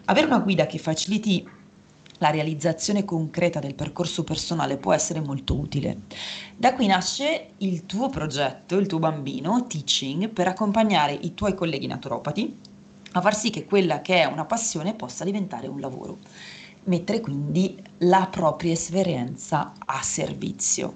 Avere 0.06 0.28
una 0.28 0.40
guida 0.40 0.66
che 0.68 0.78
faciliti 0.78 1.46
la 2.20 2.30
realizzazione 2.30 3.04
concreta 3.04 3.60
del 3.60 3.76
percorso 3.76 4.24
personale 4.24 4.78
può 4.78 4.94
essere 4.94 5.20
molto 5.20 5.58
utile. 5.58 6.02
Da 6.56 6.74
qui 6.74 6.88
nasce 6.88 7.50
il 7.58 7.86
tuo 7.86 8.10
progetto, 8.10 8.78
il 8.78 8.88
tuo 8.88 9.00
bambino, 9.00 9.66
Teaching, 9.68 10.30
per 10.30 10.48
accompagnare 10.48 11.14
i 11.14 11.34
tuoi 11.34 11.54
colleghi 11.54 11.88
naturopati 11.88 12.74
a 13.12 13.22
far 13.22 13.36
sì 13.36 13.50
che 13.50 13.66
quella 13.66 14.02
che 14.02 14.22
è 14.22 14.26
una 14.26 14.46
passione 14.46 14.94
possa 14.94 15.24
diventare 15.24 15.68
un 15.68 15.80
lavoro. 15.80 16.18
Mettere 16.86 17.22
quindi 17.22 17.82
la 18.00 18.28
propria 18.30 18.74
esperienza 18.74 19.74
a 19.86 20.02
servizio. 20.02 20.94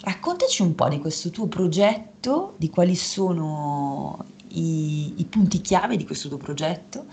Raccontaci 0.00 0.62
un 0.62 0.74
po' 0.74 0.88
di 0.88 0.98
questo 0.98 1.30
tuo 1.30 1.46
progetto, 1.46 2.54
di 2.56 2.68
quali 2.70 2.96
sono 2.96 4.24
i, 4.48 5.14
i 5.16 5.24
punti 5.24 5.60
chiave 5.60 5.96
di 5.96 6.04
questo 6.04 6.28
tuo 6.28 6.38
progetto 6.38 7.06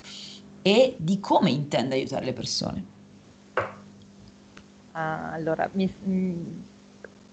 e 0.61 0.95
di 0.97 1.19
come 1.19 1.51
intende 1.51 1.95
aiutare 1.95 2.25
le 2.25 2.33
persone. 2.33 2.85
Ah, 4.93 5.31
allora, 5.31 5.69
mi, 5.73 5.93
mm, 6.05 6.61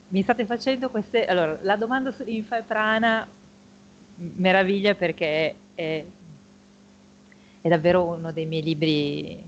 mi, 0.08 0.22
state 0.22 0.46
facendo 0.46 0.90
queste... 0.90 1.24
Allora, 1.24 1.58
la 1.62 1.76
domanda 1.76 2.12
su 2.12 2.22
Infa 2.26 2.58
e 2.58 2.62
Prana 2.62 3.26
meraviglia 4.14 4.94
perché 4.94 5.54
è, 5.74 6.04
è 7.60 7.68
davvero 7.68 8.04
uno 8.04 8.32
dei 8.32 8.46
miei 8.46 8.62
libri 8.62 9.46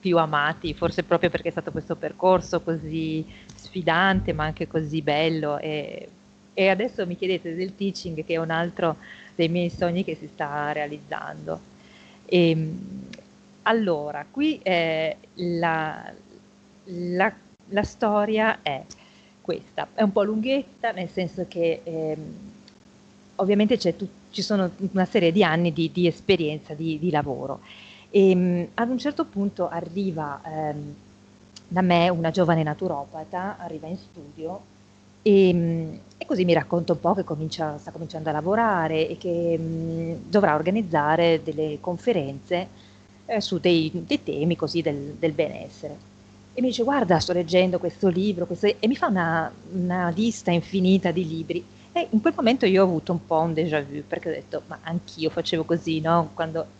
più 0.00 0.16
amati, 0.18 0.74
forse 0.74 1.02
proprio 1.02 1.30
perché 1.30 1.48
è 1.48 1.52
stato 1.52 1.70
questo 1.70 1.94
percorso 1.94 2.62
così 2.62 3.24
sfidante 3.54 4.32
ma 4.32 4.44
anche 4.44 4.66
così 4.66 5.02
bello 5.02 5.58
e, 5.58 6.08
e, 6.54 6.68
adesso 6.68 7.06
mi 7.06 7.16
chiedete 7.16 7.54
del 7.54 7.76
teaching 7.76 8.24
che 8.24 8.34
è 8.34 8.38
un 8.38 8.50
altro 8.50 8.96
dei 9.34 9.48
miei 9.48 9.68
sogni 9.68 10.04
che 10.04 10.14
si 10.14 10.26
sta 10.26 10.72
realizzando. 10.72 11.60
E, 12.24 12.50
ehm, 12.50 13.08
allora, 13.62 14.24
qui 14.30 14.58
eh, 14.62 15.16
la, 15.34 16.12
la, 16.90 17.32
la, 17.68 17.82
storia 17.82 18.58
è 18.62 18.84
questa, 19.40 19.88
è 19.94 20.02
un 20.02 20.12
po' 20.12 20.22
lunghetta, 20.22 20.92
nel 20.92 21.08
senso 21.08 21.46
che 21.48 21.80
ehm, 21.82 22.34
ovviamente 23.36 23.76
tu, 23.96 24.08
ci 24.30 24.42
sono 24.42 24.70
una 24.92 25.04
serie 25.04 25.32
di 25.32 25.42
anni 25.42 25.72
di, 25.72 25.90
di 25.92 26.06
esperienza, 26.06 26.74
di, 26.74 26.98
di 26.98 27.10
lavoro. 27.10 27.60
E 28.10 28.30
ehm, 28.30 28.68
ad 28.74 28.90
un 28.90 28.98
certo 28.98 29.24
punto 29.24 29.68
arriva 29.68 30.40
ehm, 30.44 30.94
da 31.68 31.82
me 31.82 32.08
una 32.08 32.30
giovane 32.30 32.62
naturopata, 32.62 33.56
arriva 33.58 33.86
in 33.86 33.96
studio 33.96 34.60
e, 35.22 35.48
ehm, 35.48 35.98
e, 36.18 36.26
così 36.26 36.44
mi 36.44 36.52
racconta 36.52 36.92
un 36.92 37.00
po' 37.00 37.14
che 37.14 37.24
comincia, 37.24 37.78
sta 37.78 37.90
cominciando 37.90 38.28
a 38.28 38.32
lavorare 38.32 39.08
e 39.08 39.16
che 39.16 39.56
mh, 39.58 39.62
mm, 39.62 40.12
dovrà 40.28 40.54
organizzare 40.54 41.42
delle 41.42 41.78
conferenze 41.80 42.68
eh, 43.26 43.40
su 43.40 43.58
dei, 43.58 43.90
dei, 44.06 44.22
temi 44.22 44.56
così 44.56 44.82
del, 44.82 45.14
del 45.18 45.32
benessere 45.32 46.09
e 46.60 46.62
mi 46.62 46.68
dice 46.68 46.82
guarda 46.82 47.18
sto 47.18 47.32
leggendo 47.32 47.78
questo 47.78 48.08
libro 48.08 48.44
questo... 48.44 48.66
e 48.66 48.86
mi 48.86 48.94
fa 48.94 49.06
una, 49.06 49.50
una, 49.72 50.10
lista 50.10 50.50
infinita 50.50 51.10
di 51.10 51.26
libri 51.26 51.64
e 51.90 52.06
in 52.10 52.20
quel 52.20 52.34
momento 52.36 52.66
io 52.66 52.82
ho 52.82 52.86
avuto 52.86 53.12
un 53.12 53.24
po' 53.26 53.40
un 53.40 53.54
déjà 53.54 53.80
vu 53.80 54.02
perché 54.06 54.28
ho 54.28 54.32
detto 54.32 54.62
ma 54.66 54.78
anch'io 54.82 55.30
facevo 55.30 55.64
così 55.64 56.00
no? 56.00 56.30
quando 56.34 56.78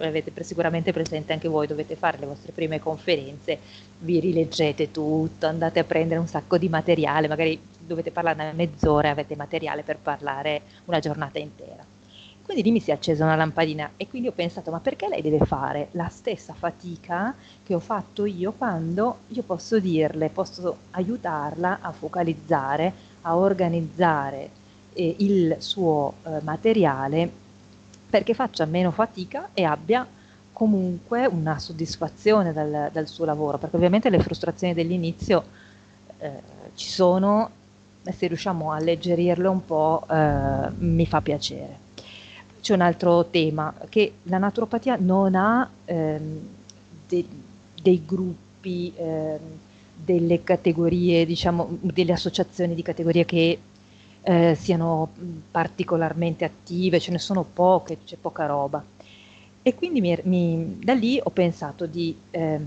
avete 0.00 0.32
sicuramente 0.42 0.92
presente 0.92 1.34
anche 1.34 1.48
voi 1.48 1.66
dovete 1.66 1.94
fare 1.94 2.18
le 2.18 2.26
vostre 2.26 2.52
prime 2.52 2.80
conferenze 2.80 3.58
vi 3.98 4.18
rileggete 4.18 4.90
tutto 4.90 5.46
andate 5.46 5.78
a 5.78 5.84
prendere 5.84 6.20
un 6.20 6.26
sacco 6.26 6.56
di 6.56 6.70
materiale 6.70 7.28
magari 7.28 7.60
dovete 7.78 8.10
parlare 8.10 8.40
una 8.40 8.52
mezz'ora 8.52 9.10
avete 9.10 9.36
materiale 9.36 9.82
per 9.82 9.98
parlare 9.98 10.62
una 10.86 11.00
giornata 11.00 11.38
intera 11.38 11.84
quindi 12.48 12.64
lì 12.64 12.70
mi 12.70 12.80
si 12.80 12.90
è 12.90 12.94
accesa 12.94 13.24
una 13.24 13.36
lampadina 13.36 13.90
e 13.98 14.08
quindi 14.08 14.28
ho 14.28 14.32
pensato, 14.32 14.70
ma 14.70 14.80
perché 14.80 15.06
lei 15.06 15.20
deve 15.20 15.44
fare 15.44 15.88
la 15.90 16.08
stessa 16.08 16.54
fatica 16.54 17.34
che 17.62 17.74
ho 17.74 17.78
fatto 17.78 18.24
io 18.24 18.52
quando 18.52 19.18
io 19.28 19.42
posso 19.42 19.78
dirle, 19.78 20.30
posso 20.30 20.78
aiutarla 20.92 21.80
a 21.82 21.92
focalizzare, 21.92 22.92
a 23.20 23.36
organizzare 23.36 24.48
eh, 24.94 25.16
il 25.18 25.56
suo 25.58 26.14
eh, 26.22 26.40
materiale 26.40 27.30
perché 28.08 28.32
faccia 28.32 28.64
meno 28.64 28.92
fatica 28.92 29.50
e 29.52 29.64
abbia 29.64 30.06
comunque 30.50 31.26
una 31.26 31.58
soddisfazione 31.58 32.54
dal, 32.54 32.88
dal 32.90 33.06
suo 33.06 33.26
lavoro, 33.26 33.58
perché 33.58 33.76
ovviamente 33.76 34.08
le 34.08 34.20
frustrazioni 34.20 34.72
dell'inizio 34.72 35.44
eh, 36.16 36.30
ci 36.74 36.88
sono, 36.88 37.50
e 38.02 38.12
se 38.12 38.26
riusciamo 38.26 38.72
a 38.72 38.76
alleggerirle 38.76 39.48
un 39.48 39.62
po' 39.66 40.06
eh, 40.10 40.70
mi 40.78 41.04
fa 41.04 41.20
piacere 41.20 41.86
c'è 42.60 42.74
un 42.74 42.80
altro 42.80 43.26
tema, 43.26 43.74
che 43.88 44.14
la 44.24 44.38
naturopatia 44.38 44.96
non 44.98 45.34
ha 45.34 45.68
ehm, 45.84 46.40
de, 47.08 47.24
dei 47.82 48.02
gruppi, 48.04 48.92
ehm, 48.96 49.38
delle 49.94 50.42
categorie, 50.44 51.26
diciamo, 51.26 51.78
delle 51.80 52.12
associazioni 52.12 52.74
di 52.74 52.82
categorie 52.82 53.24
che 53.24 53.58
eh, 54.22 54.54
siano 54.54 55.10
particolarmente 55.50 56.44
attive, 56.44 57.00
ce 57.00 57.10
ne 57.10 57.18
sono 57.18 57.44
poche, 57.44 57.98
c'è 58.04 58.16
poca 58.16 58.46
roba. 58.46 58.82
E 59.62 59.74
quindi 59.74 60.00
mi, 60.00 60.18
mi, 60.24 60.78
da 60.82 60.94
lì 60.94 61.20
ho 61.22 61.30
pensato 61.30 61.86
di 61.86 62.16
eh, 62.30 62.60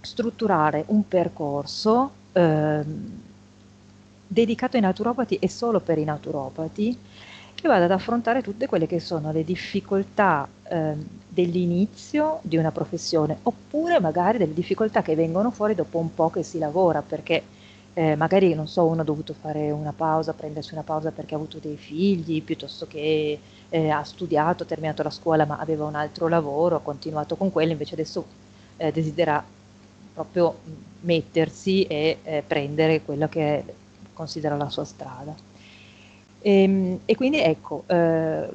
strutturare 0.00 0.84
un 0.88 1.06
percorso 1.08 2.10
eh, 2.32 2.82
dedicato 4.26 4.76
ai 4.76 4.82
naturopati 4.82 5.36
e 5.36 5.48
solo 5.48 5.80
per 5.80 5.98
i 5.98 6.04
naturopati, 6.04 6.98
che 7.62 7.68
vada 7.68 7.84
ad 7.84 7.92
affrontare 7.92 8.42
tutte 8.42 8.66
quelle 8.66 8.88
che 8.88 8.98
sono 8.98 9.30
le 9.30 9.44
difficoltà 9.44 10.48
eh, 10.64 10.94
dell'inizio 11.28 12.40
di 12.42 12.56
una 12.56 12.72
professione, 12.72 13.38
oppure 13.44 14.00
magari 14.00 14.36
delle 14.36 14.52
difficoltà 14.52 15.00
che 15.00 15.14
vengono 15.14 15.52
fuori 15.52 15.76
dopo 15.76 15.98
un 15.98 16.12
po' 16.12 16.28
che 16.28 16.42
si 16.42 16.58
lavora, 16.58 17.02
perché 17.02 17.40
eh, 17.94 18.16
magari, 18.16 18.52
non 18.54 18.66
so, 18.66 18.84
uno 18.86 19.02
ha 19.02 19.04
dovuto 19.04 19.32
fare 19.32 19.70
una 19.70 19.92
pausa, 19.92 20.32
prendersi 20.32 20.72
una 20.72 20.82
pausa 20.82 21.12
perché 21.12 21.34
ha 21.34 21.36
avuto 21.36 21.58
dei 21.58 21.76
figli, 21.76 22.42
piuttosto 22.42 22.88
che 22.88 23.38
eh, 23.68 23.88
ha 23.90 24.02
studiato, 24.02 24.64
ha 24.64 24.66
terminato 24.66 25.04
la 25.04 25.10
scuola 25.10 25.44
ma 25.44 25.58
aveva 25.58 25.84
un 25.84 25.94
altro 25.94 26.26
lavoro, 26.26 26.74
ha 26.74 26.80
continuato 26.80 27.36
con 27.36 27.52
quello, 27.52 27.70
invece 27.70 27.94
adesso 27.94 28.26
eh, 28.76 28.90
desidera 28.90 29.42
proprio 30.12 30.58
mettersi 31.02 31.84
e 31.84 32.18
eh, 32.24 32.42
prendere 32.44 33.02
quello 33.02 33.28
che 33.28 33.62
considera 34.12 34.56
la 34.56 34.68
sua 34.68 34.84
strada. 34.84 35.51
E, 36.42 36.62
ehm, 36.62 37.00
e 37.04 37.14
quindi 37.16 37.40
ecco, 37.40 37.84
eh, 37.86 38.48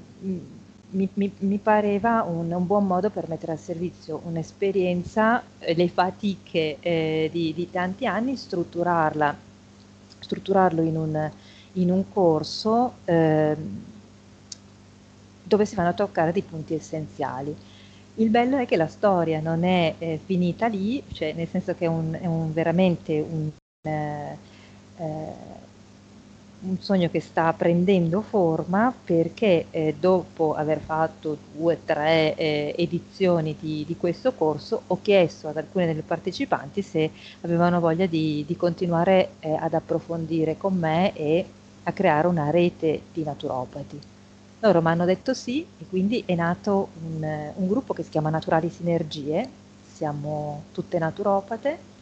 mi, 0.90 1.10
mi, 1.14 1.32
mi, 1.40 1.58
pareva 1.58 2.24
un, 2.24 2.52
un, 2.52 2.66
buon 2.66 2.86
modo 2.86 3.10
per 3.10 3.28
mettere 3.30 3.54
a 3.54 3.58
servizio 3.58 4.22
un'esperienza, 4.26 5.42
eh, 5.60 5.74
le 5.74 5.88
fatiche 5.88 6.78
eh, 6.80 7.30
di, 7.32 7.54
di, 7.54 7.70
tanti 7.72 8.06
anni, 8.06 8.36
strutturarla, 8.36 9.36
strutturarlo 10.20 10.82
in 10.82 10.98
un, 10.98 11.32
in 11.74 11.92
un 11.92 12.04
corso 12.12 12.96
eh, 13.06 13.56
dove 15.44 15.66
si 15.66 15.76
vanno 15.76 15.90
a 15.90 15.94
toccare 15.94 16.32
dei 16.32 16.42
punti 16.42 16.74
essenziali. 16.74 17.56
Il 18.16 18.30
bello 18.30 18.58
è 18.58 18.66
che 18.66 18.78
la 18.78 18.88
storia 18.88 19.40
non 19.40 19.64
è 19.64 19.94
eh, 19.98 20.20
finita 20.24 20.68
lì, 20.68 21.04
cioè 21.14 21.34
nel 21.34 21.48
senso 21.48 21.76
che 21.76 21.86
è, 21.86 21.88
un, 21.88 22.18
è 22.20 22.26
un, 22.26 22.52
veramente 22.52 23.20
un, 23.20 23.50
eh, 23.84 24.38
eh, 24.98 25.57
un 26.60 26.80
sogno 26.80 27.10
che 27.10 27.20
sta 27.20 27.54
prendendo 27.54 28.22
forma 28.22 28.92
perché 29.04 29.68
eh, 29.70 29.96
dopo 30.00 30.56
aver 30.56 30.80
fatto 30.80 31.38
due 31.56 31.76
o 31.76 31.78
tre 31.86 32.36
eh, 32.36 32.74
edizioni 32.78 33.56
di, 33.60 33.84
di, 33.86 33.96
questo 33.96 34.34
corso 34.34 34.82
ho 34.88 35.00
chiesto 35.02 35.48
ad 35.48 35.58
alcune 35.58 35.86
delle 35.86 36.02
partecipanti 36.02 36.82
se 36.82 37.12
avevano 37.42 37.80
voglia 37.80 38.08
di, 38.08 38.44
di 38.48 38.56
continuare 38.56 39.34
eh, 39.40 39.52
ad 39.54 39.76
approfondire 39.76 40.58
con 40.58 40.76
me 40.76 41.14
e 41.14 41.46
a 41.84 41.92
creare 41.92 42.28
una 42.28 42.50
rete 42.50 43.02
di 43.14 43.24
naturopati. 43.24 44.00
Loro 44.60 44.82
mi 44.82 44.88
hanno 44.88 45.06
detto 45.06 45.36
sì 45.36 45.66
e 45.78 45.86
quindi 45.88 46.24
è 46.26 46.34
nato 46.34 46.90
un, 47.04 47.52
un 47.56 47.68
gruppo 47.68 47.94
che 47.94 48.02
si 48.02 48.10
chiama 48.10 48.32
Naturali 48.32 48.70
Sinergie, 48.70 49.48
siamo 49.94 50.64
tutte 50.74 50.98
naturopate 50.98 51.96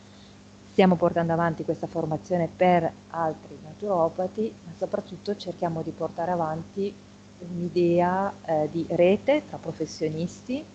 Stiamo 0.76 0.98
portando 0.98 1.32
avanti 1.32 1.64
questa 1.64 1.88
formazione 1.88 2.50
per 2.54 3.04
altri 3.08 3.58
naturopati, 3.62 4.60
ma 4.66 4.74
soprattutto 4.74 5.34
cerchiamo 5.38 5.82
di 5.82 5.94
portare 5.94 6.32
avanti 6.32 7.02
un'idea 7.38 8.42
eh, 8.46 8.68
di 8.70 8.86
rete 8.90 9.46
tra 9.46 9.58
professionisti 9.58 10.70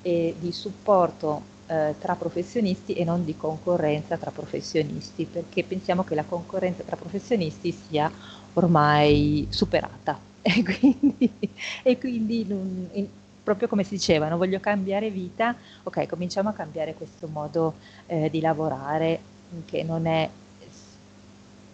e 0.00 0.36
di 0.38 0.52
supporto 0.52 1.56
eh, 1.66 1.96
tra 1.98 2.14
professionisti 2.14 2.92
e 2.94 3.02
non 3.02 3.24
di 3.24 3.34
concorrenza 3.36 4.16
tra 4.18 4.30
professionisti, 4.30 5.26
perché 5.26 5.64
pensiamo 5.64 6.04
che 6.04 6.14
la 6.14 6.26
concorrenza 6.26 6.84
tra 6.84 6.94
professionisti 6.94 7.72
sia 7.72 8.08
ormai 8.52 9.48
superata. 9.50 10.24
E 10.42 10.62
quindi, 10.62 11.58
e 11.82 11.98
quindi 11.98 12.46
non, 12.46 12.88
in, 12.92 13.10
proprio 13.42 13.68
come 13.68 13.84
si 13.84 13.94
diceva, 13.94 14.28
non 14.28 14.38
voglio 14.38 14.60
cambiare 14.60 15.10
vita, 15.10 15.58
ok, 15.82 16.06
cominciamo 16.06 16.48
a 16.48 16.52
cambiare 16.54 16.94
questo 16.94 17.28
modo 17.28 17.78
eh, 18.06 18.30
di 18.30 18.40
lavorare 18.40 19.29
che 19.66 19.82
non 19.82 20.06
è 20.06 20.28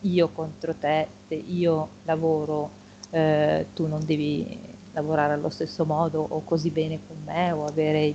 io 0.00 0.28
contro 0.28 0.74
te, 0.74 1.06
se 1.26 1.34
io 1.34 1.88
lavoro 2.04 2.70
eh, 3.10 3.66
tu 3.74 3.86
non 3.86 4.04
devi 4.04 4.58
lavorare 4.92 5.32
allo 5.34 5.48
stesso 5.50 5.84
modo 5.84 6.24
o 6.28 6.42
così 6.44 6.70
bene 6.70 7.00
con 7.06 7.16
me 7.24 7.52
o 7.52 7.66
avere 7.66 8.14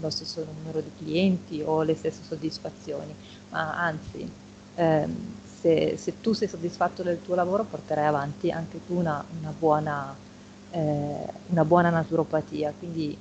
lo 0.00 0.10
stesso 0.10 0.44
numero 0.44 0.80
di 0.80 0.90
clienti 0.96 1.62
o 1.64 1.82
le 1.82 1.94
stesse 1.94 2.22
soddisfazioni, 2.22 3.14
ma 3.48 3.76
anzi 3.78 4.30
ehm, 4.74 5.14
se, 5.42 5.96
se, 5.96 6.20
tu 6.20 6.32
sei 6.32 6.48
soddisfatto 6.48 7.02
del 7.02 7.22
tuo 7.22 7.34
lavoro 7.34 7.64
porterai 7.64 8.06
avanti 8.06 8.50
anche 8.50 8.84
tu 8.84 8.96
una, 8.98 9.24
una, 9.40 9.52
buona, 9.56 10.14
eh, 10.70 11.26
una 11.46 11.64
buona, 11.64 11.90
naturopatia, 11.90 12.74
quindi 12.78 13.16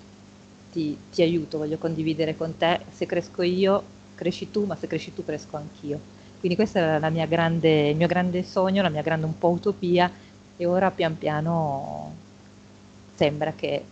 ti, 0.72 0.98
ti 1.10 1.22
aiuto, 1.22 1.58
voglio 1.60 1.78
condividere 1.78 2.36
con 2.36 2.58
te, 2.58 2.82
se 2.92 3.06
cresco 3.06 3.44
io 3.44 3.84
cresci 4.24 4.50
tu, 4.50 4.64
ma 4.64 4.76
se 4.76 4.88
cresci 4.88 5.14
tu 5.14 5.24
cresco 5.26 5.58
anch'io. 5.58 6.00
Quindi 6.40 6.58
questo 6.58 6.80
è 6.80 7.28
grande, 7.28 7.90
il 7.90 7.96
mio 7.96 8.08
grande 8.08 8.44
sogno, 8.44 8.82
la 8.82 8.90
mia 8.90 9.02
grande 9.02 9.26
un 9.26 9.38
po' 9.38 9.50
utopia 9.50 10.12
e 10.56 10.66
ora 10.66 10.92
pian 10.92 11.18
piano 11.18 12.14
sembra 13.16 13.54
che 13.54 13.84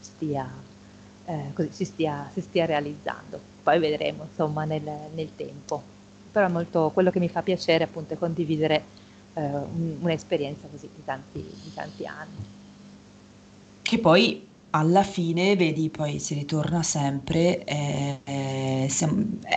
stia, 0.00 0.48
eh, 1.26 1.50
così, 1.52 1.68
si, 1.72 1.84
stia, 1.84 2.30
si, 2.32 2.40
stia, 2.40 2.64
realizzando. 2.64 3.40
Poi 3.62 3.78
vedremo 3.78 4.24
insomma 4.28 4.64
nel, 4.64 4.88
nel, 5.14 5.30
tempo. 5.36 5.82
Però 6.30 6.48
molto, 6.48 6.90
quello 6.92 7.10
che 7.10 7.20
mi 7.20 7.28
fa 7.28 7.42
piacere 7.42 7.84
appunto 7.84 8.14
è 8.14 8.18
condividere 8.18 8.84
eh, 9.34 9.40
un, 9.40 9.96
un'esperienza 10.00 10.66
così 10.70 10.88
di 10.94 11.04
tanti, 11.04 11.38
di 11.40 11.72
tanti 11.74 12.06
anni. 12.06 12.44
Che 13.82 13.98
poi 13.98 14.48
alla 14.74 15.02
fine, 15.02 15.54
vedi, 15.56 15.90
poi 15.90 16.18
si 16.18 16.34
ritorna 16.34 16.82
sempre, 16.82 17.62
è, 17.64 18.18
è, 18.24 18.88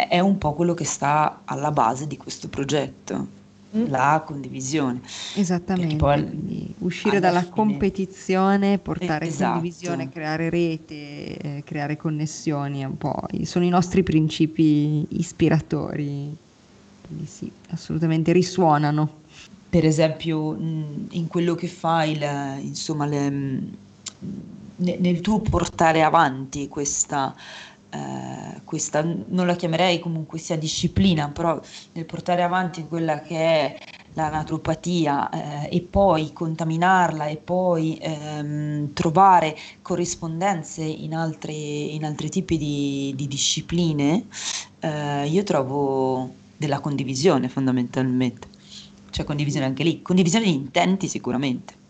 è 0.09 0.19
un 0.19 0.37
po' 0.37 0.53
quello 0.53 0.73
che 0.73 0.83
sta 0.83 1.41
alla 1.45 1.71
base 1.71 2.05
di 2.05 2.17
questo 2.17 2.49
progetto, 2.49 3.27
mm. 3.75 3.85
la 3.87 4.21
condivisione. 4.25 5.01
Esattamente, 5.35 5.95
poi, 5.95 6.73
uscire 6.79 7.19
dalla 7.19 7.39
fine... 7.41 7.51
competizione, 7.53 8.77
portare 8.77 9.27
esatto. 9.27 9.53
condivisione, 9.53 10.09
creare 10.09 10.49
rete, 10.49 11.37
eh, 11.37 11.63
creare 11.65 11.95
connessioni, 11.95 12.83
un 12.83 12.97
po', 12.97 13.23
sono 13.43 13.63
i 13.63 13.69
nostri 13.69 14.03
principi 14.03 15.05
ispiratori, 15.17 16.35
quindi 17.07 17.25
sì, 17.25 17.49
assolutamente 17.69 18.33
risuonano. 18.33 19.23
Per 19.69 19.85
esempio, 19.85 20.57
in 20.57 21.27
quello 21.27 21.55
che 21.55 21.67
fai, 21.67 22.11
il, 22.11 22.59
insomma, 22.63 23.05
le 23.05 23.73
nel 24.77 25.21
tuo 25.21 25.39
portare 25.39 26.03
avanti 26.03 26.67
questa, 26.67 27.35
eh, 27.89 28.61
questa, 28.63 29.03
non 29.03 29.47
la 29.47 29.55
chiamerei 29.55 29.99
comunque 29.99 30.39
sia 30.39 30.57
disciplina, 30.57 31.29
però 31.29 31.59
nel 31.93 32.05
portare 32.05 32.43
avanti 32.43 32.85
quella 32.87 33.21
che 33.21 33.37
è 33.37 33.77
la 34.13 34.29
naturopatia 34.29 35.29
eh, 35.29 35.75
e 35.75 35.81
poi 35.81 36.31
contaminarla 36.33 37.27
e 37.27 37.37
poi 37.37 37.97
ehm, 38.01 38.93
trovare 38.93 39.55
corrispondenze 39.81 40.83
in, 40.83 41.13
altre, 41.13 41.53
in 41.53 42.05
altri 42.05 42.29
tipi 42.29 42.57
di, 42.57 43.13
di 43.15 43.27
discipline, 43.27 44.25
eh, 44.79 45.27
io 45.27 45.43
trovo 45.43 46.33
della 46.57 46.79
condivisione 46.79 47.49
fondamentalmente, 47.49 48.47
cioè 49.09 49.25
condivisione 49.25 49.65
anche 49.65 49.83
lì, 49.83 50.01
condivisione 50.01 50.45
di 50.45 50.53
intenti 50.53 51.07
sicuramente. 51.07 51.83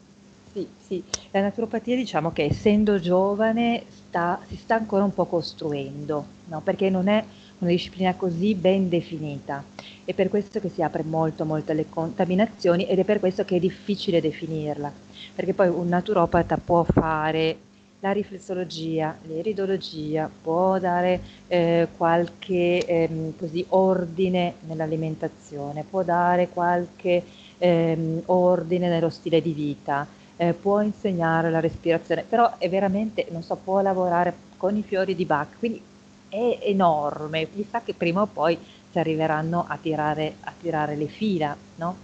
Sì, 0.55 0.65
sì, 0.77 1.03
la 1.31 1.41
naturopatia 1.41 1.97
diciamo 1.97 2.31
che 2.31 2.43
essendo 2.43 2.97
giovane 2.97 3.83
sta, 3.89 4.39
si 4.47 4.55
sta 4.55 4.75
ancora 4.75 5.03
un 5.03 5.13
po' 5.13 5.25
costruendo, 5.25 6.25
no? 6.45 6.61
perché 6.61 6.89
non 6.89 7.09
è 7.09 7.21
una 7.57 7.69
disciplina 7.71 8.15
così 8.15 8.55
ben 8.55 8.87
definita. 8.87 9.61
È 10.05 10.13
per 10.13 10.29
questo 10.29 10.61
che 10.61 10.69
si 10.69 10.81
apre 10.81 11.03
molto, 11.03 11.43
molto 11.43 11.73
alle 11.73 11.89
contaminazioni 11.89 12.85
ed 12.85 12.99
è 12.99 13.03
per 13.03 13.19
questo 13.19 13.43
che 13.43 13.57
è 13.57 13.59
difficile 13.59 14.21
definirla, 14.21 14.93
perché 15.33 15.53
poi 15.53 15.67
un 15.67 15.89
naturopata 15.89 16.57
può 16.57 16.85
fare 16.85 17.57
la 17.99 18.11
riflessologia, 18.11 19.17
l'iridologia, 19.23 20.29
può 20.41 20.77
dare 20.79 21.21
eh, 21.47 21.87
qualche 21.97 22.85
eh, 22.85 23.33
così, 23.37 23.65
ordine 23.69 24.55
nell'alimentazione, 24.61 25.83
può 25.83 26.03
dare 26.03 26.47
qualche 26.49 27.23
eh, 27.57 28.21
ordine 28.25 28.89
nello 28.89 29.09
stile 29.09 29.41
di 29.41 29.53
vita, 29.53 30.07
eh, 30.37 30.53
può 30.53 30.81
insegnare 30.81 31.49
la 31.49 31.59
respirazione, 31.59 32.23
però 32.27 32.57
è 32.57 32.69
veramente, 32.69 33.27
non 33.29 33.43
so, 33.43 33.55
può 33.55 33.81
lavorare 33.81 34.33
con 34.57 34.75
i 34.75 34.83
fiori 34.83 35.15
di 35.15 35.25
Bach, 35.25 35.57
quindi 35.59 35.81
è 36.29 36.59
enorme, 36.63 37.47
sa 37.69 37.81
che 37.81 37.93
prima 37.93 38.21
o 38.21 38.25
poi 38.25 38.57
si 38.91 38.99
arriveranno 38.99 39.65
a 39.67 39.77
tirare, 39.81 40.35
a 40.41 40.53
tirare 40.59 40.95
le 40.95 41.07
fila, 41.07 41.55
no? 41.75 41.97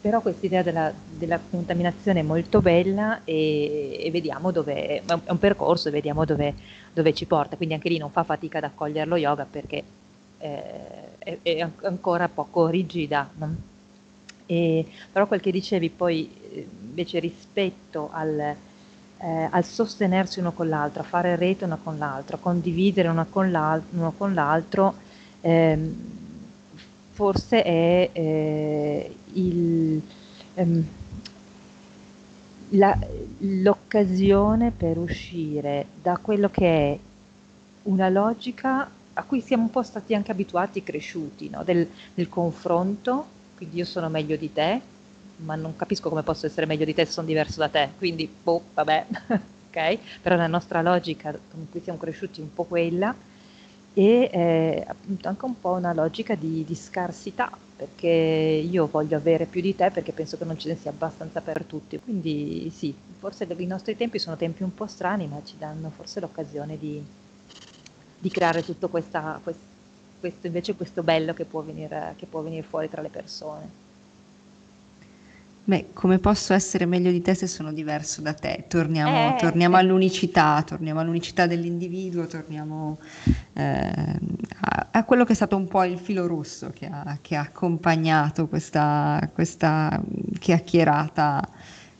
Però 0.00 0.20
questa 0.20 0.44
idea 0.44 0.62
della, 0.62 0.92
della, 1.10 1.40
contaminazione 1.50 2.20
è 2.20 2.22
molto 2.22 2.60
bella 2.60 3.22
e, 3.24 3.96
e, 4.04 4.10
vediamo 4.10 4.50
dove, 4.50 5.02
è 5.02 5.02
un 5.28 5.38
percorso 5.38 5.90
vediamo 5.90 6.26
dove, 6.26 6.54
dove, 6.92 7.14
ci 7.14 7.24
porta, 7.24 7.56
quindi 7.56 7.74
anche 7.74 7.88
lì 7.88 7.96
non 7.96 8.10
fa 8.10 8.22
fatica 8.22 8.58
ad 8.58 8.64
accogliere 8.64 9.08
lo 9.08 9.16
yoga 9.16 9.46
perché 9.50 9.82
eh, 10.36 11.16
è, 11.18 11.38
è, 11.40 11.70
ancora 11.84 12.28
poco 12.28 12.66
rigida. 12.66 13.30
No? 13.34 13.56
E, 14.44 14.86
però 15.10 15.26
quel 15.26 15.40
che 15.40 15.50
dicevi 15.50 15.88
poi 15.88 16.30
invece 16.54 17.18
rispetto 17.18 18.10
al, 18.12 18.38
eh, 18.38 19.48
al, 19.50 19.64
sostenersi 19.64 20.40
uno 20.40 20.52
con 20.52 20.68
l'altro, 20.68 21.02
a 21.02 21.06
fare 21.06 21.36
rete 21.36 21.64
uno 21.64 21.78
con 21.82 21.98
l'altro, 21.98 22.36
a 22.36 22.38
condividere 22.38 23.08
uno 23.08 23.26
con, 23.28 23.50
l'altro, 23.50 24.94
ehm, 25.40 25.94
forse 27.12 27.62
è 27.62 28.10
eh, 28.12 29.16
il, 29.32 30.02
ehm, 30.54 30.86
l'occasione 33.38 34.70
per 34.70 34.98
uscire 34.98 35.86
da 36.00 36.18
quello 36.20 36.50
che 36.50 36.92
è 36.92 36.98
una 37.84 38.08
logica 38.08 38.90
a 39.16 39.22
cui 39.22 39.40
siamo 39.40 39.64
un 39.64 39.70
po' 39.70 39.82
stati 39.82 40.14
anche 40.14 40.32
abituati, 40.32 40.82
cresciuti, 40.82 41.48
no? 41.48 41.62
del, 41.62 41.86
del 42.14 42.28
confronto, 42.28 43.26
quindi 43.56 43.76
io 43.76 43.84
sono 43.84 44.08
meglio 44.08 44.36
di 44.36 44.52
te, 44.52 44.80
ma 45.36 45.54
non 45.54 45.76
capisco 45.76 46.08
come 46.08 46.22
posso 46.22 46.46
essere 46.46 46.66
meglio 46.66 46.84
di 46.84 46.94
te 46.94 47.04
se 47.04 47.12
sono 47.12 47.26
diverso 47.26 47.60
da 47.60 47.68
te, 47.68 47.90
quindi 47.98 48.32
boh, 48.42 48.62
vabbè, 48.74 49.06
ok? 49.70 49.98
Però 50.22 50.36
la 50.36 50.46
nostra 50.46 50.82
logica 50.82 51.32
con 51.50 51.66
cui 51.70 51.80
siamo 51.82 51.98
cresciuti 51.98 52.40
è 52.40 52.42
un 52.42 52.52
po' 52.52 52.64
quella 52.64 53.14
e 53.96 54.28
eh, 54.32 54.84
appunto 54.86 55.28
anche 55.28 55.44
un 55.44 55.60
po' 55.60 55.70
una 55.70 55.92
logica 55.92 56.34
di, 56.34 56.64
di, 56.64 56.74
scarsità, 56.74 57.50
perché 57.76 58.08
io 58.08 58.88
voglio 58.88 59.16
avere 59.16 59.46
più 59.46 59.60
di 59.60 59.76
te 59.76 59.90
perché 59.92 60.12
penso 60.12 60.36
che 60.36 60.44
non 60.44 60.58
ce 60.58 60.68
ne 60.68 60.76
sia 60.76 60.90
abbastanza 60.90 61.40
per 61.40 61.64
tutti. 61.64 61.98
Quindi 62.00 62.70
sì, 62.74 62.92
forse 63.18 63.46
i 63.56 63.66
nostri 63.66 63.96
tempi 63.96 64.18
sono 64.18 64.36
tempi 64.36 64.64
un 64.64 64.74
po' 64.74 64.86
strani, 64.88 65.28
ma 65.28 65.40
ci 65.44 65.54
danno 65.58 65.90
forse 65.90 66.18
l'occasione 66.18 66.76
di, 66.76 67.00
di 68.18 68.30
creare 68.30 68.64
tutto 68.64 68.88
questa, 68.88 69.38
questo, 69.42 69.62
questo, 70.18 70.46
invece 70.48 70.74
questo 70.74 71.04
bello 71.04 71.32
che 71.32 71.44
può, 71.44 71.62
venire, 71.62 72.14
che 72.16 72.26
può 72.26 72.40
venire 72.40 72.62
fuori 72.62 72.90
tra 72.90 73.00
le 73.00 73.10
persone. 73.10 73.82
Beh, 75.66 75.92
come 75.94 76.18
posso 76.18 76.52
essere 76.52 76.84
meglio 76.84 77.10
di 77.10 77.22
te 77.22 77.34
se 77.34 77.46
sono 77.46 77.72
diverso 77.72 78.20
da 78.20 78.34
te? 78.34 78.66
Torniamo, 78.68 79.34
eh, 79.34 79.38
torniamo 79.38 79.78
all'unicità, 79.78 80.62
torniamo 80.62 81.00
all'unicità 81.00 81.46
dell'individuo, 81.46 82.26
torniamo 82.26 82.98
eh, 83.54 83.62
a, 84.60 84.88
a, 84.90 85.04
quello 85.04 85.24
che 85.24 85.32
è 85.32 85.34
stato 85.34 85.56
un 85.56 85.66
po' 85.66 85.82
il 85.84 85.98
filo 85.98 86.26
rosso 86.26 86.70
che 86.70 86.84
ha, 86.84 87.16
che 87.22 87.36
ha 87.36 87.40
accompagnato 87.40 88.46
questa, 88.46 89.30
questa 89.32 89.98
chiacchierata 90.38 91.42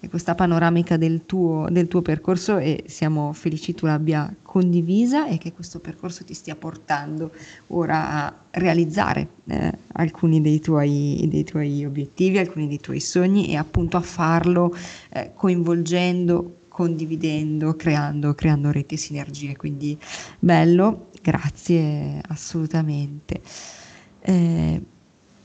questa 0.09 0.35
panoramica 0.35 0.97
del 0.97 1.27
tuo, 1.27 1.67
del 1.71 1.89
tuo, 1.89 2.03
percorso 2.03 2.59
e 2.59 2.85
siamo 2.87 3.33
felici 3.33 3.75
tu 3.75 3.87
l'abbia 3.87 4.33
condivisa 4.43 5.27
e 5.27 5.39
che 5.39 5.53
questo 5.53 5.81
percorso 5.81 6.25
ti 6.25 6.35
stia 6.35 6.57
portando 6.57 7.33
ora 7.69 8.27
a 8.27 8.35
realizzare 8.53 9.29
eh, 9.47 9.73
alcuni 9.93 10.41
dei 10.41 10.61
tuoi, 10.61 11.27
dei 11.29 11.45
tuoi, 11.45 11.85
obiettivi, 11.85 12.39
alcuni 12.39 12.69
dei 12.69 12.81
tuoi 12.81 13.01
sogni 13.01 13.49
e 13.49 13.57
appunto 13.57 13.97
a 13.97 14.03
farlo 14.03 14.75
eh, 15.11 15.33
coinvolgendo, 15.35 16.61
condividendo, 16.69 17.75
creando, 17.75 18.35
creando 18.35 18.71
reti 18.71 18.95
e 18.95 18.99
sinergie. 18.99 19.57
Quindi 19.57 19.99
bello, 20.39 21.09
grazie 21.23 22.21
assolutamente. 22.29 23.41
Eh, 24.21 24.81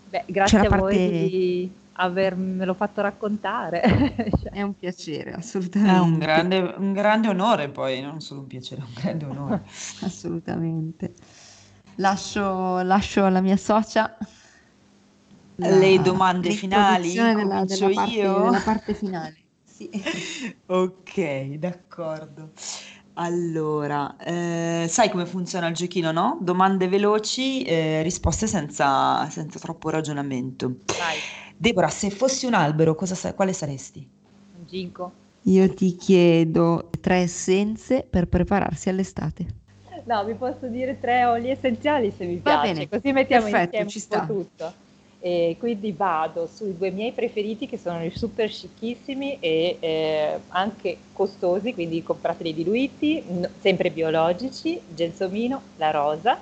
Beh, 0.09 0.23
grazie 0.27 0.57
a 0.57 0.67
parte... 0.67 0.77
voi 0.77 1.29
di 1.29 1.71
avermelo 1.99 2.73
fatto 2.73 3.01
raccontare. 3.01 3.81
cioè. 4.41 4.51
È 4.51 4.61
un 4.61 4.75
piacere, 4.75 5.33
assolutamente. 5.33 5.95
È 5.95 5.99
un 5.99 6.17
grande, 6.17 6.73
un 6.77 6.93
grande 6.93 7.27
onore 7.27 7.69
poi, 7.69 8.01
non 8.01 8.21
solo 8.21 8.41
un 8.41 8.47
piacere, 8.47 8.81
è 8.81 8.85
un 8.85 8.93
grande 8.93 9.25
onore. 9.25 9.63
assolutamente. 10.01 11.13
Lascio, 11.95 12.81
lascio 12.81 13.25
alla 13.25 13.41
mia 13.41 13.57
socia 13.57 14.17
la, 15.55 15.69
le 15.69 16.01
domande 16.01 16.51
finali, 16.51 17.13
della, 17.13 17.65
della, 17.65 17.89
parte, 17.89 18.11
io. 18.13 18.43
della 18.43 18.61
parte 18.63 18.93
finale. 18.93 19.35
Sì. 19.63 19.89
ok, 20.65 21.45
d'accordo. 21.57 22.51
Allora, 23.13 24.15
eh, 24.15 24.85
sai 24.87 25.09
come 25.09 25.25
funziona 25.25 25.67
il 25.67 25.75
giochino, 25.75 26.13
no? 26.13 26.37
Domande 26.39 26.87
veloci, 26.87 27.63
eh, 27.63 28.01
risposte 28.01 28.47
senza, 28.47 29.29
senza 29.29 29.59
troppo 29.59 29.89
ragionamento. 29.89 30.77
Vai. 30.97 31.17
Deborah, 31.59 31.89
se 31.89 32.09
fossi 32.09 32.45
un 32.47 32.53
albero, 32.55 32.95
sa- 33.05 33.33
quale 33.35 33.53
saresti? 33.53 34.09
Un 34.57 34.65
ginkgo. 34.67 35.11
Io 35.53 35.73
ti 35.73 35.97
chiedo 35.97 36.89
tre 37.01 37.17
essenze 37.23 38.07
per 38.09 38.27
prepararsi 38.29 38.87
all'estate. 38.87 39.45
No, 40.05 40.23
vi 40.23 40.33
posso 40.33 40.67
dire 40.67 40.99
tre 40.99 41.25
oli 41.25 41.49
essenziali 41.49 42.11
se 42.11 42.25
mi 42.25 42.37
piace, 42.37 42.87
bene. 42.87 42.87
così 42.87 43.11
mettiamo 43.11 43.47
Perfetto, 43.47 43.47
insieme 43.47 43.85
ci 43.85 43.99
un 43.99 44.01
sta. 44.01 44.21
po' 44.25 44.25
tutto. 44.25 44.73
E 45.21 45.57
quindi 45.59 45.91
vado 45.91 46.47
sui 46.47 46.77
due 46.77 46.91
miei 46.91 47.11
preferiti 47.11 47.67
che 47.67 47.77
sono 47.77 48.03
i 48.03 48.09
super 48.11 48.49
scicchissimi 48.49 49.37
e 49.39 49.77
eh, 49.79 50.39
anche 50.49 50.97
costosi, 51.11 51.73
quindi 51.73 52.01
comprateli 52.03 52.53
diluiti, 52.53 53.21
no, 53.27 53.49
sempre 53.59 53.91
biologici, 53.91 54.79
gelsomino, 54.87 55.61
la 55.75 55.91
rosa 55.91 56.39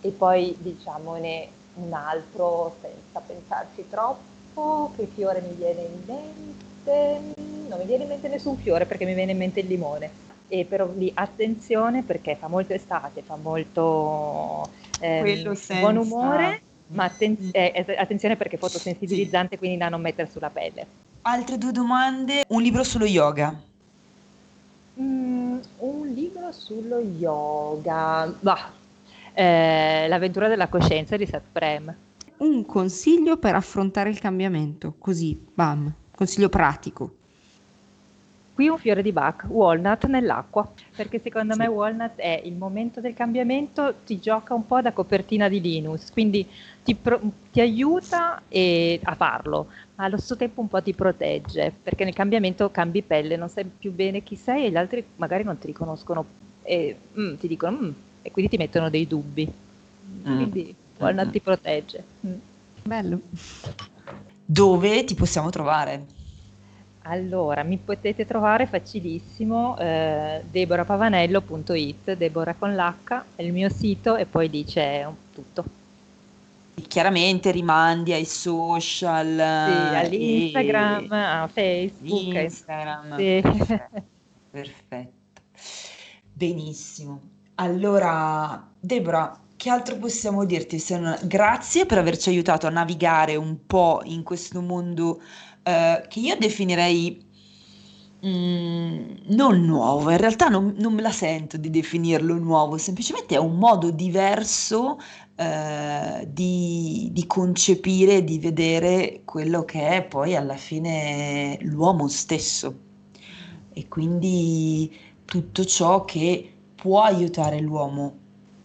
e 0.00 0.10
poi 0.10 0.54
diciamone 0.60 1.48
un 1.78 1.92
altro 1.92 2.76
senza 2.80 3.20
pensarci 3.20 3.86
troppo, 3.88 4.92
che 4.96 5.06
fiore 5.06 5.40
mi 5.40 5.54
viene 5.54 5.82
in 5.82 6.02
mente? 6.06 7.34
Non 7.68 7.78
mi 7.78 7.84
viene 7.84 8.04
in 8.04 8.08
mente 8.08 8.28
nessun 8.28 8.56
fiore 8.56 8.86
perché 8.86 9.04
mi 9.04 9.14
viene 9.14 9.32
in 9.32 9.38
mente 9.38 9.60
il 9.60 9.66
limone. 9.66 10.10
E 10.48 10.64
però 10.64 10.88
lì 10.96 11.10
attenzione 11.14 12.02
perché 12.02 12.34
fa 12.34 12.48
molto 12.48 12.72
estate, 12.72 13.22
fa 13.22 13.36
molto 13.36 14.70
ehm, 15.00 15.56
buon 15.78 15.96
umore, 15.98 16.62
ma 16.88 17.04
atten- 17.04 17.36
mm. 17.38 17.50
eh, 17.52 17.84
attenzione 17.98 18.36
perché 18.36 18.56
è 18.56 18.58
fotosensibilizzante, 18.58 19.50
sì. 19.52 19.58
quindi 19.58 19.76
da 19.76 19.90
non 19.90 20.00
mettere 20.00 20.30
sulla 20.30 20.48
pelle. 20.48 20.86
Altre 21.22 21.58
due 21.58 21.72
domande, 21.72 22.44
un 22.48 22.62
libro 22.62 22.82
sullo 22.82 23.04
yoga. 23.04 23.54
Mm, 24.98 25.58
un 25.78 26.08
libro 26.08 26.50
sullo 26.52 26.98
yoga, 26.98 28.34
bah, 28.40 28.72
eh, 29.38 30.08
L'avventura 30.08 30.48
della 30.48 30.66
coscienza 30.66 31.16
di 31.16 31.24
Seth 31.24 31.44
Prem. 31.52 31.94
Un 32.38 32.66
consiglio 32.66 33.36
per 33.36 33.54
affrontare 33.54 34.10
il 34.10 34.18
cambiamento, 34.18 34.94
così, 34.98 35.38
bam, 35.54 35.92
consiglio 36.14 36.48
pratico. 36.48 37.14
Qui 38.52 38.66
un 38.66 38.78
fiore 38.78 39.02
di 39.02 39.12
Bach, 39.12 39.44
Walnut 39.48 40.06
nell'acqua, 40.06 40.68
perché 40.96 41.20
secondo 41.20 41.52
sì. 41.52 41.60
me 41.60 41.68
Walnut 41.68 42.16
è 42.16 42.40
il 42.44 42.54
momento 42.54 43.00
del 43.00 43.14
cambiamento, 43.14 43.94
ti 44.04 44.18
gioca 44.18 44.54
un 44.54 44.66
po' 44.66 44.80
da 44.80 44.92
copertina 44.92 45.48
di 45.48 45.60
Linus, 45.60 46.10
quindi 46.10 46.44
ti, 46.82 46.96
pro- 46.96 47.20
ti 47.52 47.60
aiuta 47.60 48.42
e- 48.48 48.98
a 49.04 49.14
farlo, 49.14 49.68
ma 49.94 50.04
allo 50.06 50.16
stesso 50.16 50.36
tempo 50.36 50.60
un 50.60 50.66
po' 50.66 50.82
ti 50.82 50.92
protegge, 50.92 51.72
perché 51.80 52.02
nel 52.02 52.14
cambiamento 52.14 52.68
cambi 52.72 53.02
pelle, 53.04 53.36
non 53.36 53.48
sai 53.48 53.64
più 53.66 53.92
bene 53.92 54.24
chi 54.24 54.34
sei 54.34 54.64
e 54.64 54.70
gli 54.72 54.76
altri 54.76 55.06
magari 55.16 55.44
non 55.44 55.56
ti 55.58 55.68
riconoscono 55.68 56.26
e 56.62 56.96
mm, 57.16 57.34
ti 57.36 57.46
dicono 57.46 57.78
mm, 57.80 57.90
e 58.22 58.30
quindi 58.30 58.50
ti 58.50 58.56
mettono 58.56 58.90
dei 58.90 59.06
dubbi. 59.06 59.50
Mm. 60.28 60.36
Quindi 60.36 60.74
Walnut 60.98 61.26
mm. 61.26 61.30
ti 61.30 61.40
protegge. 61.40 62.04
Mm. 62.26 62.34
Bello. 62.82 63.20
Dove 64.44 65.04
ti 65.04 65.14
possiamo 65.14 65.50
trovare? 65.50 66.16
Allora, 67.02 67.62
mi 67.62 67.78
potete 67.78 68.26
trovare 68.26 68.66
facilissimo 68.66 69.78
eh, 69.78 70.42
deborapavanello.it, 70.50 72.16
Debora 72.16 72.54
con 72.54 72.74
l'H, 72.74 73.22
è 73.36 73.42
il 73.42 73.52
mio 73.52 73.70
sito 73.70 74.16
e 74.16 74.26
poi 74.26 74.50
lì 74.50 74.64
c'è 74.64 75.08
tutto. 75.32 75.64
Chiaramente 76.86 77.50
rimandi 77.50 78.12
ai 78.12 78.26
social. 78.26 79.26
Sì, 79.26 79.96
all'Instagram, 79.96 81.12
e... 81.12 81.16
a 81.16 81.48
Facebook. 81.50 82.34
Instagram. 82.34 83.16
Sì. 83.16 83.42
Perfetto. 84.50 85.40
Benissimo. 86.32 87.20
Allora, 87.60 88.70
Debora, 88.78 89.36
che 89.56 89.68
altro 89.68 89.96
possiamo 89.96 90.44
dirti 90.44 90.78
se 90.78 90.96
non 90.96 91.18
grazie 91.24 91.86
per 91.86 91.98
averci 91.98 92.28
aiutato 92.28 92.68
a 92.68 92.70
navigare 92.70 93.34
un 93.34 93.66
po' 93.66 94.00
in 94.04 94.22
questo 94.22 94.60
mondo 94.60 95.20
eh, 95.64 96.04
che 96.08 96.20
io 96.20 96.36
definirei 96.38 97.20
mm, 98.24 99.10
non 99.30 99.60
nuovo, 99.64 100.10
in 100.10 100.18
realtà 100.18 100.46
non, 100.46 100.74
non, 100.78 100.94
me 100.94 101.02
la 101.02 101.10
sento 101.10 101.56
di 101.56 101.68
definirlo 101.68 102.36
nuovo, 102.38 102.78
semplicemente 102.78 103.34
è 103.34 103.38
un 103.38 103.56
modo 103.56 103.90
diverso 103.90 104.98
eh, 105.34 106.28
di, 106.30 107.08
di 107.10 107.26
concepire, 107.26 108.22
di 108.22 108.38
vedere 108.38 109.22
quello 109.24 109.64
che 109.64 109.88
è 109.96 110.04
poi 110.04 110.36
alla 110.36 110.56
fine 110.56 111.58
l'uomo 111.62 112.06
stesso. 112.06 112.86
E 113.72 113.88
quindi 113.88 114.96
tutto 115.24 115.64
ciò 115.64 116.04
che 116.04 116.52
può 116.80 117.02
aiutare 117.02 117.58
l'uomo, 117.60 118.16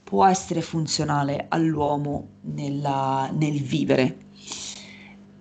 può 0.03 0.25
essere 0.25 0.61
funzionale 0.61 1.47
all'uomo 1.49 2.27
nella, 2.41 3.33
nel 3.35 3.59
vivere. 3.59 4.17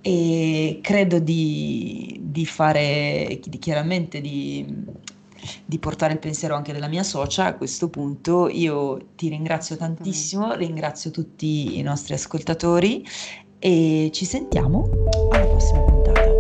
E 0.01 0.81
credo 0.83 1.19
di, 1.19 2.19
di 2.23 2.47
fare, 2.47 3.39
di, 3.45 3.59
chiaramente 3.59 4.21
di, 4.23 4.85
di 5.65 5.79
portare 5.79 6.15
il 6.15 6.19
pensiero 6.19 6.55
anche 6.55 6.73
della 6.73 6.89
mia 6.89 7.03
socia 7.03 7.45
a 7.45 7.55
questo 7.55 7.91
punto. 7.91 8.49
Io 8.49 9.09
ti 9.17 9.29
ringrazio 9.29 9.77
tantissimo, 9.77 10.55
ringrazio 10.55 11.11
tutti 11.11 11.79
i 11.79 11.83
nostri 11.83 12.15
ascoltatori 12.15 13.07
e 13.59 14.11
ci 14.13 14.25
sentiamo 14.25 14.89
alla 15.31 15.47
prossima 15.47 15.83
puntata. 15.83 16.32